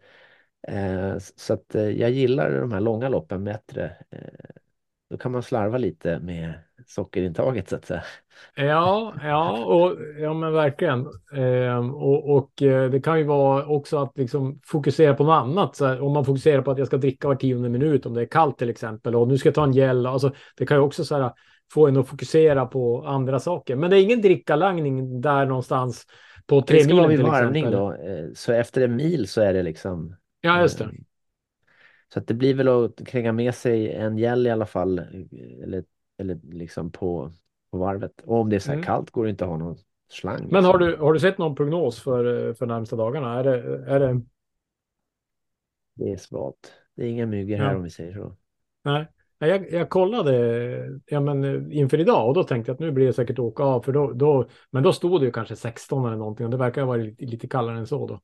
Eh, 0.68 1.18
så 1.18 1.54
att 1.54 1.74
eh, 1.74 1.90
jag 1.90 2.10
gillar 2.10 2.60
de 2.60 2.72
här 2.72 2.80
långa 2.80 3.08
loppen 3.08 3.44
bättre. 3.44 3.96
Eh, 4.10 4.18
då 5.10 5.16
kan 5.18 5.32
man 5.32 5.42
slarva 5.42 5.78
lite 5.78 6.18
med 6.18 6.54
sockerintaget 6.86 7.68
så 7.68 7.76
att 7.76 7.84
säga. 7.84 8.02
Ja, 8.56 9.14
ja, 9.22 9.64
och, 9.64 9.96
ja 10.18 10.34
men 10.34 10.52
verkligen. 10.52 11.06
Ehm, 11.32 11.94
och 11.94 12.36
och 12.36 12.62
eh, 12.62 12.90
det 12.90 13.00
kan 13.00 13.18
ju 13.18 13.24
vara 13.24 13.66
också 13.66 13.98
att 13.98 14.18
liksom 14.18 14.60
fokusera 14.64 15.14
på 15.14 15.24
något 15.24 15.32
annat. 15.42 15.76
Så 15.76 15.86
här, 15.86 16.00
om 16.00 16.12
man 16.12 16.24
fokuserar 16.24 16.62
på 16.62 16.70
att 16.70 16.78
jag 16.78 16.86
ska 16.86 16.96
dricka 16.96 17.28
var 17.28 17.34
tionde 17.34 17.68
minut, 17.68 18.06
om 18.06 18.14
det 18.14 18.20
är 18.22 18.26
kallt 18.26 18.58
till 18.58 18.70
exempel, 18.70 19.16
och 19.16 19.28
nu 19.28 19.38
ska 19.38 19.48
jag 19.48 19.54
ta 19.54 19.64
en 19.64 19.72
gel. 19.72 20.06
Alltså, 20.06 20.32
det 20.56 20.66
kan 20.66 20.76
ju 20.76 20.82
också 20.82 21.04
så 21.04 21.16
här, 21.16 21.32
få 21.72 21.86
en 21.86 21.96
att 21.96 22.08
fokusera 22.08 22.66
på 22.66 23.06
andra 23.06 23.40
saker. 23.40 23.76
Men 23.76 23.90
det 23.90 24.00
är 24.00 24.02
ingen 24.02 24.22
drickalangning 24.22 25.20
där 25.20 25.46
någonstans 25.46 26.06
på 26.46 26.62
tre 26.62 26.76
Det 26.76 26.84
ska 26.84 26.94
vara 26.94 27.06
vid 27.08 27.20
varvning 27.20 27.70
då. 27.70 27.92
eh, 27.92 28.24
Så 28.34 28.52
efter 28.52 28.82
en 28.82 28.96
mil 28.96 29.28
så 29.28 29.40
är 29.40 29.52
det 29.52 29.62
liksom 29.62 30.16
Ja, 30.40 30.60
just 30.60 30.78
det. 30.78 30.84
Eh, 30.84 30.90
Så 32.12 32.18
att 32.18 32.26
det 32.26 32.34
blir 32.34 32.54
väl 32.54 32.68
att 32.68 33.06
kränga 33.06 33.32
med 33.32 33.54
sig 33.54 33.92
en 33.92 34.18
gel 34.18 34.46
i 34.46 34.50
alla 34.50 34.66
fall. 34.66 34.98
Eller, 35.62 35.84
eller 36.18 36.40
liksom 36.42 36.92
på, 36.92 37.32
på 37.70 37.78
varvet. 37.78 38.20
Och 38.24 38.36
om 38.40 38.48
det 38.50 38.56
är 38.56 38.60
så 38.60 38.68
här 38.70 38.74
Mm. 38.76 38.84
kallt 38.86 39.10
går 39.10 39.24
det 39.24 39.30
inte 39.30 39.44
att 39.44 39.50
ha 39.50 39.56
någon 39.56 39.76
slang. 40.08 40.48
Men 40.50 40.64
har 40.64 40.78
liksom. 40.78 40.98
du, 40.98 41.04
har 41.06 41.12
du 41.12 41.20
sett 41.20 41.38
någon 41.38 41.54
prognos 41.54 42.00
för, 42.00 42.52
för 42.54 42.66
närmsta 42.66 42.96
dagarna? 42.96 43.38
Är 43.38 43.44
det, 43.44 43.84
är 43.92 44.00
det, 44.00 44.20
Det 45.94 46.12
är 46.12 46.16
svalt. 46.16 46.72
Det 46.96 47.02
är 47.04 47.08
inga 47.08 47.26
myggor 47.26 47.56
här 47.56 47.70
Ja. 47.70 47.76
om 47.76 47.82
vi 47.82 47.90
säger 47.90 48.14
så. 48.14 48.36
Nej, 48.84 49.06
jag, 49.38 49.72
jag 49.72 49.88
kollade 49.90 51.00
ja, 51.06 51.20
men, 51.20 51.44
eh, 51.44 51.78
inför 51.78 52.00
idag 52.00 52.28
och 52.28 52.34
då 52.34 52.44
tänkte 52.44 52.70
jag 52.70 52.74
att 52.74 52.80
nu 52.80 52.90
blir 52.90 53.06
det 53.06 53.12
säkert 53.12 53.38
åka 53.38 53.62
av. 53.62 53.82
För 53.82 53.92
då, 53.92 54.12
då, 54.12 54.48
men 54.70 54.82
då 54.82 54.92
stod 54.92 55.20
det 55.20 55.24
ju 55.24 55.32
kanske 55.32 55.56
16 55.56 56.06
eller 56.06 56.16
någonting 56.16 56.46
och 56.46 56.50
det 56.50 56.56
verkar 56.56 56.80
ha 56.82 56.88
varit 56.88 57.04
lite, 57.06 57.24
lite 57.24 57.48
kallare 57.48 57.78
än 57.78 57.86
så 57.86 58.06
då. 58.06 58.20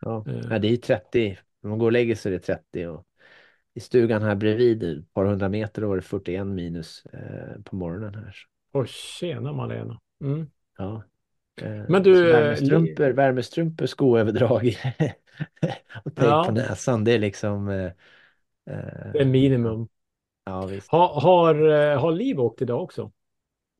Ja. 0.00 0.24
Eh. 0.28 0.48
Nej, 0.48 0.60
det 0.60 0.66
är 0.68 0.70
ju 0.70 0.76
30. 0.76 1.38
När 1.62 1.70
man 1.70 1.78
går 1.78 1.86
och 1.86 1.92
lägger 1.92 2.14
sig 2.14 2.34
är 2.34 2.38
det 2.38 2.44
30. 2.44 2.86
Och 2.86 3.06
I 3.74 3.80
stugan 3.80 4.22
här 4.22 4.34
bredvid, 4.34 4.82
ett 4.82 5.12
par 5.14 5.24
hundra 5.24 5.48
meter, 5.48 5.82
då 5.82 5.88
var 5.88 5.96
det 5.96 6.02
41 6.02 6.46
minus 6.46 7.06
eh, 7.06 7.62
på 7.64 7.76
morgonen 7.76 8.14
här. 8.14 8.36
Och 8.72 8.88
tjena 8.88 9.52
Malena. 9.52 10.00
Mm. 10.24 10.50
ja. 10.78 11.02
Eh, 11.62 11.82
Men 11.88 12.02
du, 12.02 12.30
eh, 12.30 12.40
Värmestrumpor, 12.40 13.10
värmestrumpor 13.10 13.86
skoöverdrag 13.86 14.66
och 16.04 16.14
tejp 16.14 16.30
Ja. 16.30 16.44
på 16.46 16.52
näsan. 16.52 17.04
Det 17.04 17.12
är 17.12 17.18
liksom... 17.18 17.68
Eh, 17.68 17.90
Det 19.12 19.20
är 19.20 19.24
minimum. 19.24 19.88
Ja, 20.44 20.66
visst. 20.66 20.90
Ha, 20.90 21.20
har, 21.20 21.68
eh, 21.70 22.00
har 22.00 22.12
Liv 22.12 22.40
åkt 22.40 22.62
idag 22.62 22.82
också? 22.82 23.12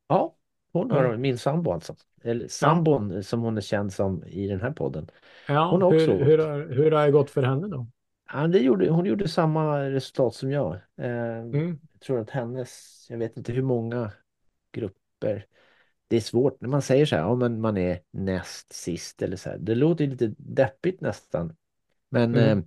Ja, 0.08 0.36
hon 0.72 0.90
har 0.90 1.04
Mm. 1.04 1.20
min 1.20 1.38
sambo 1.38 1.72
alltså. 1.72 1.94
Eller 2.22 2.48
sambon 2.48 3.22
som 3.24 3.40
hon 3.40 3.56
är 3.56 3.60
känd 3.60 3.92
som 3.92 4.24
i 4.24 4.46
den 4.46 4.60
här 4.60 4.70
podden. 4.70 5.06
Ja, 5.48 5.70
Hon 5.70 5.82
har 5.82 5.94
också 5.94 6.12
hur, 6.12 6.24
hur, 6.24 6.38
har, 6.38 6.66
hur 6.68 6.90
har 6.90 7.06
det 7.06 7.12
gått 7.12 7.30
för 7.30 7.42
henne 7.42 7.68
då? 7.68 7.86
Ja, 8.32 8.46
det 8.46 8.58
gjorde, 8.58 8.88
hon 8.90 9.06
gjorde 9.06 9.28
samma 9.28 9.90
resultat 9.90 10.34
som 10.34 10.50
jag. 10.50 10.74
Eh, 10.74 11.38
Mm. 11.42 11.78
Jag 11.92 12.00
tror 12.00 12.20
att 12.20 12.30
hennes, 12.30 13.06
jag 13.10 13.18
vet 13.18 13.36
inte 13.36 13.52
hur 13.52 13.62
många 13.62 14.12
grupper. 14.72 15.46
Det 16.08 16.16
är 16.16 16.20
svårt 16.20 16.60
när 16.60 16.68
man 16.68 16.82
säger 16.82 17.06
så 17.06 17.16
här, 17.16 17.22
ja 17.22 17.34
men 17.34 17.60
man 17.60 17.76
är 17.76 18.00
näst 18.10 18.72
sist 18.72 19.22
eller 19.22 19.36
så 19.36 19.50
här. 19.50 19.58
Det 19.58 19.74
låter 19.74 20.06
lite 20.06 20.34
deppigt 20.38 21.00
nästan. 21.00 21.56
Men 22.08 22.34
Mm. 22.36 22.58
eh, 22.58 22.64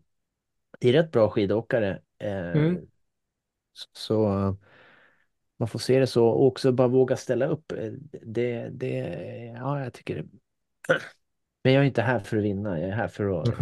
det 0.79 0.89
är 0.89 0.93
rätt 0.93 1.11
bra 1.11 1.29
skidåkare. 1.29 2.01
Eh, 2.19 2.55
Mm. 2.55 2.87
så, 3.93 4.25
eh, 4.33 4.53
man 5.57 5.67
får 5.67 5.79
se 5.79 5.99
det 5.99 6.07
så 6.07 6.27
och 6.27 6.45
också 6.47 6.71
bara 6.71 6.87
våga 6.87 7.17
ställa 7.17 7.45
upp. 7.47 7.71
Eh, 7.71 7.91
Det, 8.11 8.69
det, 8.69 8.87
ja 9.55 9.83
jag 9.83 9.93
tycker 9.93 10.15
det. 10.15 10.25
Men 11.63 11.73
jag 11.73 11.83
är 11.83 11.87
inte 11.87 12.01
här 12.01 12.19
för 12.19 12.37
att 12.37 12.43
vinna, 12.43 12.79
jag 12.79 12.89
är 12.89 12.93
här 12.93 13.07
för 13.07 13.41
att 13.41 13.55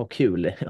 eh, 0.00 0.02
ha 0.02 0.06
kul. 0.08 0.52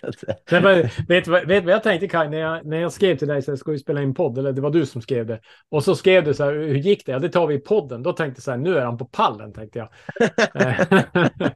Så. 0.00 0.26
Nej, 0.50 0.62
men, 0.62 0.88
vet, 1.08 1.24
du 1.24 1.30
vad- 1.30 1.68
jag 1.74 1.82
tänkte 1.82 2.08
Kaj, 2.08 2.28
när 2.28 2.38
jag, 2.38 2.66
när 2.66 2.80
jag 2.80 2.92
skrev 2.92 3.16
till 3.16 3.28
dig 3.28 3.42
så 3.42 3.50
här, 3.50 3.56
ska 3.56 3.70
vi 3.70 3.78
spela 3.78 4.02
in 4.02 4.14
podd, 4.14 4.38
eller 4.38 4.52
det 4.52 4.60
var 4.60 4.70
du 4.70 4.86
som 4.86 5.02
skrev 5.02 5.26
det. 5.26 5.40
Och 5.70 5.84
så 5.84 5.94
skrev 5.94 6.24
du 6.24 6.34
så 6.34 6.44
här, 6.44 6.52
hur 6.52 6.74
gick 6.74 7.06
det? 7.06 7.12
Ja, 7.12 7.18
det 7.18 7.28
tar 7.28 7.46
vi 7.46 7.54
i 7.54 7.58
podden. 7.58 8.02
Då 8.02 8.12
tänkte 8.12 8.38
jag 8.38 8.42
så 8.44 8.50
här, 8.50 8.58
nu 8.58 8.76
är 8.78 8.84
han 8.84 8.98
på 8.98 9.04
pallen, 9.04 9.52
tänkte 9.52 9.78
jag. 9.78 9.88
Eh, 10.54 10.80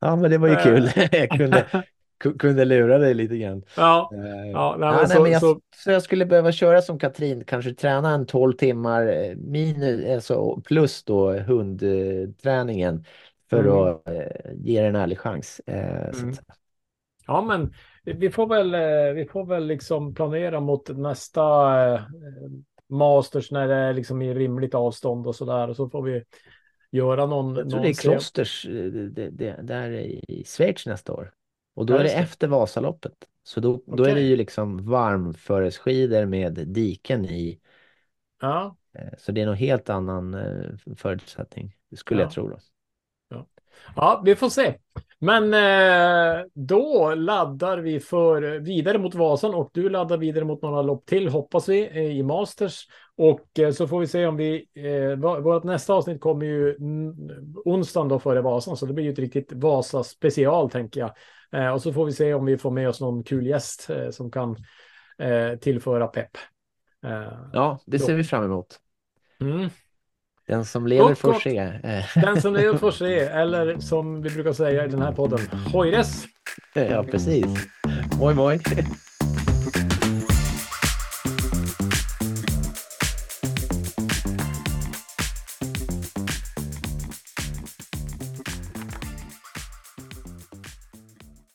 Ja, 0.00 0.16
men 0.16 0.30
det 0.30 0.38
var 0.38 0.48
ju 0.48 0.56
kul. 0.56 0.90
Jag 1.12 1.30
kunde, 1.30 1.64
ku- 2.24 2.38
kunde 2.38 2.64
lura 2.64 2.98
dig 2.98 3.14
lite 3.14 3.36
grann. 3.38 3.62
ja, 3.76 4.10
Eh, 4.14 4.50
ja, 4.50 4.76
nej, 4.78 4.88
Ja, 4.88 4.92
men 4.96 4.96
nej, 5.08 5.08
så, 5.16 5.22
men 5.22 5.32
jag, 5.32 5.40
så, 5.40 5.60
så 5.76 5.90
jag 5.90 6.02
skulle 6.02 6.26
behöva 6.26 6.52
köra 6.52 6.82
som 6.82 6.98
Katrin, 6.98 7.44
kanske 7.44 7.74
träna 7.74 8.10
en 8.10 8.26
12 8.26 8.52
timmar 8.52 9.06
eh, 9.06 9.36
minus, 9.36 10.06
alltså 10.14 10.60
plus 10.60 11.04
då 11.04 11.32
hundträningen 11.32 13.04
för 13.62 13.64
Mm. 13.64 13.94
att 13.94 14.08
eh, 14.08 14.52
ge 14.54 14.80
den 14.82 14.94
en 14.94 15.02
ärlig 15.02 15.18
chans. 15.18 15.60
Eh, 15.66 16.08
Mm. 16.22 16.34
ja, 17.26 17.42
men 17.42 17.72
vi 18.04 18.30
får 18.30 18.46
väl, 18.46 18.74
eh, 18.74 19.14
vi 19.14 19.26
får 19.28 19.46
väl 19.46 19.66
liksom 19.66 20.14
planera 20.14 20.60
mot 20.60 20.88
nästa 20.88 21.42
Masters 22.88 23.50
när 23.50 23.68
det 23.68 23.74
är 23.74 23.92
liksom 23.94 24.22
i 24.22 24.34
rimligt 24.34 24.74
avstånd 24.74 25.26
och 25.26 25.36
så 25.36 25.44
där. 25.44 25.68
Och 25.68 25.76
så 25.76 25.88
får 25.88 26.02
vi 26.02 26.24
göra 26.90 27.26
någon... 27.26 27.54
jag 27.54 27.70
tror 27.70 27.70
någon 27.70 27.82
det 27.82 27.88
är 27.88 27.94
Klosters 27.94 28.66
det, 29.10 29.30
det, 29.30 29.56
där 29.62 29.90
i 30.30 30.44
Schweiz 30.46 30.86
nästa 30.86 31.12
år. 31.12 31.32
Och 31.74 31.86
då 31.86 31.94
är 31.94 31.98
det 31.98 32.04
det. 32.04 32.14
efter 32.14 32.48
Vasaloppet. 32.48 33.12
Så 33.42 33.60
då, 33.60 33.82
då 33.86 34.04
är 34.04 34.14
det 34.14 34.20
ju 34.20 34.36
liksom 34.36 34.90
varmföresskidor 34.90 36.26
med 36.26 36.52
diken 36.54 37.24
i. 37.24 37.60
Ja, 38.40 38.76
Så 39.18 39.32
det 39.32 39.40
är 39.42 39.46
nog 39.46 39.56
helt 39.56 39.88
annan 39.88 40.36
förutsättning, 40.96 41.76
skulle 41.96 42.20
Ja. 42.20 42.24
jag 42.24 42.32
tro. 42.32 42.48
Då. 42.48 42.56
Ja, 43.96 44.22
vi 44.24 44.36
får 44.36 44.48
se. 44.48 44.74
Men 45.18 45.54
eh, 45.54 46.44
då 46.54 47.14
laddar 47.14 47.78
vi 47.78 48.00
för 48.00 48.58
vidare 48.58 48.98
mot 48.98 49.14
Vasan 49.14 49.54
och 49.54 49.70
du 49.72 49.88
laddar 49.88 50.16
vidare 50.16 50.44
mot 50.44 50.62
några 50.62 50.82
lopp 50.82 51.06
till 51.06 51.28
hoppas 51.28 51.68
vi 51.68 51.88
eh, 51.88 52.18
i 52.18 52.22
Masters. 52.22 52.86
Och 53.16 53.58
eh, 53.58 53.70
så 53.70 53.88
får 53.88 54.00
vi 54.00 54.06
se 54.06 54.26
om 54.26 54.36
vi, 54.36 54.66
eh, 54.74 55.40
vårt 55.40 55.64
nästa 55.64 55.94
avsnitt 55.94 56.20
kommer 56.20 56.46
ju 56.46 56.76
onsdagen 57.64 58.08
då 58.08 58.18
före 58.18 58.40
Vasan 58.40 58.76
så 58.76 58.86
det 58.86 58.92
blir 58.92 59.04
ju 59.04 59.12
ett 59.12 59.18
riktigt 59.18 59.52
Vasa 59.52 60.04
special 60.04 60.70
tänker 60.70 61.00
jag. 61.00 61.10
Eh, 61.52 61.72
och 61.72 61.82
så 61.82 61.92
får 61.92 62.04
vi 62.04 62.12
se 62.12 62.34
om 62.34 62.44
vi 62.44 62.58
får 62.58 62.70
med 62.70 62.88
oss 62.88 63.00
någon 63.00 63.24
kul 63.24 63.46
gäst 63.46 63.90
eh, 63.90 64.10
som 64.10 64.30
kan 64.30 64.56
eh, 65.18 65.58
tillföra 65.58 66.06
pepp. 66.06 66.30
Ja, 67.52 67.80
det 67.86 67.98
ser 67.98 68.14
vi 68.14 68.24
fram 68.24 68.44
emot. 68.44 68.80
mm. 69.40 69.68
Den 70.48 70.64
som 70.64 70.86
lever 70.86 71.08
Gott, 71.08 71.18
får 71.18 71.32
gott. 71.32 71.42
se. 71.42 71.72
Den 72.20 72.40
som 72.40 72.54
lever 72.54 72.78
får 72.78 72.90
se, 72.90 73.18
eller 73.18 73.78
som 73.78 74.22
vi 74.22 74.30
brukar 74.30 74.52
säga 74.52 74.84
i 74.84 74.88
den 74.88 75.02
här 75.02 75.12
podden, 75.12 75.38
hojres! 75.72 76.24
Ja, 76.74 77.04
precis. 77.10 77.46
Moj, 78.18 78.34
moj. 78.34 78.60